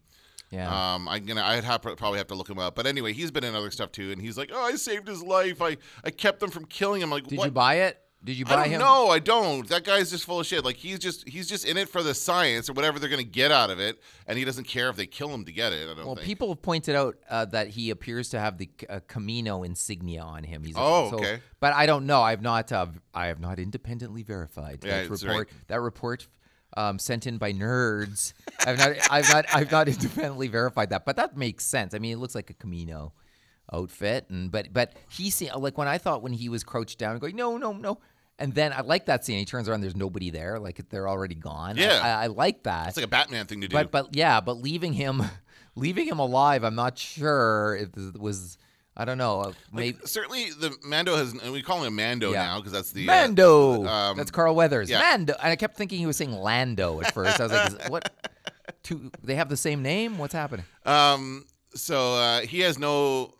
Yeah. 0.52 0.68
Um, 0.68 1.08
I'm 1.08 1.26
gonna 1.26 1.44
I'd 1.44 1.64
have 1.64 1.82
probably 1.82 2.18
have 2.18 2.28
to 2.28 2.36
look 2.36 2.50
him 2.50 2.60
up. 2.60 2.76
But 2.76 2.88
anyway, 2.88 3.14
he's 3.14 3.32
been 3.32 3.44
in 3.44 3.56
other 3.56 3.72
stuff 3.72 3.92
too, 3.92 4.12
and 4.12 4.22
he's 4.22 4.38
like, 4.38 4.52
oh, 4.54 4.62
I 4.62 4.76
saved 4.76 5.08
his 5.08 5.24
life. 5.24 5.62
I 5.62 5.78
I 6.04 6.12
kept 6.12 6.40
them 6.40 6.52
from 6.52 6.66
killing 6.66 7.02
him. 7.02 7.10
Like 7.10 7.26
Did 7.26 7.38
what? 7.38 7.46
you 7.46 7.52
buy 7.52 7.76
it? 7.76 8.02
Did 8.24 8.38
you 8.38 8.46
buy 8.46 8.68
him? 8.68 8.80
know. 8.80 9.08
I 9.10 9.20
don't. 9.20 9.68
That 9.70 9.84
guy's 9.84 10.10
just 10.10 10.26
full 10.26 10.40
of 10.40 10.46
shit. 10.46 10.66
Like 10.66 10.76
he's 10.76 11.00
just 11.00 11.28
he's 11.30 11.48
just 11.48 11.66
in 11.66 11.78
it 11.78 11.88
for 11.88 12.02
the 12.04 12.14
science 12.14 12.68
or 12.70 12.74
whatever 12.74 12.98
they're 13.00 13.10
gonna 13.10 13.24
get 13.24 13.52
out 13.52 13.70
of 13.70 13.80
it, 13.80 14.02
and 14.26 14.38
he 14.38 14.44
doesn't 14.44 14.66
care 14.66 14.90
if 14.90 14.96
they 14.96 15.06
kill 15.06 15.30
him 15.30 15.46
to 15.46 15.52
get 15.52 15.72
it. 15.72 15.84
I 15.90 15.94
don't 15.94 16.06
Well, 16.06 16.16
think. 16.16 16.26
people 16.26 16.50
have 16.50 16.62
pointed 16.62 16.96
out 16.96 17.16
uh, 17.30 17.46
that 17.46 17.70
he 17.70 17.90
appears 17.92 18.30
to 18.30 18.40
have 18.40 18.58
the 18.58 18.70
uh, 18.90 19.00
Kamino 19.08 19.66
insignia 19.66 20.22
on 20.24 20.44
him. 20.44 20.64
He's 20.64 20.76
Oh, 20.78 21.12
so- 21.12 21.18
okay. 21.18 21.40
But 21.60 21.74
I 21.74 21.86
don't 21.86 22.06
know. 22.06 22.22
I've 22.22 22.42
not. 22.42 22.72
Uh, 22.72 22.88
I 23.14 23.28
have 23.28 23.40
not 23.40 23.60
independently 23.60 24.24
verified 24.24 24.80
Yeah, 24.84 25.04
that 25.04 25.10
report. 25.10 25.38
right. 25.38 25.48
That 25.68 25.82
report 25.82 26.28
um, 26.76 27.00
sent 27.00 27.28
in 27.28 27.38
by 27.38 27.54
nerds. 27.54 28.34
I've 28.66 28.78
not. 28.80 28.92
I've 29.12 29.30
not. 29.30 29.46
I've 29.54 29.72
not 29.72 29.88
independently 29.88 30.48
verified 30.48 30.90
that. 30.90 31.06
But 31.06 31.16
that 31.18 31.38
makes 31.38 31.64
sense. 31.66 31.94
I 31.94 32.00
mean, 32.00 32.14
it 32.14 32.18
looks 32.20 32.36
like 32.36 32.50
a 32.50 32.54
Kamino 32.56 33.12
outfit, 33.72 34.26
and 34.30 34.52
but 34.52 34.72
but 34.74 34.94
he 35.10 35.30
see 35.30 35.52
like 35.52 35.78
when 35.78 35.88
I 35.88 35.98
thought 35.98 36.22
when 36.24 36.34
he 36.34 36.50
was 36.50 36.64
crouched 36.64 36.98
down 37.00 37.12
and 37.12 37.22
going 37.22 37.36
no 37.36 37.58
no 37.58 37.74
no. 37.74 38.00
And 38.40 38.54
then 38.54 38.72
I 38.72 38.82
like 38.82 39.08
that 39.08 39.26
scene. 39.26 39.40
He 39.40 39.46
turns 39.46 39.68
around. 39.68 39.82
There's 39.82 39.96
nobody 39.96 40.30
there. 40.30 40.60
Like 40.60 40.88
they're 40.90 41.10
already 41.10 41.34
gone. 41.34 41.76
Yeah. 41.76 42.00
I, 42.04 42.26
I 42.26 42.28
like 42.28 42.62
that. 42.64 42.90
it's 42.90 42.96
like 42.98 43.06
a 43.06 43.10
Batman 43.10 43.48
thing 43.48 43.62
to 43.62 43.68
do. 43.68 43.74
But 43.74 43.90
but 43.92 44.16
yeah, 44.16 44.42
but 44.42 44.58
leaving 44.62 44.94
him, 44.94 45.24
leaving 45.76 46.06
him 46.08 46.20
alive, 46.20 46.64
I'm 46.64 46.76
not 46.76 47.00
sure 47.00 47.76
if 47.82 47.90
it 47.98 48.20
was. 48.20 48.60
I 48.96 49.06
don't 49.06 49.18
know. 49.20 49.42
uh, 49.42 49.54
Maybe 49.74 49.98
Certainly, 50.06 50.52
the 50.52 50.76
Mando 50.84 51.16
has. 51.16 51.32
And 51.34 51.52
we 51.52 51.62
call 51.64 51.80
him 51.84 51.88
a 51.88 51.92
Mando 51.92 52.32
Yeah. 52.32 52.46
now 52.46 52.58
because 52.58 52.72
that's 52.74 52.92
the 52.92 53.04
uh, 53.10 53.12
Mando. 53.14 53.86
um, 53.86 54.18
That's 54.18 54.32
Carl 54.32 54.56
Weathers. 54.56 54.88
yeah. 54.90 55.00
Mando. 55.00 55.34
And 55.42 55.52
I 55.52 55.56
kept 55.56 55.76
thinking 55.78 55.98
he 56.00 56.06
was 56.08 56.18
saying 56.18 56.32
Lando 56.32 57.00
at 57.02 57.14
first. 57.16 57.40
I 57.40 57.44
was 57.44 57.52
like, 57.52 57.86
is, 57.86 57.90
what? 57.90 58.12
Two? 58.84 59.12
They 59.24 59.36
have 59.36 59.50
the 59.50 59.58
same 59.58 59.82
name. 59.84 60.18
What's 60.20 60.34
happening? 60.34 60.66
Um, 60.86 61.46
so 61.76 62.14
uh, 62.16 62.42
he 62.42 62.62
has 62.62 62.80
no 62.80 63.34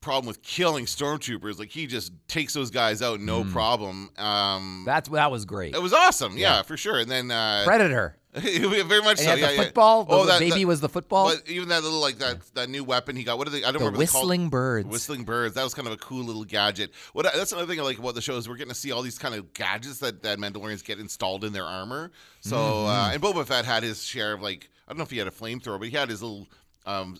problem 0.00 0.26
with 0.26 0.42
killing 0.42 0.86
stormtroopers. 0.86 1.58
Like 1.58 1.70
he 1.70 1.86
just 1.86 2.12
takes 2.28 2.54
those 2.54 2.70
guys 2.70 3.02
out, 3.02 3.20
no 3.20 3.42
Hmm. 3.42 3.52
problem. 3.52 4.10
Um, 4.16 4.82
That's 4.86 5.08
that 5.10 5.30
was 5.30 5.44
great. 5.44 5.74
it 5.74 5.82
was 5.82 5.92
awesome, 5.92 6.36
yeah, 6.38 6.62
for 6.62 6.76
sure. 6.76 6.98
And 6.98 7.10
then 7.10 7.30
uh, 7.30 7.62
Predator. 7.64 8.16
very 8.32 9.02
much 9.02 9.18
And 9.18 9.18
so. 9.18 9.34
yeah, 9.34 9.46
the 9.48 9.54
yeah. 9.56 9.62
football. 9.64 10.06
Oh, 10.08 10.24
that- 10.26 10.38
baby 10.38 10.60
that- 10.60 10.66
was 10.68 10.80
the 10.80 10.88
football. 10.88 11.28
But 11.34 11.50
even 11.50 11.68
that 11.70 11.82
little 11.82 11.98
like 12.00 12.18
that 12.18 12.38
that 12.54 12.70
new 12.70 12.84
weapon 12.84 13.16
he 13.16 13.24
got. 13.24 13.38
What 13.38 13.48
are 13.48 13.50
they? 13.50 13.58
I 13.58 13.72
don't 13.72 13.72
the 13.74 13.78
remember. 13.80 13.98
what 13.98 14.02
it's 14.04 14.12
called. 14.12 14.28
whistling 14.28 14.48
birds. 14.50 14.88
Whistling 14.88 15.24
birds. 15.24 15.54
That 15.56 15.64
was 15.64 15.74
kind 15.74 15.88
of 15.88 15.94
a 15.94 15.96
cool 15.96 16.22
little 16.24 16.44
gadget. 16.44 16.92
What 17.12 17.24
that's 17.34 17.50
another 17.52 17.66
thing 17.66 17.80
I 17.80 17.82
like 17.82 17.98
about 17.98 18.14
the 18.14 18.22
show 18.22 18.36
is 18.36 18.48
we're 18.48 18.54
getting 18.56 18.72
to 18.72 18.78
see 18.78 18.92
all 18.92 19.02
these 19.02 19.18
kind 19.18 19.34
of 19.34 19.52
gadgets 19.52 19.98
that 19.98 20.22
that 20.22 20.38
Mandalorians 20.38 20.84
get 20.84 21.00
installed 21.00 21.44
in 21.44 21.52
their 21.52 21.64
armor. 21.66 22.12
So 22.40 22.56
Mm-hmm. 22.56 22.88
uh, 22.88 23.10
and 23.14 23.22
Boba 23.22 23.44
Fett 23.46 23.64
had 23.64 23.82
his 23.82 24.04
share 24.04 24.32
of 24.32 24.40
like 24.42 24.70
I 24.86 24.92
don't 24.92 24.98
know 24.98 25.04
if 25.04 25.10
he 25.10 25.18
had 25.18 25.26
a 25.26 25.32
flamethrower, 25.32 25.78
but 25.80 25.88
he 25.88 25.96
had 25.96 26.08
his 26.08 26.22
little 26.22 26.46
um, 26.86 27.18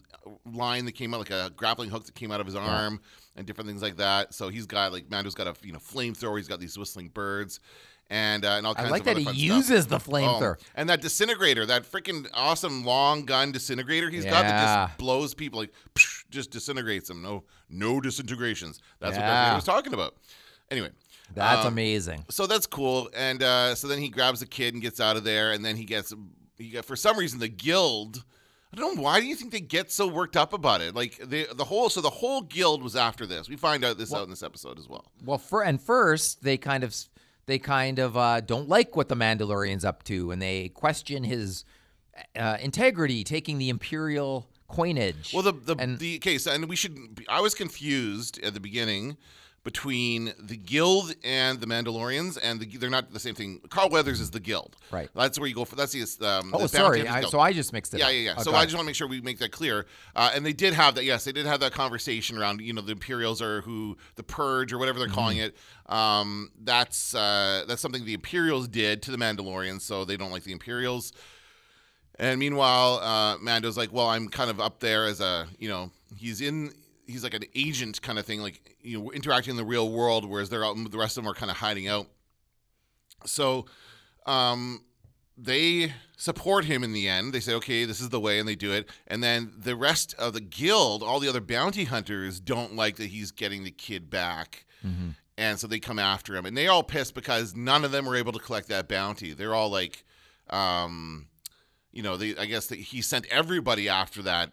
line 0.53 0.85
that 0.87 0.93
came 0.93 1.15
out 1.15 1.21
like 1.21 1.31
a 1.31 1.51
grappling 1.57 1.91
hook 1.91 2.05
that 2.07 2.15
came 2.15 2.31
out 2.33 2.41
of 2.41 2.47
his 2.47 2.57
arm 2.57 3.01
and 3.37 3.47
different 3.47 3.69
things 3.69 3.83
like 3.83 3.97
that. 3.97 4.35
So 4.35 4.49
he's 4.49 4.67
got 4.67 4.93
like 4.93 5.11
Mando's 5.11 5.35
got 5.35 5.47
a 5.47 5.55
you 5.67 5.73
know 5.73 5.79
flamethrower. 5.79 6.37
He's 6.37 6.49
got 6.49 6.61
these 6.61 6.79
whistling 6.79 7.09
birds. 7.09 7.61
And, 8.13 8.45
uh, 8.45 8.55
and 8.55 8.67
all 8.67 8.75
kinds 8.75 8.89
I 8.89 8.91
like 8.91 9.07
of 9.07 9.15
that 9.15 9.19
he 9.19 9.47
uses 9.47 9.85
stuff. 9.85 10.05
the 10.05 10.11
flamethrower. 10.11 10.57
Oh, 10.59 10.65
and 10.75 10.89
that 10.89 11.01
disintegrator, 11.01 11.65
that 11.67 11.85
freaking 11.85 12.29
awesome 12.35 12.85
long 12.85 13.25
gun 13.25 13.53
disintegrator 13.53 14.11
he's 14.11 14.25
got 14.25 14.43
that 14.43 14.87
just 14.89 14.99
blows 14.99 15.33
people 15.33 15.61
like 15.61 15.71
psh, 15.95 16.25
just 16.29 16.51
disintegrates 16.51 17.07
them. 17.07 17.23
No, 17.23 17.45
no 17.69 18.01
disintegrations. 18.01 18.81
That's 18.99 19.15
what 19.17 19.23
Yeah. 19.23 19.29
Darth 19.31 19.47
Vader 19.47 19.55
was 19.55 19.65
talking 19.65 19.95
about. 19.95 20.17
Anyway, 20.73 20.91
That's 21.35 21.65
um, 21.65 21.73
amazing. 21.73 22.25
So 22.31 22.49
that's 22.49 22.67
cool. 22.67 23.11
And 23.17 23.45
uh, 23.45 23.77
so 23.77 23.87
then 23.87 24.01
he 24.01 24.09
grabs 24.09 24.41
the 24.41 24.47
kid 24.47 24.75
and 24.75 24.83
gets 24.83 24.99
out 25.01 25.17
of 25.17 25.23
there. 25.23 25.53
And 25.53 25.65
then 25.65 25.77
he 25.77 25.85
gets 25.85 26.13
he 26.59 26.71
got 26.71 26.85
for 26.85 26.97
some 26.97 27.17
reason 27.17 27.39
the 27.39 27.49
guild. 27.49 28.25
I 28.73 28.77
don't 28.77 28.97
know 28.97 29.03
why 29.03 29.21
do 29.21 29.27
you 29.27 29.35
think 29.35 29.51
they 29.51 29.61
get 29.61 29.91
so 29.91 30.07
worked 30.07 30.37
up 30.37 30.53
about 30.53 30.81
it? 30.81 30.95
Like 30.95 31.19
the 31.19 31.49
the 31.53 31.65
whole 31.65 31.91
so 31.91 32.01
the 32.01 32.11
whole 32.11 32.43
guild 32.43 32.83
was 32.83 32.95
after 32.95 33.27
this. 33.27 33.49
We 33.49 33.57
find 33.57 33.85
out 33.85 33.99
this 33.99 34.15
out 34.15 34.25
in 34.25 34.31
this 34.31 34.43
episode 34.43 34.79
as 34.79 34.89
well. 34.89 35.11
Well, 35.25 35.39
for 35.39 35.65
and 35.65 35.81
first 35.81 36.45
they 36.45 36.57
kind 36.57 36.85
of 36.85 36.95
they 37.47 37.59
kind 37.59 37.99
of 37.99 38.17
uh, 38.17 38.41
don't 38.41 38.69
like 38.69 38.95
what 38.95 39.09
the 39.09 39.17
Mandalorian's 39.17 39.85
up 39.85 40.05
to, 40.05 40.31
and 40.31 40.41
they 40.41 40.69
question 40.69 41.25
his 41.25 41.65
uh, 42.37 42.59
integrity, 42.61 43.25
taking 43.25 43.59
the 43.59 43.71
Imperial 43.71 44.49
coinage. 44.69 45.33
Well, 45.35 45.43
the 45.43 45.53
the 45.53 45.75
and 45.77 45.99
the 45.99 46.19
case, 46.21 46.47
and 46.47 46.69
we 46.69 46.77
should. 46.77 47.25
I 47.29 47.41
was 47.41 47.55
confused 47.55 48.41
at 48.45 48.55
the 48.55 48.61
beginning 48.61 49.17
between 49.63 50.33
the 50.39 50.57
Guild 50.57 51.15
and 51.23 51.61
the 51.61 51.67
Mandalorians, 51.67 52.39
and 52.43 52.61
the, 52.61 52.67
they're 52.79 52.89
not 52.89 53.13
the 53.13 53.21
same 53.21 53.35
thing. 53.35 53.61
Carl 53.69 53.91
Weathers 53.91 54.21
is 54.21 54.31
the 54.31 54.41
Guild, 54.41 54.77
Right. 54.91 55.11
That's 55.15 55.39
where 55.39 55.49
you 55.49 55.55
go 55.55 55.65
for. 55.65 55.77
That's 55.77 55.93
the 55.93 56.27
um. 56.27 56.53
oh, 56.55 56.63
the 56.63 56.69
sorry, 56.69 57.07
I, 57.07 57.23
so 57.23 57.41
I 57.41 57.53
just 57.53 57.73
mixed 57.73 57.93
it. 57.93 57.99
Yeah, 57.99 58.07
up. 58.07 58.13
yeah, 58.13 58.19
yeah. 58.19 58.35
Oh, 58.39 58.43
so 58.43 58.55
I 58.55 58.65
just 58.65 58.75
want 58.75 58.85
to 58.85 58.87
make 58.87 58.95
sure 58.97 59.07
we 59.07 59.21
make 59.21 59.39
that 59.41 59.53
clear. 59.53 59.87
Uh, 60.17 60.31
and 60.35 60.45
they 60.47 60.53
did 60.55 60.73
have 60.75 60.95
that. 60.95 61.05
Yes, 61.05 61.25
they 61.25 61.33
did 61.33 61.47
have 61.47 61.61
that 61.61 61.73
conversation 61.73 62.39
around 62.39 62.61
you 62.61 62.73
know 62.73 62.81
the 62.81 62.93
Imperials 62.93 63.43
are 63.43 63.61
who 63.63 63.97
the 64.17 64.23
Purge 64.23 64.73
or 64.73 64.79
whatever 64.79 64.99
they're 64.99 65.09
calling 65.09 65.39
Mm-hmm. 65.39 65.47
it. 65.89 65.93
Um, 65.95 66.51
that's 66.63 67.15
uh, 67.15 67.65
that's 67.69 67.83
something 67.83 68.05
the 68.05 68.15
Imperials 68.15 68.67
did 68.69 69.03
to 69.03 69.11
the 69.11 69.19
Mandalorians, 69.19 69.83
so 69.83 70.05
they 70.05 70.17
don't 70.17 70.31
like 70.31 70.45
the 70.45 70.53
Imperials. 70.53 71.13
And 72.19 72.39
meanwhile, 72.39 72.99
uh, 72.99 73.39
Mando's 73.39 73.77
like, 73.79 73.93
well, 73.93 74.09
I'm 74.09 74.29
kind 74.29 74.51
of 74.51 74.61
up 74.61 74.81
there 74.81 75.07
as 75.07 75.21
a, 75.23 75.47
you 75.59 75.71
know, 75.71 75.91
he's 76.19 76.43
in, 76.43 76.71
he's 77.11 77.25
like 77.25 77.35
an 77.35 77.45
agent 77.55 78.01
kind 78.03 78.19
of 78.19 78.25
thing, 78.27 78.41
like, 78.41 78.77
you 78.81 78.99
know, 78.99 79.11
interacting 79.13 79.53
in 79.53 79.57
the 79.57 79.65
real 79.65 79.91
world, 79.91 80.25
whereas 80.25 80.49
they're 80.49 80.65
out, 80.65 80.77
the 80.91 80.99
rest 80.99 81.17
of 81.17 81.25
them 81.25 81.31
are 81.31 81.35
kind 81.35 81.51
of 81.51 81.59
hiding 81.59 81.89
out. 81.89 82.07
So, 83.25 83.67
um, 84.27 84.85
they 85.37 85.95
support 86.17 86.67
him 86.67 86.85
in 86.85 86.93
the 86.93 87.09
end. 87.09 87.33
They 87.33 87.41
say, 87.41 87.55
okay, 87.55 87.85
this 87.87 88.01
is 88.01 88.11
the 88.11 88.21
way, 88.21 88.39
and 88.39 88.49
they 88.49 88.55
do 88.55 88.73
it. 88.73 88.91
And 89.07 89.23
then 89.23 89.53
the 89.57 89.75
rest 89.75 90.15
of 90.19 90.35
the 90.35 90.41
guild, 90.41 91.03
all 91.03 91.19
the 91.19 91.29
other 91.29 91.41
bounty 91.41 91.85
hunters, 91.85 92.41
don't 92.41 92.77
like 92.77 92.97
that 92.97 93.07
he's 93.07 93.31
getting 93.31 93.65
the 93.65 93.71
kid 93.71 94.11
back. 94.11 94.67
And 95.39 95.59
so 95.59 95.67
they 95.67 95.79
come 95.79 95.99
after 95.99 96.37
him. 96.37 96.45
And 96.45 96.57
they 96.57 96.69
all 96.69 96.83
pissed 96.83 97.15
because 97.15 97.57
none 97.57 97.85
of 97.85 97.91
them 97.93 98.05
were 98.05 98.17
able 98.17 98.33
to 98.33 98.39
collect 98.39 98.69
that 98.69 98.89
bounty. 98.89 99.33
They're 99.33 99.55
all 99.55 99.71
like, 99.71 100.05
um, 100.51 101.29
you 101.93 102.03
know, 102.03 102.19
they 102.19 102.37
I 102.37 102.45
guess 102.45 102.67
that 102.67 102.79
he 102.79 103.01
sent 103.01 103.27
everybody 103.27 103.89
after 103.89 104.23
that 104.23 104.53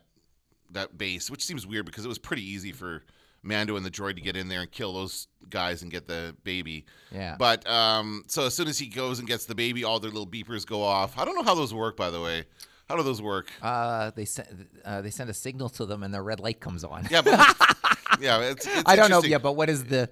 that 0.72 0.98
base, 0.98 1.30
which 1.30 1.44
seems 1.44 1.66
weird 1.66 1.86
because 1.86 2.06
it 2.06 2.08
was 2.08 2.18
pretty 2.18 2.44
easy 2.44 2.72
for 2.72 3.04
Mando 3.44 3.76
and 3.76 3.86
the 3.86 3.92
droid 3.92 4.16
to 4.16 4.22
get 4.22 4.36
in 4.36 4.48
there 4.48 4.62
and 4.62 4.72
kill 4.72 4.94
those 4.94 5.28
guys 5.50 5.82
and 5.82 5.92
get 5.92 6.08
the 6.08 6.36
baby. 6.44 6.86
Yeah. 7.12 7.36
But 7.38 7.68
um, 7.68 8.24
so 8.28 8.46
as 8.46 8.54
soon 8.54 8.68
as 8.68 8.78
he 8.78 8.88
goes 8.88 9.20
and 9.20 9.28
gets 9.28 9.46
the 9.46 9.56
baby, 9.56 9.84
all 9.84 10.00
their 10.00 10.12
little 10.12 10.28
beepers 10.28 10.66
go 10.66 10.82
off. 10.82 11.18
I 11.18 11.26
don't 11.26 11.36
know 11.36 11.44
how 11.44 11.56
those 11.56 11.74
work, 11.74 11.96
by 11.98 12.10
the 12.10 12.22
way. 12.22 12.46
How 12.90 12.96
do 12.96 13.04
those 13.04 13.22
work? 13.22 13.52
Uh, 13.62 14.12
they 14.16 14.26
send 14.26 14.68
uh, 14.86 15.02
they 15.02 15.10
send 15.10 15.30
a 15.30 15.34
signal 15.34 15.68
to 15.70 15.86
them, 15.86 16.04
and 16.04 16.14
the 16.14 16.22
red 16.22 16.40
light 16.40 16.62
comes 16.62 16.86
on. 16.86 17.06
Yeah, 17.12 17.22
but 17.22 17.34
yeah, 18.22 18.40
it's, 18.40 18.66
it's 18.66 18.84
I 18.86 18.96
don't 18.96 19.10
know. 19.10 19.22
Yeah, 19.22 19.40
but 19.40 19.54
what 19.54 19.70
is 19.70 19.84
the 19.84 20.10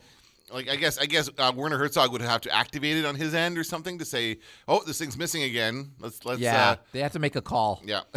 like 0.54 0.70
I 0.70 0.76
guess 0.76 0.98
I 0.98 1.06
guess 1.06 1.30
uh, 1.38 1.54
Werner 1.56 1.78
Herzog 1.78 2.12
would 2.12 2.22
have 2.22 2.42
to 2.42 2.54
activate 2.54 2.98
it 2.98 3.06
on 3.06 3.16
his 3.16 3.34
end 3.34 3.58
or 3.58 3.64
something 3.64 3.98
to 4.00 4.06
say, 4.06 4.40
"Oh, 4.68 4.84
this 4.86 5.00
thing's 5.00 5.18
missing 5.18 5.44
again. 5.44 5.92
Let's 6.00 6.26
let's 6.26 6.42
yeah, 6.42 6.72
uh, 6.72 6.76
they 6.92 7.00
have 7.00 7.14
to 7.14 7.20
make 7.20 7.38
a 7.38 7.42
call. 7.42 7.82
yeah." 7.86 8.02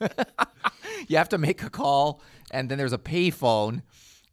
You 1.10 1.16
have 1.18 1.28
to 1.30 1.38
make 1.38 1.62
a 1.62 1.70
call, 1.70 2.20
and 2.50 2.68
then 2.68 2.78
there's 2.78 2.92
a 2.92 2.98
payphone, 2.98 3.82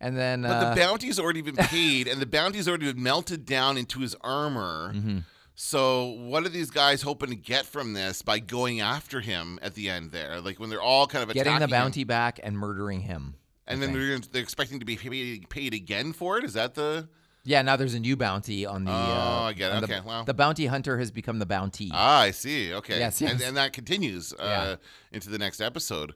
and 0.02 0.18
then 0.18 0.42
But 0.44 0.50
uh, 0.52 0.70
the 0.74 0.76
bounty's 0.82 1.20
already 1.20 1.42
been 1.42 1.56
paid, 1.74 2.08
and 2.08 2.22
the 2.22 2.26
bounty's 2.26 2.68
already 2.68 2.92
been 2.92 3.02
melted 3.04 3.46
down 3.46 3.78
into 3.78 4.00
his 4.00 4.16
armor. 4.22 4.92
Mm-hmm. 4.96 5.20
So, 5.56 6.06
what 6.06 6.44
are 6.46 6.50
these 6.50 6.72
guys 6.72 7.04
hoping 7.04 7.30
to 7.30 7.36
get 7.36 7.66
from 7.68 7.94
this 7.94 8.24
by 8.24 8.40
going 8.40 8.82
after 8.82 9.22
him 9.22 9.60
at 9.62 9.76
the 9.76 9.88
end 9.90 10.12
there? 10.12 10.42
Like 10.42 10.60
when 10.60 10.70
they're 10.72 10.82
all 10.82 11.06
kind 11.06 11.22
of 11.24 11.30
attacking. 11.30 11.44
getting 11.44 11.60
the 11.60 11.66
attacking 11.66 11.76
him, 11.76 11.84
bounty 11.86 12.04
back 12.06 12.40
and 12.42 12.58
murdering 12.58 13.02
him. 13.02 13.36
and 13.68 13.82
then 13.82 13.94
they're, 13.94 14.18
they're 14.20 14.42
expecting 14.42 14.80
to 14.80 14.86
be 14.86 14.96
paid, 14.96 15.48
paid 15.50 15.74
again 15.76 16.12
for 16.12 16.40
it. 16.40 16.44
Is 16.44 16.54
that 16.54 16.74
the? 16.74 17.08
Yeah, 17.46 17.62
now 17.62 17.76
there's 17.76 17.94
a 17.94 18.00
new 18.00 18.16
bounty 18.18 18.66
on 18.66 18.86
the. 18.86 18.92
Oh, 18.92 18.96
uh, 18.96 19.42
I 19.50 19.54
get 19.54 19.72
it. 19.76 19.88
the- 19.88 19.94
Okay, 19.96 20.02
well. 20.06 20.24
the 20.24 20.34
bounty 20.34 20.66
hunter 20.66 20.98
has 20.98 21.12
become 21.12 21.38
the 21.40 21.46
bounty. 21.46 21.92
Ah, 21.94 22.22
I 22.22 22.32
see. 22.32 22.74
Okay. 22.74 22.98
Yes, 22.98 23.22
And, 23.22 23.40
yes. 23.40 23.48
and 23.48 23.56
that 23.58 23.74
continues 23.74 24.34
uh, 24.34 24.38
Yeah. 24.40 24.76
into 25.12 25.30
the 25.30 25.38
next 25.38 25.62
episode. 25.62 26.14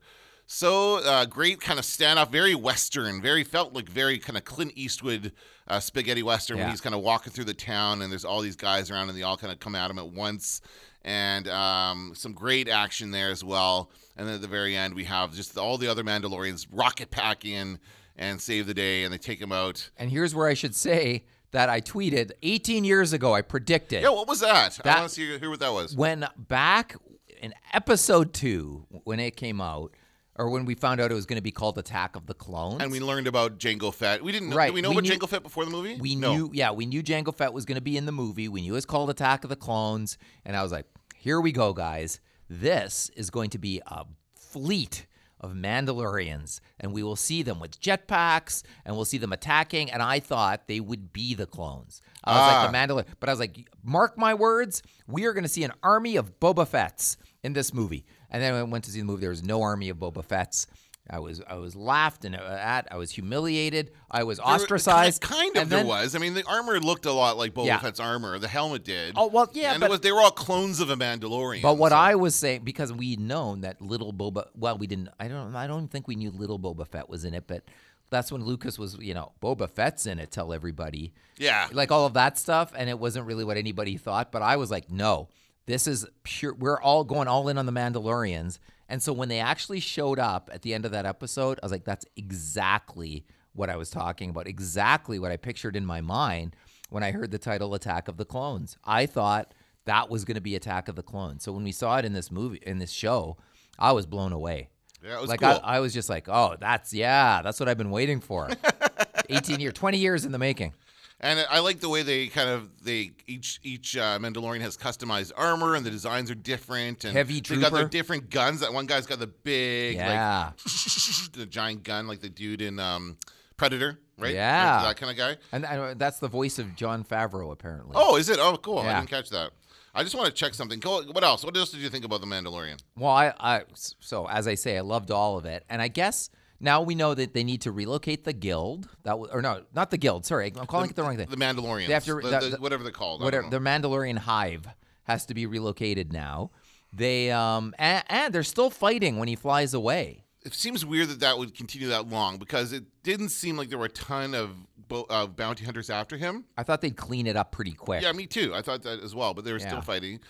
So 0.50 1.04
uh, 1.04 1.26
great 1.26 1.60
kind 1.60 1.78
of 1.78 1.84
standoff, 1.84 2.30
very 2.32 2.56
Western, 2.56 3.22
very 3.22 3.44
felt 3.44 3.74
like 3.74 3.90
very 3.90 4.18
kind 4.18 4.38
of 4.38 4.46
Clint 4.46 4.72
Eastwood 4.76 5.34
uh, 5.68 5.82
spaghetti 5.82 6.24
Western 6.24 6.58
when 6.58 6.70
he's 6.70 6.80
kind 6.80 6.96
of 6.96 7.02
walking 7.02 7.34
through 7.34 7.44
the 7.44 7.54
town 7.54 8.02
and 8.02 8.10
there's 8.10 8.24
all 8.24 8.40
these 8.40 8.56
guys 8.56 8.90
around 8.90 9.10
and 9.10 9.18
they 9.18 9.24
all 9.24 9.36
kind 9.36 9.52
of 9.52 9.60
come 9.60 9.76
at 9.76 9.92
him 9.92 10.00
at 10.00 10.08
once. 10.08 10.62
And 11.04 11.50
um, 11.50 12.14
some 12.16 12.32
great 12.32 12.70
action 12.70 13.12
there 13.12 13.30
as 13.30 13.44
well. 13.44 13.92
And 14.16 14.26
then 14.26 14.36
at 14.36 14.42
the 14.42 14.48
very 14.48 14.76
end, 14.76 14.94
we 14.96 15.04
have 15.04 15.34
just 15.34 15.58
all 15.58 15.78
the 15.78 15.90
other 15.90 16.04
Mandalorians 16.04 16.66
rocket 16.72 17.12
pack 17.12 17.44
in 17.44 17.78
and 18.16 18.40
save 18.42 18.68
the 18.68 18.74
day 18.74 19.04
and 19.04 19.14
they 19.14 19.18
take 19.18 19.42
him 19.42 19.52
out. 19.52 19.90
and 19.98 20.10
here's 20.10 20.34
where 20.34 20.48
I 20.48 20.54
should 20.54 20.76
say 20.76 21.26
that 21.52 21.68
I 21.70 21.82
tweeted 21.82 22.32
18 22.42 22.86
years 22.86 23.12
ago. 23.12 23.34
I 23.34 23.42
predicted 23.42 24.02
Yeah, 24.02 24.10
what 24.10 24.28
was 24.30 24.40
that? 24.40 24.80
I 24.86 25.00
want 25.00 25.10
to 25.10 25.16
see 25.16 25.38
hear 25.38 25.50
what 25.50 25.60
that 25.60 25.74
was. 25.74 25.96
when 25.96 26.26
back 26.38 26.96
in 27.42 27.54
episode 27.74 28.34
two 28.34 28.86
when 29.04 29.20
it 29.20 29.36
came 29.36 29.60
out, 29.62 29.92
or 30.38 30.50
when 30.50 30.65
we 30.65 30.76
found 30.76 31.00
out 31.02 31.12
it 31.12 31.15
was 31.15 31.26
going 31.26 31.38
to 31.38 31.41
be 31.43 31.52
called 31.52 31.78
Attack 31.78 32.15
of 32.15 32.26
the 32.28 32.34
Clones. 32.34 32.82
And 32.82 32.91
we 32.91 33.00
learned 33.00 33.28
about 33.28 33.58
Jango 33.60 33.93
Fett. 33.93 34.23
We 34.23 34.32
didn't 34.32 34.50
know. 34.50 34.56
Right, 34.56 34.67
Did 34.67 34.76
we 34.76 34.82
know 34.82 34.89
we 34.89 34.95
about 34.97 35.04
knew- 35.04 35.12
Jango 35.19 35.30
Fett 35.30 35.43
before 35.43 35.65
the 35.65 35.71
movie? 35.71 35.97
We 36.00 36.15
no. 36.15 36.34
knew, 36.36 36.50
yeah, 36.54 36.71
we 36.71 36.86
knew 36.86 37.02
Jango 37.04 37.34
Fett 37.36 37.54
was 37.54 37.65
going 37.65 37.76
to 37.76 37.82
be 37.82 37.97
in 37.97 38.06
the 38.06 38.12
movie. 38.12 38.47
We 38.47 38.62
knew 38.62 38.73
it 38.73 38.76
was 38.76 38.86
called 38.86 39.10
Attack 39.10 39.43
of 39.43 39.50
the 39.50 39.56
Clones, 39.56 40.17
and 40.45 40.56
I 40.56 40.63
was 40.63 40.71
like, 40.71 40.86
"Here 41.15 41.41
we 41.41 41.52
go, 41.52 41.73
guys! 41.73 42.19
This 42.50 43.10
is 43.15 43.30
going 43.30 43.50
to 43.52 43.58
be 43.58 43.82
a 43.88 44.06
fleet 44.36 45.08
of 45.39 45.54
Mandalorians, 45.54 46.60
and 46.80 46.93
we 46.93 47.04
will 47.04 47.15
see 47.15 47.43
them 47.43 47.60
with 47.60 47.80
jetpacks, 47.80 48.63
and 48.86 48.95
we'll 48.95 49.06
see 49.06 49.17
them 49.17 49.34
attacking." 49.34 49.91
And 49.91 50.02
I 50.02 50.19
thought 50.19 50.67
they 50.67 50.80
would 50.80 51.12
be 51.13 51.34
the 51.34 51.45
clones. 51.45 52.02
I 52.23 52.32
was 52.32 52.39
Ah. 52.41 52.62
like 52.63 52.71
the 52.71 52.78
Mandalorian, 52.78 53.15
but 53.19 53.30
I 53.30 53.32
was 53.34 53.39
like, 53.39 53.67
"Mark 53.84 54.17
my 54.17 54.34
words, 54.34 54.82
we 55.08 55.26
are 55.26 55.34
going 55.34 55.43
to 55.43 55.50
see 55.50 55.63
an 55.63 55.73
army 55.84 56.15
of 56.15 56.39
Boba 56.39 56.67
Fett's 56.67 57.17
in 57.43 57.54
this 57.54 57.73
movie." 57.73 58.06
And 58.30 58.42
then 58.44 58.54
I 58.54 58.63
went 58.63 58.84
to 58.86 58.92
see 58.92 59.00
the 59.00 59.06
movie, 59.06 59.22
there 59.22 59.30
was 59.30 59.44
no 59.44 59.62
army 59.62 59.90
of 59.90 59.98
Boba 59.98 60.24
Fett's. 60.24 60.68
I 61.10 61.20
was 61.20 61.42
I 61.48 61.56
was 61.56 61.74
laughed 61.74 62.26
and 62.26 62.36
uh, 62.36 62.40
at. 62.40 62.90
I 62.92 62.98
was 62.98 63.12
humiliated. 63.12 63.92
I 64.12 64.24
was 64.24 64.40
There 64.40 64.48
ostracized. 64.48 65.22
Kind 65.22 65.56
of, 65.56 65.62
and 65.63 65.72
there 65.72 65.80
then- 65.80 65.88
was. 65.88 66.16
I 66.16 66.20
mean, 66.20 66.34
the 66.34 66.44
armor 66.46 66.82
looked 66.82 67.06
a 67.06 67.13
lot 67.13 67.38
like 67.38 67.54
Boba 67.54 67.68
Yeah. 67.68 67.80
Fett's 67.80 68.02
armor. 68.02 68.38
The 68.40 68.50
helmet 68.50 68.84
did. 68.84 69.13
Oh, 69.16 69.28
well, 69.28 69.50
yeah, 69.54 69.72
and 69.72 69.80
but- 69.80 69.86
it 69.86 69.90
was 69.90 70.00
they 70.02 70.12
were 70.12 70.20
all 70.20 70.32
clones 70.32 70.82
of 70.82 70.90
a 70.90 70.98
Mandalorian. 70.98 71.62
But 71.62 71.78
what 71.78 71.92
so- 71.94 71.96
I 71.98 72.16
was 72.16 72.36
saying, 72.36 72.63
because 72.66 72.92
we'd 72.92 73.22
known 73.22 73.62
that 73.62 73.82
little 73.82 74.12
Boba, 74.12 74.48
well, 74.54 74.78
we 74.78 74.86
didn't. 74.86 75.08
I 75.18 75.30
don't. 75.30 75.56
I 75.56 75.66
don't 75.66 75.88
think 75.88 76.10
we 76.10 76.16
knew 76.16 76.30
little 76.30 76.60
Boba 76.60 76.86
Fett 76.86 77.08
was 77.08 77.24
in 77.24 77.34
it, 77.34 77.46
but 77.48 77.63
that's 78.10 78.30
when 78.30 78.44
Lucas 78.44 78.78
was, 78.78 78.98
you 79.00 79.13
know, 79.13 79.32
Boba 79.42 79.70
Fett's 79.70 80.08
in 80.08 80.20
it. 80.20 80.30
Tell 80.32 80.52
everybody, 80.52 81.13
yeah, 81.38 81.70
like 81.72 81.90
all 81.90 82.06
of 82.06 82.16
that 82.16 82.38
stuff, 82.38 82.74
and 82.76 82.90
it 82.90 83.00
wasn't 83.00 83.26
really 83.26 83.46
what 83.46 83.56
anybody 83.56 83.96
thought. 83.96 84.30
But 84.34 84.42
I 84.42 84.58
was 84.58 84.70
like, 84.70 84.92
no, 84.92 85.30
this 85.67 85.86
is 85.86 86.06
pure. 86.23 86.56
We're 86.56 86.82
all 86.82 87.03
going 87.03 87.27
all 87.27 87.47
in 87.49 87.58
on 87.58 87.65
the 87.67 87.71
Mandalorians, 87.71 88.58
and 88.89 89.03
so 89.03 89.13
when 89.13 89.30
they 89.30 89.39
actually 89.39 89.80
showed 89.80 90.17
up 90.17 90.49
at 90.51 90.63
the 90.63 90.73
end 90.73 90.86
of 90.86 90.91
that 90.91 91.06
episode, 91.06 91.60
I 91.62 91.65
was 91.65 91.71
like, 91.71 91.84
that's 91.84 92.06
exactly 92.15 93.25
what 93.53 93.69
I 93.69 93.75
was 93.75 93.89
talking 93.89 94.30
about. 94.30 94.47
Exactly 94.47 95.19
what 95.19 95.32
I 95.32 95.38
pictured 95.38 95.75
in 95.75 95.86
my 95.86 96.01
mind 96.01 96.56
when 96.89 97.03
I 97.03 97.12
heard 97.12 97.32
the 97.32 97.38
title 97.38 97.73
"Attack 97.75 98.08
of 98.08 98.17
the 98.17 98.25
Clones." 98.25 98.77
I 98.84 99.06
thought 99.06 99.53
that 99.86 100.10
was 100.10 100.25
going 100.25 100.36
to 100.36 100.41
be 100.41 100.56
Attack 100.56 100.88
of 100.88 100.95
the 100.95 101.03
Clones. 101.03 101.43
So 101.43 101.51
when 101.51 101.63
we 101.63 101.71
saw 101.71 101.97
it 101.97 102.06
in 102.06 102.13
this 102.13 102.32
movie, 102.32 102.60
in 102.63 102.80
this 102.80 102.91
show, 102.91 103.38
I 103.77 103.91
was 103.91 104.06
blown 104.06 104.32
away. 104.32 104.69
Yeah, 105.03 105.17
it 105.17 105.21
was 105.21 105.30
like 105.30 105.41
cool. 105.41 105.60
I, 105.63 105.77
I 105.77 105.80
was 105.80 105.93
just 105.93 106.10
like, 106.10 106.27
oh, 106.27 106.56
that's 106.60 106.93
yeah, 106.93 107.41
that's 107.43 107.60
what 107.60 107.69
I've 107.69 107.77
been 107.77 107.91
waiting 107.91 108.19
for. 108.19 108.49
18 109.30 109.60
years, 109.60 109.73
20 109.73 109.97
years 109.97 110.25
in 110.25 110.32
the 110.32 110.39
making. 110.39 110.73
And 111.19 111.43
I 111.49 111.60
like 111.60 111.80
the 111.80 111.89
way 111.89 112.03
they 112.03 112.27
kind 112.27 112.47
of 112.49 112.69
they 112.84 113.12
each 113.25 113.60
each 113.63 113.97
uh, 113.97 114.19
Mandalorian 114.19 114.62
has 114.62 114.77
customized 114.77 115.32
armor 115.36 115.73
and 115.75 115.84
the 115.86 115.89
designs 115.89 116.30
are 116.30 116.36
different 116.36 117.06
and 117.06 117.13
Heavy 117.13 117.41
they 117.41 117.58
got 117.58 117.73
their 117.73 117.88
different 117.88 118.30
guns. 118.30 118.60
That 118.60 118.71
one 118.71 118.86
guy's 118.86 119.08
got 119.08 119.19
the 119.19 119.27
big 119.27 119.95
Yeah. 119.95 120.51
like 120.56 120.58
the 121.34 121.47
giant 121.47 121.84
gun 121.84 122.08
like 122.08 122.19
the 122.19 122.30
dude 122.30 122.62
in 122.62 122.80
um, 122.80 123.17
Predator, 123.58 123.99
right? 124.19 124.36
Yeah. 124.36 124.84
That 124.84 124.97
kind 124.97 125.12
of 125.12 125.17
guy. 125.17 125.38
And 125.51 125.65
uh, 125.65 125.95
that's 125.97 126.19
the 126.19 126.27
voice 126.27 126.60
of 126.60 126.75
Jon 126.75 127.03
Favreau, 127.03 127.51
apparently. 127.51 127.93
Oh, 127.95 128.15
is 128.17 128.30
it? 128.30 128.38
Oh, 128.39 128.56
cool. 128.58 128.77
I 128.80 128.93
didn't 128.99 129.10
catch 129.10 129.30
that. 129.32 129.51
I 129.95 130.03
just 130.03 130.13
want 130.13 130.27
to 130.27 130.32
check 130.32 130.53
something. 130.53 130.80
What 130.82 131.23
else? 131.23 131.43
What 131.43 131.58
else 131.58 131.71
did 131.71 131.80
you 131.82 131.89
think 131.89 132.06
about 132.06 132.21
the 132.21 132.27
Mandalorian? 132.27 132.80
Well, 132.95 133.12
I, 133.12 133.34
I, 133.39 133.62
so 133.73 134.27
as 134.30 134.47
I 134.47 134.53
say, 134.53 134.77
I 134.77 134.82
loved 134.82 135.10
all 135.10 135.39
of 135.39 135.45
it, 135.45 135.63
and 135.69 135.82
I 135.82 135.88
guess 135.88 136.30
now 136.60 136.82
we 136.82 136.96
know 136.96 137.13
that 137.13 137.34
they 137.34 137.43
need 137.43 137.62
to 137.62 137.72
relocate 137.72 138.24
the 138.24 138.34
guild. 138.34 138.89
That 139.04 139.13
or 139.15 139.41
no, 139.41 139.63
not 139.74 139.91
the 139.91 139.98
guild. 139.98 140.26
Sorry, 140.26 140.52
I'm 140.60 140.65
calling 140.67 140.89
it 140.89 140.96
the 140.96 141.04
wrong 141.04 141.17
thing. 141.17 141.28
The 141.30 141.36
Mandalorians. 141.38 141.88
They 141.88 141.93
have 141.93 142.06
to- 142.06 142.15
the- 142.15 142.22
the- 142.30 142.39
the- 142.39 142.50
the- 142.52 142.58
whatever 142.62 142.84
they're 142.84 142.91
called. 142.91 143.22
Whatever, 143.22 143.50
the. 143.50 143.60
Mandalorian 143.60 144.17
hive 144.17 144.67
has 145.04 145.26
to 145.28 145.34
be 145.34 145.46
relocated 145.46 146.12
now. 146.13 146.52
They 146.93 147.32
um 147.32 147.74
and, 147.78 148.04
and 148.10 148.34
they're 148.34 148.43
still 148.43 148.70
fighting 148.70 149.17
when 149.17 149.28
he 149.28 149.36
flies 149.36 149.74
away. 149.74 150.24
It 150.46 150.54
seems 150.54 150.86
weird 150.86 151.10
that 151.10 151.20
that 151.20 151.38
would 151.38 151.54
continue 151.56 151.89
that 151.89 152.08
long 152.08 152.38
because 152.38 152.72
it 152.72 152.86
didn't 153.04 153.30
seem 153.30 153.58
like 153.58 153.67
there 153.70 153.78
were 153.78 153.86
a 153.86 153.89
ton 153.89 154.34
of 154.34 154.52
bo- 154.88 155.06
uh, 155.10 155.28
bounty 155.28 155.65
hunters 155.65 155.89
after 155.89 156.15
him. 156.15 156.46
I 156.58 156.63
thought 156.63 156.80
they'd 156.80 156.96
clean 156.96 157.28
it 157.28 157.36
up 157.36 157.52
pretty 157.52 157.74
quick. 157.74 158.02
Yeah, 158.02 158.13
me 158.13 158.26
too. 158.28 158.54
I 158.56 158.62
thought 158.62 158.84
that 158.84 159.02
as 159.02 159.13
well, 159.13 159.34
but 159.34 159.43
they 159.43 159.52
were 159.52 159.60
Yeah. 159.60 159.67
still 159.67 159.82
fighting. 159.82 160.22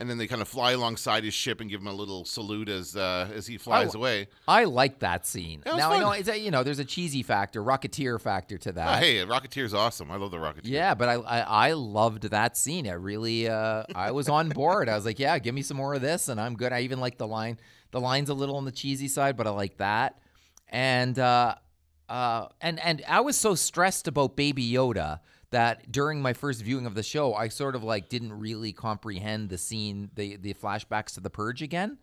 And 0.00 0.08
then 0.08 0.16
they 0.16 0.26
kind 0.26 0.40
of 0.40 0.48
fly 0.48 0.72
alongside 0.72 1.24
his 1.24 1.34
ship 1.34 1.60
and 1.60 1.68
give 1.68 1.80
him 1.82 1.86
a 1.86 1.92
little 1.92 2.24
salute 2.24 2.70
as 2.70 2.96
uh, 2.96 3.28
as 3.34 3.46
he 3.46 3.58
flies 3.58 3.94
Oh, 3.94 3.98
away. 3.98 4.28
I 4.48 4.64
like 4.64 5.00
that 5.00 5.26
scene. 5.26 5.62
Was 5.66 5.76
now 5.76 5.92
I 5.92 5.98
know 6.00 6.12
it's 6.12 6.28
a, 6.28 6.38
you 6.40 6.50
know 6.50 6.62
there's 6.62 6.78
a 6.78 6.86
cheesy 6.86 7.22
factor, 7.22 7.62
Rocketeer 7.62 8.18
factor 8.18 8.56
to 8.56 8.70
Oh, 8.70 8.72
that. 8.72 9.02
hey, 9.02 9.16
Rocketeer's 9.26 9.74
awesome. 9.74 10.10
I 10.10 10.16
love 10.16 10.30
the 10.30 10.38
Rocketeer. 10.38 10.60
Yeah, 10.64 10.94
but 10.94 11.08
I, 11.10 11.14
I 11.16 11.40
I 11.68 11.72
loved 11.74 12.22
that 12.30 12.56
scene. 12.56 12.88
I 12.88 12.92
really 12.94 13.46
uh 13.48 13.84
I 13.94 14.10
was 14.12 14.28
on 14.30 14.48
board. 14.48 14.88
I 14.88 14.94
was 14.96 15.04
like, 15.04 15.18
yeah, 15.18 15.38
give 15.38 15.54
me 15.54 15.60
some 15.62 15.76
more 15.76 15.92
of 15.92 16.00
this, 16.00 16.28
and 16.30 16.40
I'm 16.40 16.56
good. 16.56 16.72
I 16.72 16.80
even 16.80 16.98
like 16.98 17.18
the 17.18 17.28
line. 17.28 17.58
The 17.90 18.00
line's 18.00 18.30
a 18.30 18.34
little 18.34 18.56
on 18.56 18.64
the 18.64 18.72
cheesy 18.72 19.06
side, 19.08 19.36
but 19.36 19.46
I 19.46 19.50
like 19.50 19.76
that. 19.76 20.18
And 20.68 21.18
uh 21.18 21.56
uh 22.08 22.46
and 22.62 22.80
and 22.80 23.02
I 23.06 23.20
was 23.20 23.36
so 23.36 23.54
stressed 23.54 24.08
about 24.08 24.34
Baby 24.34 24.68
Yoda 24.70 25.20
that 25.50 25.90
during 25.90 26.22
my 26.22 26.32
first 26.32 26.62
viewing 26.62 26.86
of 26.86 26.94
the 26.94 27.02
show, 27.02 27.34
I 27.34 27.48
sort 27.48 27.74
of 27.74 27.82
like 27.84 28.08
didn't 28.08 28.32
really 28.32 28.72
comprehend 28.72 29.48
the 29.48 29.58
scene, 29.58 30.10
the 30.14 30.36
the 30.36 30.54
flashbacks 30.54 31.14
to 31.14 31.20
the 31.20 31.30
Purge 31.30 31.62
again, 31.62 31.98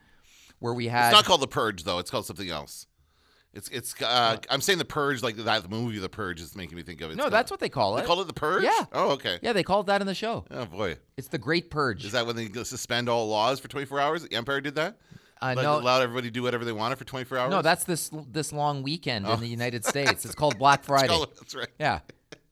where 0.60 0.74
we 0.74 0.88
had 0.88 1.08
It's 1.10 1.16
not 1.18 1.26
called 1.26 1.42
the 1.42 1.48
Purge 1.48 1.84
though. 1.84 2.00
It's 2.00 2.12
called 2.12 2.26
something 2.26 2.50
else. 2.50 2.88
It's 3.54 3.70
it's. 3.70 4.00
Uh, 4.02 4.38
I'm 4.50 4.62
saying 4.62 4.78
the 4.78 4.86
Purge 4.86 5.24
like 5.24 5.38
that. 5.38 5.64
The 5.64 5.70
movie 5.70 5.98
The 5.98 6.10
Purge 6.10 6.42
is 6.42 6.56
making 6.56 6.76
me 6.76 6.84
think 6.84 7.02
of 7.02 7.10
it. 7.10 7.14
It's 7.14 7.18
no, 7.18 7.24
called- 7.24 7.34
that's 7.34 7.50
what 7.50 7.60
they 7.60 7.70
call 7.70 7.98
it. 7.98 8.02
they 8.02 8.08
call 8.08 8.22
it. 8.22 8.28
The 8.28 8.34
Purge. 8.34 8.64
Yeah. 8.64 8.86
Oh, 8.92 9.12
okay. 9.12 9.40
yeah, 9.42 9.54
they 9.54 9.64
called 9.64 9.88
that 9.88 10.02
in 10.02 10.08
the 10.08 10.14
show. 10.14 10.46
Oh 10.52 10.66
boy. 10.66 10.98
It's 11.16 11.30
the 11.30 11.38
Great 11.40 11.72
Purge. 11.72 12.06
Is 12.06 12.12
that 12.12 12.28
when 12.28 12.36
they 12.36 12.50
suspend 12.64 13.08
all 13.10 13.28
laws 13.28 13.60
for 13.60 13.68
24 13.68 14.00
hours? 14.00 14.24
The 14.24 14.36
Empire 14.36 14.62
did 14.62 14.76
that. 14.76 14.98
uh, 15.42 15.54
no, 15.56 15.80
allowed 15.80 16.02
everybody 16.02 16.28
to 16.28 16.32
do 16.32 16.44
whatever 16.44 16.66
they 16.66 16.72
wanted 16.74 16.98
for 16.98 17.06
24 17.06 17.38
hours. 17.38 17.52
No, 17.52 17.62
that's 17.62 17.86
this 17.86 18.12
this 18.30 18.52
long 18.52 18.84
weekend 18.84 19.26
in 19.26 19.40
the 19.40 19.48
United 19.48 19.86
States. 19.92 20.26
It's 20.26 20.36
called 20.36 20.60
Black 20.60 20.84
Friday. 20.84 21.14
Oh, 21.14 21.26
that's 21.40 21.56
right. 21.56 21.70
Yeah. 21.80 22.02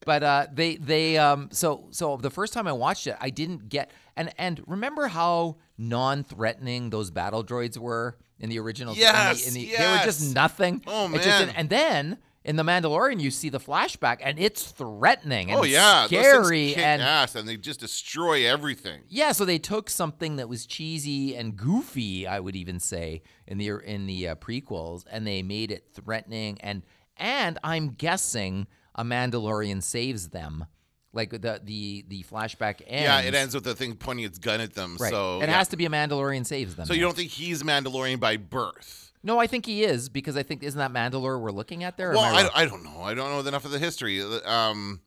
But 0.06 0.24
uh, 0.24 0.48
they 0.54 0.76
they 0.78 1.18
um 1.18 1.50
so 1.52 1.88
so 1.92 2.18
the 2.18 2.30
first 2.30 2.54
time 2.54 2.68
I 2.68 2.74
watched 2.74 3.08
it, 3.08 3.16
I 3.20 3.30
didn't 3.32 3.70
get 3.70 3.92
and 4.16 4.32
and 4.38 4.62
remember 4.68 5.08
how 5.08 5.58
non-threatening 5.78 6.90
those 6.92 7.12
battle 7.12 7.44
droids 7.44 7.78
were 7.78 8.18
in 8.40 8.50
the 8.50 8.60
original. 8.60 8.94
in 8.94 9.00
the- 9.00 9.04
Yes, 9.06 9.48
in 9.48 9.54
the, 9.54 9.66
they 9.78 9.92
were 9.92 10.02
just 10.04 10.34
nothing. 10.36 10.84
Oh, 10.88 11.08
It 11.14 11.22
just- 11.22 11.28
man. 11.48 11.50
and 11.56 11.70
then 11.70 12.18
in 12.44 12.58
the 12.58 12.64
Mandalorian, 12.64 13.20
you 13.20 13.32
see 13.32 13.50
the 13.50 13.60
flashback, 13.60 14.18
and 14.22 14.38
it's 14.38 14.70
threatening 14.72 15.50
and 15.50 15.60
Oh 15.60 15.64
yeah, 15.64 16.06
scary 16.06 16.76
and 16.76 17.02
ass, 17.02 17.34
and 17.34 17.48
they 17.48 17.58
just 17.58 17.80
destroy 17.80 18.46
everything. 18.48 19.02
yeah, 19.10 19.32
so 19.32 19.46
they 19.46 19.58
took 19.58 19.90
something 19.90 20.36
that 20.36 20.48
was 20.48 20.68
cheesy 20.68 21.36
and 21.36 21.56
goofy, 21.58 22.28
I 22.28 22.40
would 22.40 22.56
even 22.56 22.80
say, 22.80 23.24
in 23.48 23.58
the 23.58 23.70
in 23.80 24.06
the 24.06 24.28
uh, 24.28 24.36
prequels, 24.36 25.06
and 25.10 25.26
they 25.26 25.42
made 25.42 25.72
it 25.72 25.86
threatening 25.94 26.60
and 26.62 26.84
and 27.18 27.58
I'm 27.64 27.90
guessing 27.92 28.68
a 28.96 29.04
Mandalorian 29.04 29.84
saves 29.84 30.30
them, 30.30 30.66
like 31.14 31.30
the 31.30 31.62
the 31.64 32.06
the 32.08 32.24
flashback 32.24 32.82
ends. 32.88 33.04
Yeah, 33.04 33.22
it 33.22 33.36
ends 33.36 33.54
with 33.54 33.64
the 33.64 33.76
thing 33.76 33.96
pointing 33.96 34.26
its 34.26 34.40
gun 34.40 34.62
at 34.62 34.74
them. 34.74 34.98
Right. 35.00 35.12
So 35.12 35.42
it 35.42 35.48
yeah. 35.48 35.58
has 35.58 35.68
to 35.70 35.78
be 35.78 35.86
a 35.86 35.90
Mandalorian 35.90 36.46
saves 36.46 36.76
them. 36.76 36.86
So 36.86 36.94
you 36.94 37.02
don't 37.02 37.16
think 37.16 37.32
he's 37.32 37.64
Mandalorian 37.64 38.20
by 38.20 38.38
birth? 38.38 39.12
No, 39.24 39.40
I 39.40 39.48
think 39.48 39.66
he 39.66 39.84
is 39.84 40.08
because 40.08 40.38
I 40.38 40.44
think 40.44 40.64
isn't 40.64 40.78
that 40.78 40.94
Mandalore 40.94 41.40
we're 41.40 41.52
looking 41.52 41.84
at 41.84 41.98
there? 41.98 42.12
Well, 42.12 42.20
I 42.20 42.44
I? 42.44 42.62
I 42.62 42.66
don't 42.66 42.84
know. 42.84 43.02
I 43.02 43.14
don't 43.14 43.30
know 43.32 43.48
enough 43.48 43.66
of 43.66 43.72
the 43.72 43.80
history. 43.80 44.22
Um, 44.22 45.02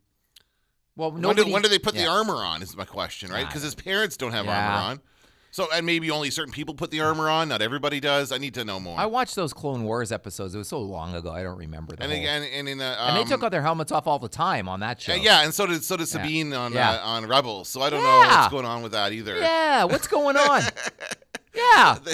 Well, 0.96 1.12
when, 1.12 1.22
nobody, 1.22 1.44
do, 1.44 1.52
when 1.52 1.62
do 1.62 1.68
they 1.68 1.78
put 1.78 1.94
the 1.94 2.06
armor 2.06 2.44
on? 2.44 2.60
Is 2.62 2.76
my 2.76 2.84
question, 2.84 3.30
right? 3.30 3.46
Because 3.46 3.62
his 3.62 3.76
parents 3.76 4.16
don't 4.16 4.32
have 4.32 4.46
Yeah. 4.46 4.58
armor 4.58 4.84
on. 4.90 5.00
So 5.50 5.66
and 5.72 5.86
maybe 5.86 6.10
only 6.10 6.30
certain 6.30 6.52
people 6.52 6.74
put 6.74 6.90
the 6.90 7.00
armor 7.00 7.28
on. 7.30 7.48
Not 7.48 7.62
everybody 7.62 8.00
does. 8.00 8.32
I 8.32 8.38
need 8.38 8.54
to 8.54 8.64
know 8.64 8.78
more. 8.78 8.98
I 8.98 9.06
watched 9.06 9.34
those 9.34 9.52
Clone 9.54 9.82
Wars 9.84 10.12
episodes. 10.12 10.54
It 10.54 10.58
was 10.58 10.68
so 10.68 10.78
long 10.80 11.14
ago. 11.14 11.30
I 11.30 11.42
don't 11.42 11.56
remember. 11.58 11.96
The 11.96 12.02
and 12.02 12.12
whole- 12.12 12.20
again, 12.20 12.42
and 12.52 12.68
in 12.68 12.78
the 12.78 13.02
um, 13.02 13.16
and 13.16 13.26
they 13.26 13.28
took 13.28 13.42
out 13.42 13.50
their 13.50 13.62
helmets 13.62 13.90
off 13.90 14.06
all 14.06 14.18
the 14.18 14.28
time 14.28 14.68
on 14.68 14.80
that 14.80 15.00
show. 15.00 15.14
uh, 15.14 15.16
yeah, 15.16 15.44
and 15.44 15.54
so 15.54 15.66
did 15.66 15.82
so 15.82 15.96
did 15.96 16.06
Sabine 16.06 16.52
on 16.52 16.72
Yeah. 16.74 16.92
Uh, 17.02 17.06
on 17.06 17.26
Rebels. 17.26 17.68
So 17.68 17.80
I 17.80 17.88
don't 17.90 18.02
know 18.02 18.18
what's 18.18 18.48
going 18.52 18.66
on 18.66 18.82
with 18.82 18.92
that 18.92 19.12
either. 19.12 19.38
Yeah, 19.38 19.84
what's 19.84 20.06
going 20.06 20.36
on? 20.48 20.62
yeah. 21.54 21.98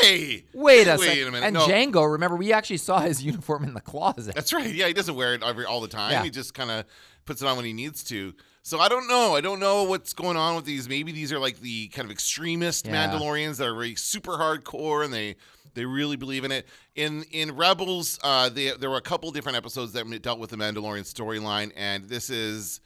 Hey, 0.00 0.44
Wait 0.54 0.86
a 0.86 0.96
wait 0.98 1.08
second. 1.08 1.28
a 1.28 1.30
minute. 1.30 1.46
And 1.46 1.54
no, 1.54 1.66
Jango, 1.66 2.10
remember, 2.12 2.36
we 2.36 2.54
actually 2.54 2.78
saw 2.78 3.00
his 3.00 3.22
uniform 3.22 3.64
in 3.64 3.74
the 3.74 3.82
closet. 3.82 4.34
That's 4.34 4.50
right. 4.52 4.74
Yeah, 4.74 4.86
he 4.86 4.94
doesn't 4.94 5.14
wear 5.14 5.34
it 5.34 5.42
every 5.42 5.66
all 5.66 5.82
the 5.82 5.88
time. 5.88 6.12
Yeah. 6.12 6.22
He 6.22 6.30
just 6.30 6.54
kind 6.54 6.70
of 6.70 6.86
puts 7.26 7.42
it 7.42 7.46
on 7.46 7.56
when 7.56 7.66
he 7.66 7.74
needs 7.74 8.02
to. 8.04 8.32
So 8.66 8.80
I 8.80 8.88
don't 8.88 9.06
know. 9.06 9.36
I 9.36 9.42
don't 9.42 9.60
know 9.60 9.84
what's 9.84 10.14
going 10.14 10.38
on 10.38 10.56
with 10.56 10.64
these. 10.64 10.88
Maybe 10.88 11.12
these 11.12 11.30
are 11.32 11.38
like 11.38 11.60
the 11.60 11.88
kind 11.88 12.06
of 12.06 12.10
extremist 12.10 12.86
Yeah. 12.86 13.06
Mandalorians 13.08 13.58
that 13.58 13.66
are 13.66 13.74
really 13.74 13.94
super 13.94 14.32
hardcore 14.32 15.04
and 15.04 15.12
they 15.12 15.36
they 15.74 15.84
really 15.84 16.16
believe 16.16 16.44
in 16.44 16.50
it. 16.52 16.66
In 16.94 17.24
in 17.30 17.56
Rebels, 17.56 18.18
uh, 18.24 18.48
they, 18.48 18.70
there 18.70 18.88
were 18.88 18.96
a 18.96 19.02
couple 19.02 19.30
different 19.32 19.56
episodes 19.58 19.92
that 19.92 20.22
dealt 20.22 20.38
with 20.38 20.50
the 20.50 20.56
Mandalorian 20.56 21.02
storyline, 21.02 21.72
and 21.76 22.08
this 22.08 22.30
is 22.30 22.80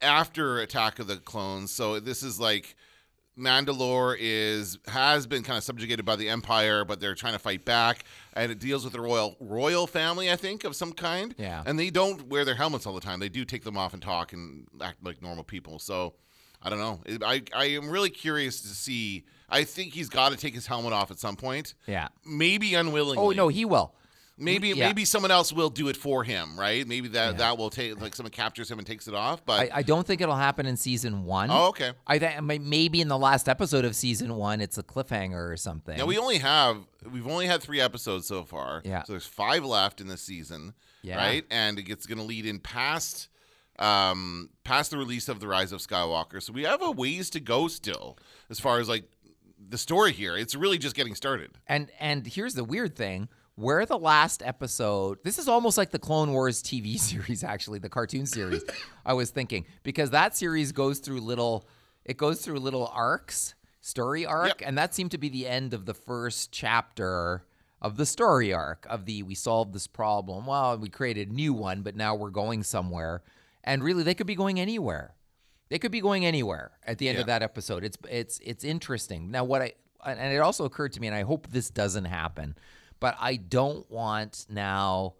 after 0.00 0.60
Attack 0.60 0.98
of 0.98 1.08
the 1.08 1.16
Clones. 1.16 1.70
So 1.70 2.00
this 2.00 2.22
is 2.22 2.40
like 2.40 2.74
Mandalore 3.38 4.16
is 4.18 4.78
has 4.86 5.26
been 5.26 5.42
kind 5.42 5.56
of 5.56 5.64
subjugated 5.64 6.04
by 6.04 6.16
the 6.16 6.28
Empire, 6.28 6.84
but 6.84 7.00
they're 7.00 7.14
trying 7.14 7.32
to 7.32 7.38
fight 7.38 7.64
back, 7.64 8.04
and 8.34 8.52
it 8.52 8.58
deals 8.58 8.84
with 8.84 8.92
the 8.92 9.00
royal 9.00 9.36
royal 9.40 9.86
family, 9.86 10.30
I 10.30 10.36
think, 10.36 10.64
of 10.64 10.76
some 10.76 10.92
kind. 10.92 11.34
Yeah. 11.38 11.62
and 11.64 11.78
they 11.78 11.90
don't 11.90 12.28
wear 12.28 12.44
their 12.44 12.54
helmets 12.54 12.86
all 12.86 12.94
the 12.94 13.00
time. 13.00 13.20
They 13.20 13.28
do 13.30 13.44
take 13.44 13.64
them 13.64 13.76
off 13.78 13.94
and 13.94 14.02
talk 14.02 14.32
and 14.32 14.66
act 14.80 15.02
like 15.02 15.22
normal 15.22 15.44
people. 15.44 15.78
So 15.78 16.14
I 16.62 16.68
don't 16.70 16.78
know. 16.78 17.00
I 17.24 17.42
I 17.54 17.64
am 17.66 17.90
really 17.90 18.10
curious 18.10 18.60
to 18.62 18.68
see. 18.68 19.24
I 19.48 19.64
think 19.64 19.92
he's 19.92 20.08
got 20.08 20.32
to 20.32 20.38
take 20.38 20.54
his 20.54 20.66
helmet 20.66 20.92
off 20.92 21.10
at 21.10 21.18
some 21.18 21.36
point. 21.36 21.74
Yeah. 21.86 22.08
Maybe 22.26 22.74
unwillingly. 22.74 23.18
Oh 23.22 23.30
no, 23.30 23.48
he 23.48 23.64
will. 23.64 23.94
Maybe 24.38 24.68
yeah. 24.68 24.86
maybe 24.86 25.04
someone 25.04 25.30
else 25.30 25.52
will 25.52 25.68
do 25.68 25.88
it 25.88 25.96
for 25.96 26.24
him, 26.24 26.58
right? 26.58 26.86
Maybe 26.86 27.08
that 27.08 27.32
Yeah. 27.32 27.38
that 27.38 27.58
will 27.58 27.70
take 27.70 28.00
like 28.00 28.14
someone 28.14 28.30
captures 28.30 28.70
him 28.70 28.78
and 28.78 28.86
takes 28.86 29.06
it 29.06 29.14
off. 29.14 29.44
But 29.44 29.72
I, 29.72 29.78
I 29.78 29.82
don't 29.82 30.06
think 30.06 30.20
it'll 30.20 30.36
happen 30.36 30.64
in 30.66 30.76
season 30.76 31.24
one. 31.24 31.50
oh, 31.50 31.68
okay. 31.68 31.92
I 32.06 32.18
think 32.18 32.42
maybe 32.62 33.00
in 33.00 33.08
the 33.08 33.18
last 33.18 33.48
episode 33.48 33.84
of 33.84 33.94
season 33.94 34.34
one, 34.34 34.60
it's 34.60 34.78
a 34.78 34.82
cliffhanger 34.82 35.52
or 35.52 35.56
something. 35.56 35.98
Now 35.98 36.06
we 36.06 36.18
only 36.18 36.38
have 36.38 36.78
we've 37.12 37.26
only 37.26 37.46
had 37.46 37.62
three 37.62 37.80
episodes 37.80 38.26
so 38.26 38.42
far. 38.44 38.80
Yeah. 38.84 39.02
So 39.02 39.12
there's 39.12 39.26
five 39.26 39.64
left 39.64 40.00
in 40.00 40.08
this 40.08 40.22
season. 40.22 40.74
Yeah. 41.02 41.16
Right, 41.16 41.44
and 41.50 41.78
it 41.78 41.82
gets 41.82 42.06
going 42.06 42.18
to 42.18 42.24
lead 42.24 42.46
in 42.46 42.58
past 42.58 43.28
um 43.78 44.50
past 44.64 44.90
the 44.90 44.98
release 44.98 45.28
of 45.28 45.40
the 45.40 45.48
Rise 45.48 45.72
of 45.72 45.80
Skywalker. 45.80 46.42
So 46.42 46.52
we 46.52 46.62
have 46.64 46.82
a 46.82 46.90
ways 46.90 47.30
to 47.30 47.40
go 47.40 47.68
still 47.68 48.18
as 48.50 48.60
far 48.60 48.78
as 48.80 48.88
like 48.88 49.04
the 49.68 49.78
story 49.78 50.12
here. 50.12 50.36
It's 50.36 50.54
really 50.54 50.78
just 50.78 50.94
getting 50.96 51.14
started. 51.14 51.50
And 51.66 51.90
and 51.98 52.26
here's 52.26 52.54
the 52.54 52.64
weird 52.64 52.96
thing: 52.96 53.28
where 53.56 53.84
the 53.86 53.98
last 53.98 54.42
episode, 54.42 55.18
this 55.24 55.38
is 55.38 55.48
almost 55.48 55.76
like 55.78 55.90
the 55.90 55.98
Clone 55.98 56.32
Wars 56.32 56.62
TV 56.62 56.98
series, 56.98 57.44
actually, 57.44 57.78
the 57.78 57.88
cartoon 57.88 58.26
series. 58.26 58.62
I 59.06 59.12
was 59.14 59.30
thinking 59.30 59.66
because 59.82 60.10
that 60.10 60.36
series 60.36 60.72
goes 60.72 60.98
through 60.98 61.20
little, 61.20 61.68
it 62.04 62.16
goes 62.16 62.42
through 62.44 62.58
little 62.60 62.86
arcs, 62.92 63.54
story 63.80 64.24
arc, 64.24 64.60
Yep. 64.60 64.68
and 64.68 64.78
that 64.78 64.94
seemed 64.94 65.10
to 65.12 65.18
be 65.18 65.28
the 65.28 65.46
end 65.46 65.74
of 65.74 65.86
the 65.86 65.94
first 65.94 66.52
chapter 66.52 67.44
of 67.80 67.96
the 67.96 68.06
story 68.06 68.52
arc 68.52 68.86
of 68.88 69.06
the 69.06 69.22
we 69.24 69.34
solved 69.34 69.72
this 69.72 69.86
problem. 69.88 70.46
Well, 70.46 70.78
we 70.78 70.88
created 70.88 71.30
a 71.30 71.32
new 71.34 71.52
one, 71.52 71.82
but 71.82 71.96
now 71.96 72.14
we're 72.14 72.30
going 72.30 72.62
somewhere, 72.62 73.22
and 73.64 73.82
really 73.82 74.04
they 74.04 74.14
could 74.14 74.26
be 74.28 74.36
going 74.36 74.60
anywhere. 74.60 75.14
They 75.68 75.78
could 75.80 75.90
be 75.90 76.00
going 76.00 76.24
anywhere 76.24 76.70
at 76.86 76.98
the 76.98 77.08
end 77.08 77.18
of 77.18 77.26
that 77.26 77.42
episode. 77.42 77.82
It's 77.82 77.96
it's 78.08 78.38
it's 78.44 78.62
interesting. 78.62 79.30
Now 79.32 79.42
what 79.42 79.62
I 79.62 79.72
and 80.06 80.32
it 80.32 80.38
also 80.38 80.64
occurred 80.64 80.92
to 80.92 81.00
me, 81.00 81.08
and 81.08 81.16
I 81.16 81.22
hope 81.22 81.48
this 81.48 81.70
doesn't 81.70 82.04
happen, 82.04 82.54
but 83.02 83.16
I 83.20 83.36
don't 83.36 83.88
want 83.90 84.46
now 84.48 85.14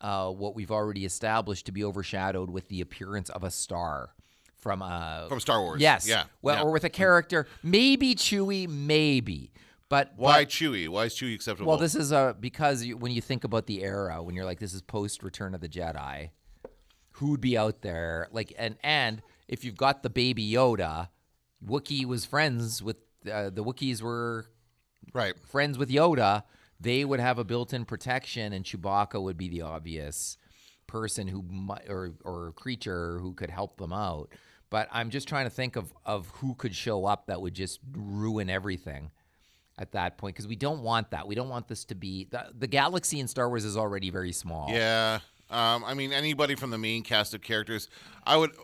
uh, 0.00 0.30
what 0.30 0.54
we've 0.54 0.70
already 0.70 1.04
established 1.04 1.66
to 1.66 1.72
be 1.72 1.82
overshadowed 1.82 2.50
with 2.50 2.68
the 2.68 2.80
appearance 2.80 3.30
of 3.30 3.42
a 3.42 3.50
star 3.50 4.14
from 4.58 4.80
uh 4.80 5.26
From 5.28 5.40
Star 5.40 5.60
Wars. 5.60 5.80
Yes. 5.80 6.06
Yeah. 6.06 6.24
Well, 6.40 6.56
yeah. 6.56 6.62
or 6.62 6.70
with 6.70 6.84
a 6.84 6.90
character, 6.90 7.48
maybe 7.64 8.14
Chewie, 8.14 8.68
maybe, 8.68 9.50
but 9.88 10.12
Why 10.16 10.42
but- 10.42 10.50
Chewie? 10.50 10.88
Why 10.88 11.06
is 11.06 11.14
Chewie 11.14 11.34
acceptable? 11.34 11.68
well, 11.70 11.78
this 11.78 11.96
is 11.96 12.12
uh, 12.12 12.34
because 12.38 12.84
you, 12.84 12.96
when 12.96 13.10
you 13.10 13.20
think 13.20 13.42
about 13.42 13.66
the 13.66 13.82
era, 13.82 14.22
when 14.22 14.36
you're 14.36 14.44
like, 14.44 14.60
this 14.60 14.72
is 14.72 14.80
post 14.82 15.22
Return 15.24 15.54
of 15.54 15.60
the 15.60 15.68
Jedi, 15.68 16.30
who'd 17.12 17.40
be 17.40 17.58
out 17.58 17.82
there? 17.82 18.28
Like, 18.30 18.52
and 18.56 18.76
and 18.84 19.22
if 19.48 19.64
you've 19.64 19.76
got 19.76 20.02
the 20.04 20.10
baby 20.10 20.48
Yoda, 20.48 21.08
Wookiee 21.66 22.04
was 22.04 22.24
friends 22.24 22.82
with 22.82 22.98
uh, 23.30 23.50
the 23.50 23.64
Wookiees 23.64 24.00
were 24.00 24.46
right. 25.12 25.34
friends 25.48 25.76
with 25.76 25.90
Yoda. 25.90 26.44
They 26.82 27.04
would 27.04 27.20
have 27.20 27.38
a 27.38 27.44
built-in 27.44 27.84
protection, 27.84 28.52
and 28.52 28.64
Chewbacca 28.64 29.22
would 29.22 29.36
be 29.38 29.48
the 29.48 29.62
obvious 29.62 30.36
person 30.86 31.28
who 31.28 31.42
might, 31.42 31.88
or 31.88 32.12
or 32.24 32.52
creature 32.52 33.18
who 33.20 33.34
could 33.34 33.50
help 33.50 33.76
them 33.78 33.92
out. 33.92 34.28
But 34.68 34.88
I'm 34.90 35.10
just 35.10 35.28
trying 35.28 35.44
to 35.46 35.50
think 35.50 35.76
of 35.76 35.92
of 36.04 36.28
who 36.36 36.54
could 36.54 36.74
show 36.74 37.04
up 37.06 37.26
that 37.26 37.40
would 37.40 37.54
just 37.54 37.78
ruin 37.92 38.50
everything 38.50 39.10
at 39.78 39.92
that 39.92 40.18
point 40.18 40.34
because 40.34 40.46
we 40.48 40.56
don't 40.56 40.82
want 40.82 41.10
that. 41.12 41.26
We 41.28 41.34
don't 41.34 41.48
want 41.48 41.68
this 41.68 41.84
to 41.86 41.94
be 41.94 42.26
the 42.30 42.46
the 42.58 42.66
galaxy 42.66 43.20
in 43.20 43.28
Star 43.28 43.48
Wars 43.48 43.64
is 43.64 43.76
already 43.76 44.10
very 44.10 44.32
small. 44.32 44.68
Yeah. 44.70 45.20
Um, 45.50 45.84
I 45.84 45.92
mean, 45.94 46.12
anybody 46.12 46.54
from 46.54 46.70
the 46.70 46.78
main 46.78 47.02
cast 47.02 47.34
of 47.34 47.42
characters, 47.42 47.88
I 48.26 48.36
would. 48.36 48.50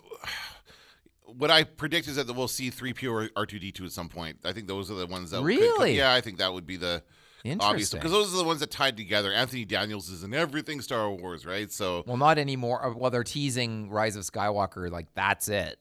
What 1.24 1.50
I 1.50 1.64
predict 1.64 2.08
is 2.08 2.16
that 2.16 2.34
we'll 2.34 2.48
see 2.48 2.70
three 2.70 2.94
PO 2.94 3.08
or 3.10 3.28
R2D2 3.28 3.84
at 3.84 3.92
some 3.92 4.08
point. 4.08 4.38
I 4.46 4.54
think 4.54 4.66
those 4.66 4.90
are 4.90 4.94
the 4.94 5.06
ones 5.06 5.30
that 5.30 5.42
could- 5.42 5.58
could- 5.58 5.60
Really? 5.60 5.94
yeah, 5.98 6.14
I 6.14 6.22
think 6.22 6.38
that 6.38 6.54
would 6.54 6.66
be 6.66 6.78
the 6.78 7.02
obvious 7.44 7.54
Interesting. 7.92 7.98
because 8.00 8.12
those 8.12 8.34
are 8.34 8.36
the 8.38 8.44
ones 8.44 8.60
that 8.60 8.70
tied 8.70 8.96
together. 8.96 9.32
Anthony 9.32 9.64
Daniels 9.64 10.08
is 10.08 10.22
in 10.24 10.34
everything 10.34 10.80
Star 10.80 11.10
Wars, 11.10 11.46
right? 11.46 11.70
So, 11.72 12.02
Well, 12.06 12.16
not 12.16 12.38
anymore. 12.38 12.84
Uh, 12.84 12.92
Well, 12.94 13.10
they're 13.10 13.24
teasing 13.24 13.88
Rise 13.90 14.16
of 14.16 14.24
Skywalker. 14.24 14.90
Like 14.90 15.06
that's 15.14 15.48
it. 15.48 15.78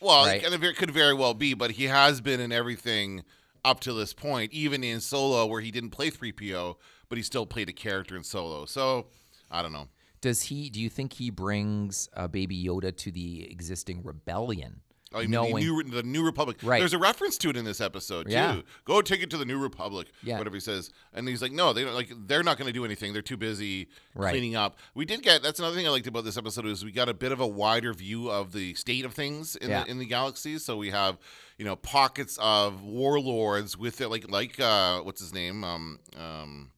well, 0.00 0.26
right. 0.26 0.42
it 0.42 0.76
could- 0.76 0.90
very 0.90 1.14
well 1.14 1.34
be, 1.34 1.54
but 1.54 1.72
he 1.72 1.84
has 1.84 2.20
been 2.20 2.40
in 2.40 2.52
everything 2.52 3.22
up 3.64 3.80
to 3.80 3.92
this 3.92 4.12
point, 4.12 4.52
even 4.52 4.82
in 4.84 5.00
Solo, 5.00 5.46
where 5.46 5.60
he 5.60 5.70
didn't 5.70 5.90
play 5.90 6.10
3PO, 6.10 6.76
but 7.08 7.16
he 7.18 7.22
still 7.22 7.46
played 7.46 7.68
a 7.68 7.72
character 7.72 8.16
in 8.16 8.22
Solo. 8.22 8.64
So, 8.64 9.06
I 9.50 9.62
don't 9.62 9.72
know. 9.72 9.88
Does 10.20 10.42
he? 10.42 10.68
Do 10.70 10.80
you 10.80 10.88
think 10.88 11.12
he 11.14 11.30
brings 11.30 12.08
uh, 12.14 12.26
Baby 12.28 12.64
Yoda 12.64 12.96
to 12.96 13.10
the 13.12 13.48
existing 13.50 14.02
rebellion? 14.02 14.80
Oh, 15.14 15.20
you 15.20 15.28
mean 15.28 15.54
the 15.54 15.60
new, 15.60 15.82
the 15.84 16.02
new 16.02 16.22
Republic? 16.22 16.58
Right. 16.62 16.80
There's 16.80 16.92
a 16.92 16.98
reference 16.98 17.38
to 17.38 17.48
it 17.48 17.56
in 17.56 17.64
this 17.64 17.80
episode 17.80 18.26
too. 18.26 18.32
Yeah. 18.32 18.60
Go 18.84 19.00
take 19.00 19.22
it 19.22 19.30
to 19.30 19.38
the 19.38 19.46
New 19.46 19.58
Republic. 19.58 20.08
Yeah. 20.22 20.36
Whatever 20.36 20.56
he 20.56 20.60
says, 20.60 20.90
and 21.14 21.26
he's 21.26 21.40
like, 21.40 21.50
no, 21.52 21.72
they 21.72 21.82
don't. 21.82 21.94
Like, 21.94 22.12
they're 22.26 22.42
not 22.42 22.58
going 22.58 22.66
to 22.66 22.72
do 22.74 22.84
anything. 22.84 23.14
They're 23.14 23.22
too 23.22 23.38
busy 23.38 23.88
Right. 24.14 24.32
cleaning 24.32 24.54
up. 24.54 24.76
We 24.94 25.06
did 25.06 25.22
get. 25.22 25.42
That's 25.42 25.58
another 25.60 25.74
thing 25.76 25.86
I 25.86 25.90
liked 25.90 26.06
about 26.06 26.24
this 26.24 26.36
episode 26.36 26.66
is 26.66 26.84
we 26.84 26.92
got 26.92 27.08
a 27.08 27.14
bit 27.14 27.32
of 27.32 27.40
a 27.40 27.46
wider 27.46 27.94
view 27.94 28.30
of 28.30 28.52
the 28.52 28.74
state 28.74 29.06
of 29.06 29.14
things 29.14 29.56
in 29.56 29.70
Yeah. 29.70 29.84
the 29.84 29.90
in 29.92 29.98
the 29.98 30.04
galaxy. 30.06 30.58
So 30.58 30.76
we 30.76 30.90
have, 30.90 31.16
you 31.56 31.64
know, 31.64 31.74
pockets 31.76 32.38
of 32.42 32.82
warlords 32.82 33.78
with 33.78 34.02
it, 34.02 34.08
like 34.08 34.30
like 34.30 34.60
uh, 34.60 35.00
what's 35.00 35.20
his 35.20 35.32
name? 35.32 35.64
Um, 35.64 36.00
um, 36.18 36.70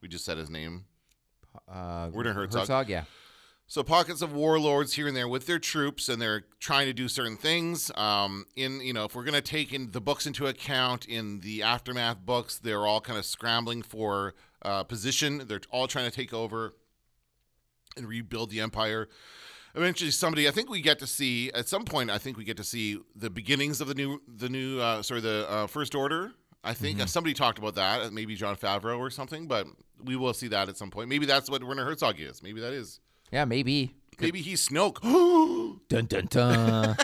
we 0.00 0.08
just 0.08 0.24
said 0.24 0.36
his 0.36 0.50
name. 0.50 0.84
uh, 1.68 2.10
Werner 2.12 2.32
Herzog. 2.32 2.60
Herzog, 2.62 2.88
yeah. 2.88 3.04
So 3.70 3.82
pockets 3.82 4.22
of 4.22 4.32
warlords 4.32 4.94
here 4.94 5.06
and 5.06 5.14
there 5.14 5.28
with 5.28 5.46
their 5.46 5.58
troops, 5.58 6.08
and 6.08 6.22
they're 6.22 6.46
trying 6.58 6.86
to 6.86 6.94
do 6.94 7.06
certain 7.06 7.36
things. 7.36 7.90
Um, 7.96 8.46
in 8.56 8.80
you 8.80 8.94
know, 8.94 9.04
if 9.04 9.14
we're 9.14 9.24
going 9.24 9.34
to 9.34 9.42
take 9.42 9.74
in 9.74 9.90
the 9.90 10.00
books 10.00 10.26
into 10.26 10.46
account, 10.46 11.04
in 11.04 11.40
the 11.40 11.62
aftermath 11.62 12.18
books, 12.24 12.58
they're 12.58 12.86
all 12.86 13.02
kind 13.02 13.18
of 13.18 13.26
scrambling 13.26 13.82
for 13.82 14.34
uh, 14.62 14.84
position. 14.84 15.42
They're 15.46 15.60
all 15.70 15.86
trying 15.86 16.10
to 16.10 16.16
take 16.16 16.32
over 16.32 16.76
and 17.94 18.08
rebuild 18.08 18.48
the 18.48 18.60
empire. 18.60 19.06
Eventually, 19.74 20.12
somebody 20.12 20.48
I 20.48 20.50
think 20.50 20.70
we 20.70 20.80
get 20.80 20.98
to 21.00 21.06
see 21.06 21.52
at 21.52 21.68
some 21.68 21.84
point. 21.84 22.10
I 22.10 22.16
think 22.16 22.38
we 22.38 22.44
get 22.44 22.56
to 22.56 22.64
see 22.64 22.98
the 23.14 23.28
beginnings 23.28 23.82
of 23.82 23.88
the 23.88 23.94
new 23.94 24.22
the 24.26 24.48
new 24.48 24.80
uh, 24.80 25.02
sorry 25.02 25.20
the 25.20 25.46
uh, 25.46 25.66
first 25.66 25.94
order. 25.94 26.32
I 26.64 26.72
think 26.72 27.02
uh, 27.02 27.06
somebody 27.06 27.34
talked 27.34 27.58
about 27.58 27.74
that, 27.74 28.14
maybe 28.14 28.34
Jon 28.34 28.56
Favreau 28.56 28.98
or 28.98 29.10
something, 29.10 29.46
but 29.46 29.66
we 30.02 30.16
will 30.16 30.32
see 30.32 30.48
that 30.48 30.70
at 30.70 30.78
some 30.78 30.90
point. 30.90 31.10
Maybe 31.10 31.26
that's 31.26 31.50
what 31.50 31.62
Werner 31.62 31.84
Herzog 31.84 32.18
is. 32.18 32.42
Maybe 32.42 32.62
that 32.62 32.72
is. 32.72 33.00
Yeah, 33.32 33.44
maybe. 33.44 33.94
Maybe 34.20 34.40
he's 34.40 34.68
Snoke. 34.68 35.00
Dun 35.88 36.06
dun 36.06 36.26
dun. 36.26 36.96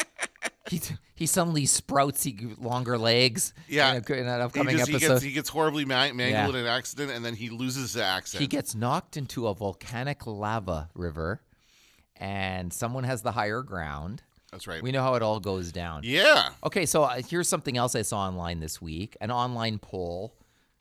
he 0.70 0.80
he 1.14 1.26
suddenly 1.26 1.66
sprouts 1.66 2.22
he, 2.24 2.36
longer 2.58 2.96
legs. 2.98 3.52
Yeah. 3.68 3.94
in, 3.94 4.04
a, 4.08 4.12
in 4.14 4.26
an 4.26 4.38
he, 4.38 4.42
upcoming 4.44 4.76
just, 4.76 4.88
he 4.88 4.94
episode. 4.96 5.08
gets 5.14 5.22
he 5.24 5.32
gets 5.32 5.48
horribly 5.48 5.84
ma- 5.84 6.12
mangled 6.12 6.54
Yeah. 6.54 6.60
in 6.60 6.66
an 6.66 6.66
accident, 6.66 7.12
and 7.12 7.24
then 7.24 7.34
he 7.34 7.50
loses 7.50 7.92
the 7.94 8.04
accent. 8.04 8.40
he 8.40 8.46
gets 8.46 8.74
knocked 8.74 9.16
into 9.16 9.46
a 9.48 9.54
volcanic 9.54 10.26
lava 10.26 10.88
river, 10.94 11.42
and 12.16 12.72
someone 12.72 13.04
has 13.04 13.22
the 13.22 13.32
higher 13.32 13.62
ground. 13.62 14.22
That's 14.50 14.66
right. 14.66 14.82
We 14.82 14.92
know 14.92 15.02
how 15.02 15.14
it 15.14 15.22
all 15.22 15.40
goes 15.40 15.72
down. 15.72 16.02
yeah. 16.04 16.50
Okay, 16.64 16.86
so 16.86 17.02
uh, 17.02 17.20
here's 17.28 17.48
something 17.48 17.76
else 17.76 17.94
I 17.94 18.02
saw 18.02 18.20
online 18.20 18.60
this 18.60 18.80
week 18.80 19.16
an 19.20 19.30
online 19.30 19.78
poll. 19.78 20.34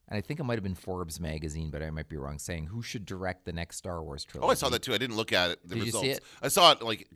And 0.08 0.18
I 0.18 0.22
think 0.22 0.40
it 0.40 0.44
might 0.44 0.54
have 0.56 0.64
been 0.64 0.76
Forbes 0.76 1.20
magazine, 1.20 1.72
but 1.72 1.82
I 1.82 1.90
might 1.90 2.08
be 2.08 2.16
wrong, 2.18 2.38
saying 2.38 2.68
who 2.68 2.84
should 2.84 3.06
direct 3.06 3.46
the 3.46 3.52
next 3.54 3.78
Star 3.78 4.04
Wars 4.04 4.24
trilogy. 4.24 4.48
Oh, 4.48 4.52
I 4.52 4.54
saw 4.54 4.70
that 4.70 4.84
too. 4.84 4.94
I 4.94 5.00
didn't 5.00 5.16
look 5.16 5.34
at 5.34 5.50
it. 5.52 5.60
The 5.64 5.70
Did 5.70 5.78
you 5.80 5.86
results. 5.86 6.06
see 6.06 6.12
it? 6.12 6.24
I 6.44 6.48
saw 6.50 6.72
it 6.74 6.82
like 6.84 7.08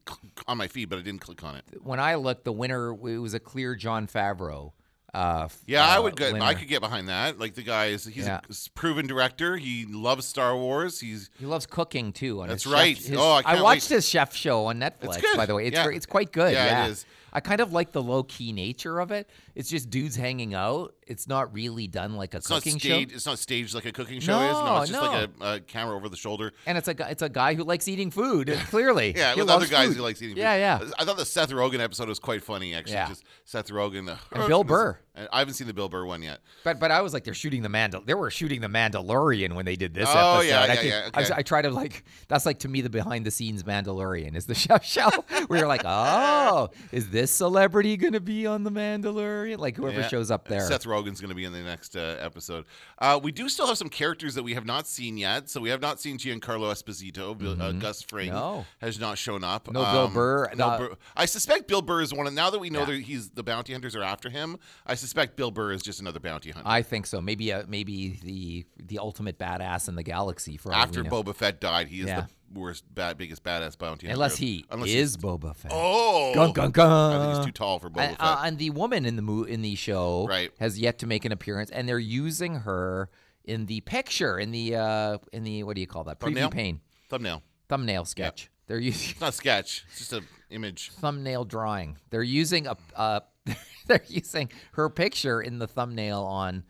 on 0.47 0.57
my 0.57 0.67
feed, 0.67 0.89
but 0.89 0.97
I 0.97 1.03
didn't 1.03 1.21
click 1.21 1.43
on 1.43 1.55
it. 1.55 1.63
When 1.83 1.99
I 1.99 2.15
looked, 2.15 2.45
the 2.45 2.51
winner 2.51 2.89
it 2.91 3.19
was 3.19 3.33
a 3.35 3.39
clear 3.39 3.75
Jon 3.75 4.07
Favreau. 4.07 4.71
Uh, 5.13 5.49
Yeah, 5.65 5.87
I 5.87 5.97
uh, 5.97 6.03
would 6.03 6.15
get. 6.15 6.35
I 6.39 6.53
could 6.53 6.67
get 6.67 6.81
behind 6.81 7.09
that. 7.09 7.39
Like 7.39 7.55
the 7.55 7.63
guy 7.63 7.87
is, 7.87 8.05
he's 8.05 8.25
Yeah. 8.27 8.41
a 8.47 8.69
proven 8.75 9.07
director. 9.07 9.57
He 9.57 9.85
loves 9.87 10.25
Star 10.27 10.55
Wars. 10.55 10.99
He's 10.99 11.29
He 11.39 11.45
loves 11.47 11.65
cooking 11.65 12.11
too. 12.11 12.41
On 12.41 12.47
That's 12.47 12.67
right. 12.67 12.95
Chef, 12.95 13.05
his- 13.07 13.17
Oh, 13.17 13.33
I 13.33 13.41
can't 13.43 13.63
watched 13.63 13.89
wait. 13.89 13.95
his 13.97 14.07
chef 14.09 14.35
show 14.35 14.65
on 14.65 14.79
Netflix. 14.79 15.21
By 15.35 15.45
the 15.47 15.55
way, 15.55 15.65
it's 15.65 15.75
Yeah. 15.75 15.85
great. 15.85 15.97
It's 15.97 16.05
quite 16.05 16.31
good. 16.31 16.53
Yeah, 16.53 16.65
it 16.65 16.69
Yeah, 16.69 16.87
is. 16.87 17.05
I 17.33 17.39
kind 17.39 17.59
of 17.61 17.71
like 17.73 17.91
the 17.91 18.01
low 18.03 18.21
key 18.23 18.51
nature 18.53 18.99
of 18.99 19.09
it. 19.11 19.29
It's 19.59 19.69
just 19.69 19.89
dudes 19.89 20.15
hanging 20.15 20.53
out. 20.53 20.93
It's 21.05 21.27
not 21.27 21.53
really 21.53 21.85
done 21.87 22.15
like 22.15 22.33
a 22.33 22.37
it's 22.37 22.49
not 22.49 22.63
cooking 22.63 22.79
staged. 22.79 23.09
show. 23.11 23.15
It's 23.15 23.25
not 23.25 23.39
staged 23.39 23.75
like 23.75 23.85
a 23.85 23.91
cooking 23.91 24.21
show 24.21 24.39
is. 24.39 24.53
No, 24.53 24.65
No, 24.65 24.81
it's 24.81 24.91
just 24.91 25.03
no. 25.03 25.11
like 25.11 25.29
a, 25.41 25.53
a 25.55 25.59
camera 25.59 25.95
over 25.97 26.07
the 26.07 26.15
shoulder. 26.15 26.53
And 26.65 26.77
it's 26.77 26.87
a 26.87 26.95
it's 27.11 27.21
a 27.23 27.27
guy 27.27 27.55
who 27.55 27.63
likes 27.65 27.87
eating 27.89 28.09
food. 28.09 28.47
Clearly, 28.69 29.13
Yeah, 29.17 29.33
He 29.33 29.41
with 29.41 29.49
other 29.49 29.67
guys 29.67 29.89
food. 29.89 29.97
who 29.97 30.03
likes 30.03 30.21
eating. 30.21 30.37
Yeah, 30.37 30.77
food. 30.79 30.87
yeah. 30.87 30.93
I 30.97 31.03
thought 31.03 31.17
the 31.17 31.25
Seth 31.25 31.49
Rogen 31.49 31.79
episode 31.81 32.07
was 32.07 32.19
quite 32.19 32.41
funny. 32.41 32.73
Actually, 32.73 32.93
Yeah. 32.93 33.07
just 33.09 33.23
Seth 33.43 33.67
Rogen 33.69 34.05
the, 34.05 34.17
And 34.31 34.47
Bill 34.47 34.63
Burr. 34.63 34.97
I 35.33 35.39
haven't 35.39 35.55
seen 35.55 35.67
the 35.67 35.73
Bill 35.73 35.89
Burr 35.89 36.05
one 36.05 36.21
yet. 36.23 36.39
But 36.63 36.79
but 36.79 36.91
I 36.91 37.01
was 37.01 37.11
like, 37.13 37.25
they're 37.25 37.33
shooting 37.33 37.61
the 37.61 37.67
Mandal. 37.67 38.05
They 38.05 38.13
were 38.13 38.31
shooting 38.31 38.61
the 38.61 38.67
Mandalorian 38.69 39.53
when 39.55 39.65
they 39.65 39.75
did 39.75 39.93
this 39.93 40.07
Oh, 40.09 40.35
episode. 40.37 40.47
yeah, 40.47 40.61
I, 40.61 40.65
yeah, 40.67 40.75
could- 40.77 40.85
yeah, 40.85 41.09
I, 41.13 41.19
was- 41.19 41.31
okay. 41.31 41.39
I 41.39 41.43
try 41.43 41.61
to 41.63 41.71
like 41.71 42.05
that's 42.29 42.45
like 42.45 42.59
to 42.59 42.69
me 42.69 42.79
the 42.79 42.89
behind 42.89 43.25
the 43.25 43.31
scenes 43.31 43.63
Mandalorian 43.63 44.35
is 44.37 44.45
the 44.45 44.55
show. 44.83 45.09
where 45.47 45.59
you're 45.59 45.67
like, 45.67 45.81
oh, 45.83 46.69
is 46.93 47.09
this 47.09 47.31
celebrity 47.31 47.97
gonna 47.97 48.21
be 48.21 48.45
on 48.47 48.63
the 48.63 48.71
Mandalorian? 48.71 49.48
Like 49.55 49.75
whoever 49.77 50.01
Yeah. 50.01 50.07
shows 50.07 50.29
up 50.31 50.47
there. 50.47 50.61
Seth 50.61 50.83
Rogen's 50.85 51.19
going 51.21 51.29
to 51.29 51.35
be 51.35 51.45
in 51.45 51.53
the 51.53 51.61
next 51.61 51.95
uh, 51.95 52.17
episode. 52.19 52.65
Uh, 52.97 53.19
we 53.21 53.31
do 53.31 53.47
still 53.49 53.67
have 53.67 53.77
some 53.77 53.89
characters 53.89 54.35
that 54.35 54.43
we 54.43 54.53
have 54.53 54.65
not 54.65 54.87
seen 54.87 55.17
yet. 55.17 55.49
So 55.49 55.61
we 55.61 55.69
have 55.69 55.81
not 55.81 55.99
seen 55.99 56.17
Giancarlo 56.17 56.71
Esposito. 56.71 57.37
Bill 57.37 57.61
uh, 57.61 57.71
Gus 57.73 58.01
Fring 58.01 58.29
Mm-hmm. 58.29 58.35
No. 58.37 58.65
has 58.81 58.99
not 58.99 59.17
shown 59.17 59.43
up. 59.43 59.67
Um, 59.67 59.73
No 59.75 59.83
Bill 59.91 60.07
Burr. 60.09 60.51
No 60.55 60.65
Uh, 60.67 60.77
Burr. 60.77 60.95
I 61.15 61.25
suspect 61.25 61.67
Bill 61.67 61.81
Burr 61.81 62.01
is 62.01 62.13
one. 62.13 62.27
Of, 62.27 62.33
now 62.33 62.49
that 62.49 62.59
we 62.59 62.69
know 62.69 62.79
Yeah. 62.81 62.85
that 62.87 63.01
he's 63.01 63.29
the 63.29 63.43
bounty 63.43 63.73
hunters 63.73 63.95
are 63.95 64.03
after 64.03 64.29
him, 64.29 64.57
I 64.85 64.95
suspect 64.95 65.35
Bill 65.35 65.51
Burr 65.51 65.71
is 65.71 65.81
just 65.81 65.99
another 66.01 66.19
bounty 66.19 66.51
hunter. 66.51 66.67
I 66.69 66.81
think 66.81 67.05
so. 67.05 67.21
Maybe 67.21 67.51
uh, 67.53 67.63
maybe 67.67 68.19
the 68.23 68.65
the 68.77 68.99
ultimate 68.99 69.39
badass 69.39 69.87
in 69.87 69.95
the 69.95 70.03
galaxy 70.03 70.57
for 70.57 70.73
after. 70.73 71.03
Boba 71.03 71.33
Fett 71.35 71.59
died, 71.61 71.87
he 71.87 72.01
is 72.01 72.07
Yeah. 72.07 72.21
the 72.21 72.27
worst, 72.53 72.83
bad, 72.93 73.17
biggest 73.17 73.43
badass 73.43 73.77
bounty 73.77 74.07
hunter. 74.07 74.13
Unless 74.15 74.37
he 74.37 74.65
Unless 74.69 74.89
is 74.89 75.17
Boba 75.17 75.55
Fett. 75.55 75.71
Oh, 75.73 76.33
Gun, 76.33 76.51
gun, 76.53 76.71
gun. 76.71 77.13
I 77.13 77.25
think 77.25 77.37
he's 77.37 77.45
too 77.45 77.51
tall 77.51 77.79
for 77.79 77.89
Boba 77.89 78.01
and, 78.01 78.17
Fett. 78.17 78.21
uh, 78.25 78.41
and 78.43 78.57
the 78.57 78.69
woman 78.71 79.05
in 79.05 79.15
the 79.15 79.21
mo- 79.21 79.43
in 79.43 79.61
the 79.61 79.75
show 79.75 80.25
Right. 80.27 80.51
has 80.59 80.79
yet 80.79 80.99
to 80.99 81.07
make 81.07 81.25
an 81.25 81.31
appearance, 81.31 81.69
and 81.71 81.87
they're 81.87 81.99
using 81.99 82.55
her 82.61 83.09
in 83.45 83.65
the 83.65 83.81
picture 83.81 84.37
in 84.39 84.51
the 84.51 84.75
uh, 84.75 85.17
in 85.33 85.43
the 85.43 85.63
what 85.63 85.75
do 85.75 85.81
you 85.81 85.87
call 85.87 86.03
that 86.05 86.19
Thumbnail? 86.19 86.49
preview 86.49 86.53
pane 86.53 86.81
Thumbnail. 87.09 87.41
thumbnail 87.67 88.05
sketch. 88.05 88.49
They're 88.67 88.77
using 88.79 89.11
It's 89.11 89.21
not 89.21 89.29
a 89.29 89.33
sketch. 89.33 89.83
It's 89.89 89.97
just 89.99 90.13
an 90.13 90.25
image. 90.51 90.91
thumbnail 90.91 91.45
drawing. 91.45 91.97
They're 92.11 92.21
using 92.21 92.67
a 92.67 92.77
uh, 92.95 93.21
they're 93.87 94.03
using 94.07 94.49
her 94.73 94.89
picture 94.89 95.41
in 95.41 95.57
the 95.59 95.67
thumbnail 95.67 96.21
on 96.21 96.63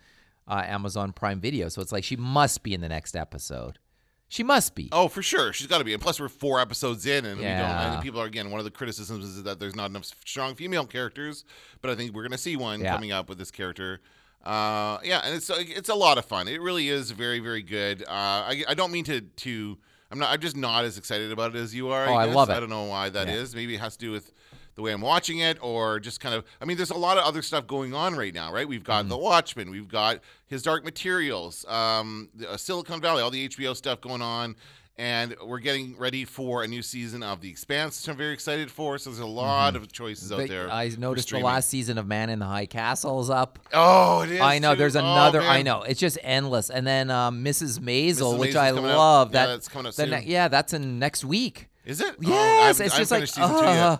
uh, 0.48 0.64
Amazon 0.66 1.12
Prime 1.12 1.42
Video. 1.42 1.68
So 1.68 1.82
it's 1.82 1.92
like 1.92 2.04
she 2.06 2.16
must 2.16 2.64
be 2.64 2.74
in 2.74 2.80
the 2.82 2.88
next 2.90 3.16
episode. 3.18 3.80
She 4.32 4.44
must 4.44 4.76
be. 4.76 4.90
Oh, 4.92 5.08
for 5.08 5.24
sure. 5.24 5.52
She's 5.54 5.66
got 5.68 5.80
to 5.80 5.84
be. 5.84 5.94
And 5.94 6.02
plus, 6.02 6.20
we're 6.20 6.30
four 6.30 6.60
episodes 6.60 7.06
in, 7.08 7.26
and 7.26 7.38
we 7.40 7.44
don't. 7.46 7.52
And 7.54 8.02
people 8.04 8.22
are 8.22 8.26
again. 8.26 8.52
One 8.52 8.60
of 8.60 8.66
the 8.66 8.72
criticisms 8.72 9.26
is 9.26 9.44
that 9.44 9.60
there's 9.60 9.76
not 9.76 9.90
enough 9.90 10.06
strong 10.26 10.54
female 10.56 10.86
characters, 10.86 11.46
but 11.82 11.90
I 11.90 11.96
think 11.96 12.14
we're 12.14 12.22
going 12.22 12.32
to 12.32 12.38
see 12.38 12.56
one 12.56 12.80
Yeah. 12.80 12.94
coming 12.94 13.12
up 13.12 13.28
with 13.28 13.40
this 13.40 13.50
character. 13.52 14.02
Uh, 14.46 15.00
yeah, 15.04 15.22
and 15.26 15.36
it's 15.36 15.50
it's 15.50 15.90
a 15.90 15.96
lot 15.96 16.18
of 16.18 16.26
fun. 16.26 16.48
It 16.48 16.62
really 16.62 16.88
is 16.90 17.12
very 17.12 17.40
very 17.40 17.62
good. 17.62 18.04
Uh, 18.04 18.08
I 18.12 18.64
I 18.70 18.74
don't 18.74 18.92
mean 18.92 19.04
to 19.06 19.20
to. 19.22 19.78
I'm 20.12 20.18
not. 20.20 20.32
I'm 20.32 20.40
just 20.40 20.56
not 20.56 20.86
as 20.86 20.98
excited 20.98 21.32
about 21.32 21.56
it 21.56 21.60
as 21.60 21.76
you 21.76 21.90
are. 21.90 22.08
Oh, 22.08 22.16
I 22.16 22.28
guess. 22.28 22.36
love 22.36 22.50
it. 22.50 22.54
I 22.54 22.60
don't 22.60 22.70
know 22.70 22.84
why 22.86 23.10
that 23.10 23.28
is. 23.30 23.54
Yeah. 23.54 23.58
Maybe 23.60 23.76
it 23.76 23.80
has 23.82 23.98
to 23.98 24.06
do 24.06 24.12
with 24.12 24.32
the 24.80 24.84
way 24.84 24.94
I'm 24.94 25.02
watching 25.02 25.40
it, 25.40 25.58
or 25.62 26.00
just 26.00 26.22
kind 26.22 26.34
of. 26.34 26.46
I 26.62 26.66
mean, 26.66 26.78
there's 26.78 26.90
a 26.90 26.98
lot 26.98 27.18
of 27.18 27.26
other 27.26 27.42
stuff 27.42 27.68
going 27.68 27.94
on 27.94 28.16
right 28.16 28.34
now, 28.34 28.54
right? 28.54 28.66
We've 28.66 28.84
got 28.84 29.10
The 29.10 29.18
Watchmen, 29.18 29.70
we've 29.70 29.90
got 29.90 30.22
His 30.48 30.64
Dark 30.64 30.86
Materials, 30.86 31.66
um, 31.68 32.30
the- 32.34 32.50
uh, 32.52 32.56
Silicon 32.56 33.02
Valley, 33.02 33.22
all 33.22 33.30
the 33.30 33.46
HBO 33.50 33.74
stuff 33.76 34.00
going 34.00 34.22
on, 34.22 34.56
and 34.98 35.36
we're 35.46 35.60
getting 35.60 35.98
ready 35.98 36.24
for 36.24 36.64
a 36.64 36.68
new 36.68 36.82
season 36.82 37.24
of 37.24 37.42
The 37.42 37.50
Expanse, 37.50 38.02
which 38.02 38.10
I'm 38.10 38.16
very 38.16 38.32
excited 38.34 38.72
for. 38.72 38.98
So 38.98 39.10
there's 39.10 39.20
a 39.20 39.26
lot 39.26 39.76
of 39.76 39.92
choices 39.92 40.32
out 40.32 40.38
They- 40.38 40.48
there. 40.48 40.72
I 40.72 40.88
noticed 40.98 41.30
the 41.30 41.40
last 41.40 41.70
season 41.70 41.98
of 41.98 42.08
Man 42.08 42.30
in 42.30 42.40
the 42.40 42.46
High 42.46 42.66
Castle 42.66 43.20
is 43.20 43.30
up. 43.30 43.60
Oh, 43.74 44.22
it 44.22 44.32
is. 44.32 44.40
I 44.42 44.60
know. 44.60 44.76
too. 44.76 44.80
There's 44.80 44.96
Oh, 44.96 45.00
another. 45.00 45.42
I 45.42 45.62
know. 45.62 45.82
It's 45.82 46.00
just 46.00 46.18
endless. 46.24 46.70
And 46.70 46.88
then 46.88 47.12
um, 47.12 47.44
Mrs. 47.44 47.80
Maisel, 47.80 48.36
Mrs. 48.36 48.40
which 48.40 48.54
Maisel's 48.56 48.80
I 48.80 48.92
out. 48.92 48.98
love. 48.98 49.34
Yeah, 49.34 49.46
That 49.46 49.52
that's 49.52 49.68
coming 49.68 49.88
out 49.88 49.96
the 49.96 50.06
soon. 50.08 50.24
yeah, 50.26 50.48
that's 50.48 50.72
in 50.72 51.00
next 51.00 51.26
week. 51.26 51.68
Is 51.86 52.02
it? 52.02 52.12
Oh, 52.12 52.16
Yes, 52.20 52.78
haven't- 52.78 52.86
it's 52.88 52.98
just 52.98 53.12
like 53.12 53.22
yet. 53.22 54.00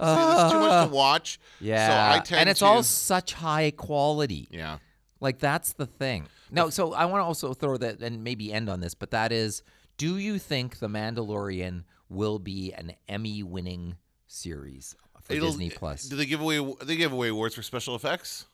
Uh, 0.00 0.48
See, 0.48 0.54
too 0.54 0.60
much 0.60 0.70
uh, 0.72 0.86
to 0.86 0.92
watch. 0.92 1.40
Yeah, 1.60 1.86
So 2.12 2.16
I 2.16 2.20
tend 2.24 2.40
and 2.40 2.48
it's 2.50 2.60
to, 2.60 2.66
all 2.66 2.82
such 2.82 3.32
high 3.34 3.70
quality. 3.72 4.48
Yeah. 4.50 4.78
Like 5.20 5.38
that's 5.38 5.72
the 5.72 5.86
thing. 5.86 6.26
No, 6.50 6.70
so 6.70 6.92
I 6.94 7.04
want 7.06 7.20
to 7.22 7.24
also 7.26 7.52
throw 7.54 7.76
that 7.76 8.00
and 8.00 8.22
maybe 8.24 8.52
end 8.52 8.68
on 8.70 8.80
this, 8.80 8.94
but 8.94 9.10
that 9.10 9.32
is, 9.32 9.62
do 9.98 10.16
you 10.16 10.38
think 10.38 10.78
The 10.78 10.88
Mandalorian 10.88 11.84
will 12.08 12.38
be 12.38 12.72
an 12.72 12.92
Emmy-winning 13.08 13.96
series 14.28 14.94
for 15.22 15.34
It'll- 15.34 15.48
Disney 15.48 15.70
Plus? 15.70 16.04
Do 16.04 16.16
they 16.16 16.24
give 16.26 16.40
away? 16.40 16.64
They 16.84 16.96
give 16.96 17.12
away 17.12 17.28
awards 17.28 17.54
for 17.54 17.62
special 17.62 17.94
effects. 17.96 18.46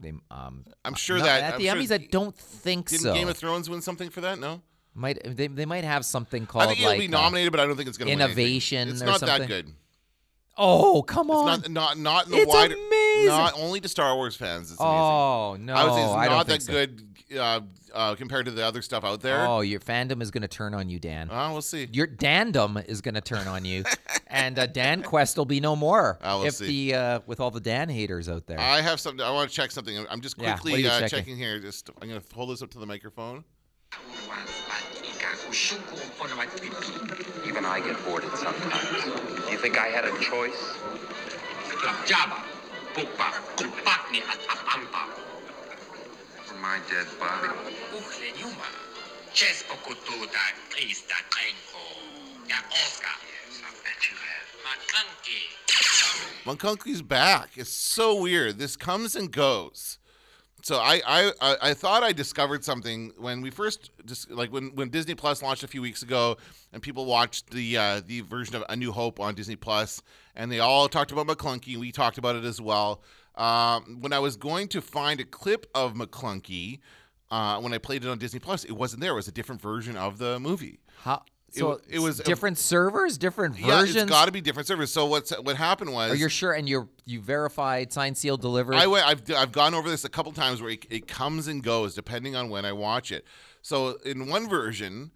They, 0.00 0.12
um, 0.30 0.64
I'm 0.84 0.94
sure 0.94 1.18
no, 1.18 1.24
that 1.24 1.42
at 1.42 1.54
I'm 1.54 1.60
the 1.60 1.66
sure- 1.66 1.76
Emmys, 1.76 1.92
I 1.92 1.98
don't 2.10 2.34
think 2.36 2.88
Didn't 2.88 3.02
so. 3.02 3.14
Game 3.14 3.28
of 3.28 3.36
Thrones 3.36 3.68
win 3.68 3.80
something 3.82 4.10
for 4.10 4.20
that? 4.22 4.38
No. 4.38 4.62
might 4.94 5.18
they, 5.36 5.48
they 5.48 5.66
might 5.66 5.84
have 5.84 6.04
something 6.04 6.46
called 6.46 6.64
I 6.64 6.66
think 6.68 6.78
it'll 6.80 6.90
like 6.92 7.00
be 7.00 7.06
uh, 7.08 7.10
nominated, 7.10 7.52
but 7.52 7.60
I 7.60 7.66
don't 7.66 7.76
think 7.76 7.88
it's 7.88 7.98
going 7.98 8.06
to 8.06 8.12
Innovation 8.12 8.88
It's 8.88 9.02
not 9.02 9.20
something. 9.20 9.40
that 9.40 9.48
good. 9.48 9.72
Oh, 10.58 11.02
come 11.02 11.30
on! 11.30 11.60
It's 11.60 11.68
on! 11.68 11.72
not 11.72 11.98
not 11.98 11.98
not 11.98 12.26
in 12.26 12.32
the 12.32 12.38
It's 12.38 12.52
wider. 12.54 12.74
amazing. 12.74 13.26
Not 13.28 13.54
only 13.58 13.80
to 13.80 13.88
Star 13.88 14.14
Wars 14.16 14.36
fans. 14.36 14.70
It's 14.70 14.80
amazing. 14.80 14.96
oh 14.96 15.56
no, 15.58 15.74
I 15.74 15.84
would 15.84 15.94
say 15.94 16.02
it's 16.02 16.12
I 16.12 16.26
not 16.26 16.46
don't 16.46 16.48
that 16.48 16.62
so. 16.62 16.72
good 16.72 17.02
uh, 17.38 17.60
uh, 17.94 18.14
compared 18.14 18.46
to 18.46 18.50
the 18.50 18.64
other 18.64 18.82
stuff 18.82 19.04
out 19.04 19.20
there. 19.20 19.46
Oh, 19.46 19.60
your 19.60 19.80
fandom 19.80 20.22
is 20.22 20.30
going 20.30 20.42
to 20.42 20.48
turn 20.48 20.74
on 20.74 20.88
you, 20.88 20.98
Dan. 20.98 21.30
Uh, 21.30 21.50
we'll 21.52 21.62
see. 21.62 21.88
your 21.92 22.06
dandom 22.06 22.82
is 22.86 23.00
going 23.00 23.14
to 23.14 23.20
turn 23.20 23.46
on 23.46 23.64
you, 23.64 23.84
and 24.26 24.58
uh, 24.58 24.66
Dan 24.66 25.02
Quest 25.02 25.36
will 25.36 25.44
be 25.44 25.60
no 25.60 25.76
more. 25.76 26.18
I 26.22 26.34
will 26.34 26.44
if 26.44 26.54
see. 26.54 26.90
the 26.90 26.96
uh, 26.98 27.20
with 27.26 27.40
all 27.40 27.50
the 27.50 27.60
Dan 27.60 27.88
haters 27.88 28.28
out 28.28 28.46
there. 28.46 28.58
I 28.58 28.80
have 28.80 29.00
something. 29.00 29.24
I 29.24 29.30
want 29.30 29.50
to 29.50 29.56
check 29.56 29.70
something. 29.70 30.06
I'm 30.10 30.20
just 30.20 30.38
quickly 30.38 30.74
are 30.74 30.78
you 30.78 30.88
uh, 30.88 31.00
checking? 31.00 31.18
checking 31.18 31.36
here. 31.36 31.58
Just 31.58 31.90
I'm 32.00 32.08
going 32.08 32.20
to 32.20 32.34
hold 32.34 32.50
this 32.50 32.62
up 32.62 32.70
to 32.70 32.78
the 32.78 32.86
microphone. 32.86 33.44
Even 37.58 37.70
I 37.70 37.80
get 37.80 38.04
bored 38.04 38.22
at 38.22 38.38
sometimes. 38.38 39.02
Do 39.44 39.50
you 39.50 39.58
think 39.58 39.76
I 39.80 39.88
had 39.88 40.04
a 40.04 40.16
choice? 40.20 40.78
For 46.46 46.54
my 46.54 46.78
dead 46.88 47.06
body. 47.18 47.48
Yes, 53.26 53.60
I 53.64 53.70
bet 53.82 54.08
you 54.08 54.16
have. 54.22 54.46
McClunky's 56.46 57.02
back. 57.02 57.50
It's 57.56 57.70
so 57.72 58.22
weird. 58.22 58.58
This 58.60 58.76
comes 58.76 59.16
and 59.16 59.32
goes. 59.32 59.98
So 60.62 60.76
I, 60.76 61.00
I 61.06 61.56
I 61.62 61.74
thought 61.74 62.02
I 62.02 62.12
discovered 62.12 62.64
something 62.64 63.12
when 63.16 63.40
we 63.40 63.50
first 63.50 63.90
just 64.06 64.30
like 64.30 64.52
when 64.52 64.74
when 64.74 64.88
Disney 64.88 65.14
Plus 65.14 65.42
launched 65.42 65.62
a 65.62 65.68
few 65.68 65.80
weeks 65.80 66.02
ago 66.02 66.36
and 66.72 66.82
people 66.82 67.06
watched 67.06 67.50
the 67.50 67.76
uh, 67.78 68.00
the 68.04 68.22
version 68.22 68.56
of 68.56 68.64
A 68.68 68.76
New 68.76 68.90
Hope 68.90 69.20
on 69.20 69.34
Disney 69.34 69.56
Plus 69.56 70.02
and 70.34 70.50
they 70.50 70.58
all 70.58 70.88
talked 70.88 71.12
about 71.12 71.26
McClunky. 71.26 71.76
We 71.76 71.92
talked 71.92 72.18
about 72.18 72.36
it 72.36 72.44
as 72.44 72.60
well. 72.60 73.02
Um, 73.36 73.98
when 74.00 74.12
I 74.12 74.18
was 74.18 74.36
going 74.36 74.66
to 74.68 74.80
find 74.80 75.20
a 75.20 75.24
clip 75.24 75.66
of 75.74 75.94
McClunky, 75.94 76.80
uh, 77.30 77.60
when 77.60 77.72
I 77.72 77.78
played 77.78 78.04
it 78.04 78.08
on 78.08 78.18
Disney 78.18 78.40
Plus, 78.40 78.64
it 78.64 78.72
wasn't 78.72 79.00
there. 79.00 79.12
It 79.12 79.16
was 79.16 79.28
a 79.28 79.32
different 79.32 79.60
version 79.60 79.96
of 79.96 80.18
the 80.18 80.40
movie. 80.40 80.80
How, 81.02 81.22
so 81.50 81.68
wa- 81.68 81.78
it 81.88 81.98
was 81.98 82.18
different 82.18 82.58
servers, 82.58 83.18
different 83.18 83.56
versions. 83.56 83.94
Yeah, 83.94 84.02
it's 84.02 84.10
got 84.10 84.26
to 84.26 84.32
be 84.32 84.40
different 84.40 84.68
servers. 84.68 84.92
So 84.92 85.06
what's 85.06 85.30
what 85.30 85.56
happened 85.56 85.92
was 85.92 86.12
Are 86.12 86.16
you 86.16 86.28
sure? 86.28 86.52
And 86.52 86.68
you're 86.68 86.88
you 87.04 87.20
verified, 87.20 87.92
signed, 87.92 88.16
sealed, 88.16 88.40
delivered. 88.40 88.74
I 88.74 88.86
went, 88.86 89.06
I've 89.06 89.22
I've 89.32 89.52
gone 89.52 89.74
over 89.74 89.88
this 89.88 90.04
a 90.04 90.08
couple 90.08 90.32
times 90.32 90.60
where 90.60 90.70
it, 90.72 90.86
it 90.90 91.08
comes 91.08 91.48
and 91.48 91.62
goes 91.62 91.94
depending 91.94 92.36
on 92.36 92.50
when 92.50 92.64
I 92.64 92.72
watch 92.72 93.12
it. 93.12 93.24
So 93.62 93.98
in 94.04 94.28
one 94.28 94.48
version, 94.48 95.10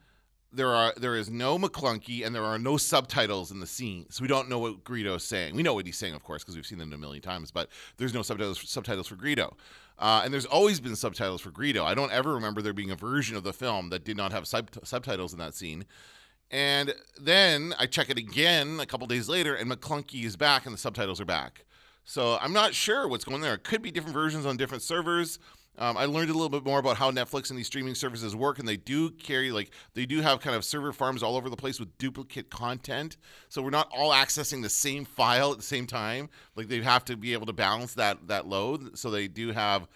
there 0.52 0.74
are 0.74 0.92
there 0.96 1.16
is 1.16 1.30
no 1.30 1.58
McClunky 1.58 2.24
and 2.24 2.34
there 2.34 2.44
are 2.44 2.58
no 2.58 2.76
subtitles 2.76 3.50
in 3.50 3.60
the 3.60 3.66
scene, 3.66 4.06
so 4.10 4.22
we 4.22 4.28
don't 4.28 4.48
know 4.48 4.58
what 4.58 4.84
Greedo's 4.84 5.24
saying. 5.24 5.54
We 5.54 5.62
know 5.62 5.74
what 5.74 5.86
he's 5.86 5.96
saying, 5.96 6.14
of 6.14 6.22
course, 6.22 6.42
because 6.42 6.56
we've 6.56 6.66
seen 6.66 6.78
them 6.78 6.92
a 6.92 6.98
million 6.98 7.22
times, 7.22 7.50
but 7.50 7.68
there's 7.96 8.14
no 8.14 8.22
subtitles 8.22 8.68
subtitles 8.68 9.06
for 9.08 9.16
Greedo. 9.16 9.54
Uh, 9.98 10.22
and 10.24 10.32
there's 10.32 10.46
always 10.46 10.80
been 10.80 10.96
subtitles 10.96 11.40
for 11.40 11.50
Greedo. 11.50 11.84
I 11.84 11.94
don't 11.94 12.10
ever 12.10 12.34
remember 12.34 12.60
there 12.60 12.72
being 12.72 12.90
a 12.90 12.96
version 12.96 13.36
of 13.36 13.44
the 13.44 13.52
film 13.52 13.90
that 13.90 14.04
did 14.04 14.16
not 14.16 14.32
have 14.32 14.46
sub- 14.48 14.70
subtitles 14.84 15.32
in 15.32 15.38
that 15.38 15.54
scene. 15.54 15.84
And 16.52 16.94
then 17.18 17.74
I 17.78 17.86
check 17.86 18.10
it 18.10 18.18
again 18.18 18.78
a 18.78 18.86
couple 18.86 19.06
days 19.06 19.28
later, 19.28 19.54
and 19.54 19.70
McClunky 19.70 20.24
is 20.24 20.36
back, 20.36 20.66
and 20.66 20.74
the 20.74 20.78
subtitles 20.78 21.20
are 21.20 21.24
back. 21.24 21.64
So 22.04 22.36
I'm 22.40 22.52
not 22.52 22.74
sure 22.74 23.08
what's 23.08 23.24
going 23.24 23.40
there. 23.40 23.54
It 23.54 23.64
could 23.64 23.80
be 23.80 23.90
different 23.90 24.14
versions 24.14 24.44
on 24.44 24.58
different 24.58 24.82
servers. 24.82 25.38
Um, 25.78 25.96
I 25.96 26.04
learned 26.04 26.28
a 26.28 26.34
little 26.34 26.50
bit 26.50 26.66
more 26.66 26.78
about 26.78 26.98
how 26.98 27.10
Netflix 27.10 27.48
and 27.48 27.58
these 27.58 27.66
streaming 27.66 27.94
services 27.94 28.36
work, 28.36 28.58
and 28.58 28.68
they 28.68 28.76
do 28.76 29.10
carry 29.10 29.50
like 29.50 29.70
they 29.94 30.04
do 30.04 30.20
have 30.20 30.40
kind 30.40 30.54
of 30.54 30.64
server 30.64 30.92
farms 30.92 31.22
all 31.22 31.36
over 31.36 31.48
the 31.48 31.56
place 31.56 31.80
with 31.80 31.96
duplicate 31.96 32.50
content. 32.50 33.16
So 33.48 33.62
we're 33.62 33.70
not 33.70 33.90
all 33.90 34.12
accessing 34.12 34.60
the 34.60 34.68
same 34.68 35.06
file 35.06 35.52
at 35.52 35.56
the 35.56 35.62
same 35.62 35.86
time. 35.86 36.28
Like 36.56 36.68
they 36.68 36.82
have 36.82 37.06
to 37.06 37.16
be 37.16 37.32
able 37.32 37.46
to 37.46 37.54
balance 37.54 37.94
that 37.94 38.28
that 38.28 38.46
load. 38.46 38.98
So 38.98 39.10
they 39.10 39.28
do 39.28 39.52
have 39.52 39.88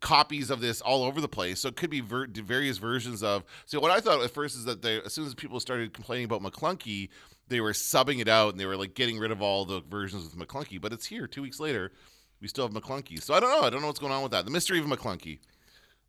copies 0.00 0.50
of 0.50 0.60
this 0.60 0.80
all 0.80 1.04
over 1.04 1.20
the 1.20 1.28
place. 1.28 1.60
So 1.60 1.68
it 1.68 1.76
could 1.76 1.90
be 1.90 2.00
ver- 2.00 2.26
various 2.28 2.78
versions 2.78 3.22
of. 3.22 3.44
So 3.66 3.80
what 3.80 3.90
I 3.90 4.00
thought 4.00 4.22
at 4.22 4.30
first 4.30 4.56
is 4.56 4.64
that 4.64 4.82
they, 4.82 5.00
as 5.02 5.12
soon 5.12 5.26
as 5.26 5.34
people 5.34 5.60
started 5.60 5.92
complaining 5.92 6.24
about 6.24 6.42
McClunky, 6.42 7.08
they 7.48 7.60
were 7.60 7.72
subbing 7.72 8.20
it 8.20 8.28
out 8.28 8.50
and 8.52 8.60
they 8.60 8.66
were 8.66 8.76
like 8.76 8.94
getting 8.94 9.18
rid 9.18 9.30
of 9.30 9.42
all 9.42 9.64
the 9.64 9.80
versions 9.80 10.26
of 10.26 10.32
McClunky. 10.32 10.80
But 10.80 10.92
it's 10.92 11.06
here 11.06 11.26
two 11.26 11.42
weeks 11.42 11.60
later. 11.60 11.92
We 12.40 12.48
still 12.48 12.66
have 12.66 12.74
McClunky. 12.74 13.22
So 13.22 13.34
I 13.34 13.40
don't 13.40 13.50
know. 13.50 13.66
I 13.66 13.70
don't 13.70 13.80
know 13.80 13.88
what's 13.88 13.98
going 13.98 14.12
on 14.12 14.22
with 14.22 14.32
that. 14.32 14.44
The 14.44 14.50
mystery 14.50 14.78
of 14.78 14.86
McClunky. 14.86 15.40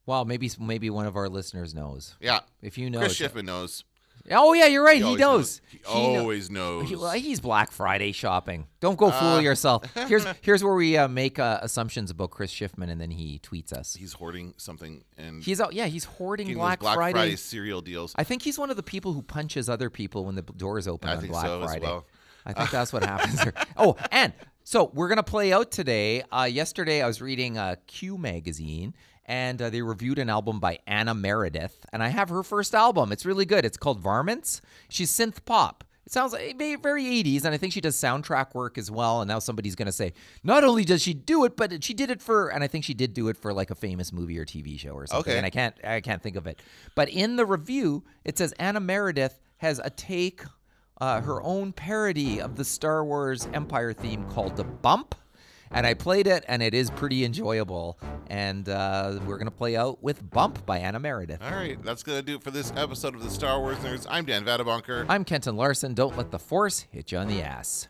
Well, 0.06 0.26
maybe 0.26 0.50
maybe 0.60 0.90
one 0.90 1.06
of 1.06 1.16
our 1.16 1.30
listeners 1.30 1.74
knows. 1.74 2.16
Yeah. 2.20 2.40
If 2.62 2.78
you 2.78 2.90
know, 2.90 3.00
Chris 3.00 3.20
Schiffman 3.20 3.46
knows. 3.46 3.84
Oh 4.32 4.54
yeah, 4.54 4.66
you're 4.68 4.84
right. 4.84 4.98
He, 4.98 5.04
always 5.04 5.20
knows. 5.20 5.62
He, 5.70 5.80
kno- 5.88 6.20
always 6.20 6.50
knows. 6.52 6.90
He- 6.90 6.96
well, 6.96 7.12
he's 7.12 7.40
Black 7.40 7.72
Friday 7.72 8.12
shopping. 8.12 8.68
Don't 8.80 8.98
go 8.98 9.12
fool 9.12 9.36
Uh. 9.36 9.40
yourself. 9.40 9.84
Here's 10.08 10.26
here's 10.42 10.64
where 10.64 10.74
we 10.76 10.98
uh, 10.98 11.08
make 11.08 11.40
uh, 11.40 11.60
assumptions 11.62 12.12
about 12.12 12.32
Chris 12.32 12.52
Schiffman, 12.54 12.90
and 12.90 13.00
then 13.02 13.12
he 13.12 13.40
tweets 13.40 13.74
us. 13.74 13.96
He's 13.96 14.14
hoarding 14.14 14.54
something 14.58 15.04
and 15.18 15.44
He's 15.44 15.60
out. 15.62 15.74
Yeah, 15.74 15.86
he's 15.88 16.04
hoarding 16.06 16.54
Black, 16.54 16.80
Black 16.80 16.96
Friday. 16.96 17.14
Friday 17.14 17.36
cereal 17.36 17.82
deals. 17.82 18.14
I 18.18 18.24
think 18.24 18.42
he's 18.42 18.58
one 18.60 18.70
of 18.70 18.76
the 18.78 18.84
people 18.84 19.14
who 19.14 19.22
punches 19.22 19.70
other 19.70 19.90
people 19.90 20.26
when 20.26 20.36
the 20.36 20.42
doors 20.44 20.88
open 20.88 21.10
I 21.10 21.14
on 21.16 21.20
think 21.22 21.32
Black 21.32 21.46
so 21.46 21.62
as 21.64 21.70
Friday. 21.72 21.86
well. 21.86 22.06
I 22.46 22.54
think 22.54 22.72
that's 22.72 22.94
what 22.94 23.04
happens. 23.14 23.44
There. 23.44 23.54
Oh, 23.78 23.96
and 24.12 24.34
so 24.64 24.92
we're 24.94 25.10
gonna 25.10 25.24
play 25.24 25.52
out 25.54 25.72
today. 25.72 26.24
Uh, 26.32 26.48
yesterday, 26.50 27.02
I 27.02 27.08
was 27.08 27.22
reading 27.22 27.58
uh, 27.58 27.76
Q 27.88 28.18
magazine, 28.18 28.94
and 29.30 29.62
uh, 29.62 29.70
they 29.70 29.84
reviewed 29.84 30.18
an 30.18 30.28
album 30.28 30.60
by 30.60 30.80
Anna 30.88 31.14
Meredith, 31.14 31.86
and 31.94 32.04
I 32.04 32.08
have 32.08 32.30
her 32.30 32.42
first 32.42 32.74
album. 32.74 33.12
It's 33.12 33.28
really 33.28 33.46
good. 33.46 33.64
It's 33.64 33.78
called 33.78 34.00
Varmints. 34.00 34.60
She's 34.90 35.12
synth 35.12 35.46
pop. 35.46 35.84
It 36.08 36.12
sounds 36.12 36.34
like 36.34 36.58
very 36.58 36.76
very 36.76 37.04
80s, 37.04 37.46
and 37.46 37.54
I 37.54 37.58
think 37.58 37.72
she 37.72 37.80
does 37.80 37.96
soundtrack 37.96 38.56
work 38.56 38.80
as 38.80 38.90
well. 38.90 39.22
And 39.22 39.30
now 39.30 39.38
somebody's 39.38 39.76
gonna 39.76 39.92
say, 39.92 40.14
not 40.44 40.64
only 40.64 40.84
does 40.84 41.04
she 41.04 41.14
do 41.14 41.46
it, 41.46 41.56
but 41.56 41.84
she 41.84 41.94
did 41.94 42.10
it 42.10 42.20
for, 42.20 42.50
and 42.50 42.64
I 42.64 42.68
think 42.68 42.84
she 42.84 42.96
did 42.96 43.14
do 43.14 43.28
it 43.28 43.38
for 43.38 43.54
like 43.54 43.70
a 43.70 43.76
famous 43.76 44.12
movie 44.12 44.40
or 44.40 44.46
TV 44.46 44.80
show 44.80 44.94
or 44.94 45.06
something. 45.06 45.32
Okay. 45.32 45.38
And 45.38 45.46
I 45.46 45.52
can't 45.52 45.76
I 45.86 46.02
can't 46.02 46.24
think 46.24 46.36
of 46.36 46.48
it. 46.48 46.60
But 46.96 47.10
in 47.10 47.36
the 47.36 47.46
review, 47.46 48.04
it 48.26 48.40
says 48.40 48.54
Anna 48.54 48.80
Meredith 48.80 49.40
has 49.58 49.80
a 49.84 49.92
take, 49.92 50.42
uh, 51.00 51.22
her 51.22 51.40
own 51.44 51.72
parody 51.72 52.42
of 52.42 52.56
the 52.56 52.66
Star 52.66 53.06
Wars 53.06 53.48
Empire 53.54 53.94
theme 53.94 54.28
called 54.30 54.58
the 54.58 54.64
Bump. 54.64 55.14
And 55.72 55.86
I 55.86 55.94
played 55.94 56.28
it, 56.28 56.44
and 56.48 56.64
it 56.64 56.74
is 56.74 56.90
pretty 56.90 57.24
enjoyable. 57.24 58.00
And 58.28 58.68
uh, 58.68 59.20
we're 59.26 59.38
gonna 59.38 59.52
play 59.52 59.76
out 59.76 60.02
with 60.04 60.28
"Bump" 60.30 60.66
by 60.66 60.80
Anna 60.80 61.00
Meredith. 61.00 61.42
All 61.42 61.52
right, 61.52 61.82
that's 61.84 62.04
gonna 62.04 62.22
do 62.22 62.36
it 62.36 62.44
for 62.44 62.52
this 62.52 62.74
episode 62.76 63.16
of 63.16 63.24
the 63.24 63.30
Star 63.30 63.60
Wars 63.60 63.78
Nerds. 63.78 64.06
I'm 64.10 64.26
Dan 64.26 64.46
Vadabonker. 64.46 65.06
I'm 65.10 65.24
Kenton 65.24 65.56
Larson. 65.56 65.94
Don't 65.94 66.18
let 66.18 66.32
the 66.32 66.40
Force 66.40 66.88
hit 66.92 67.12
you 67.12 67.18
on 67.18 67.28
the 67.28 67.42
ass. 67.42 67.88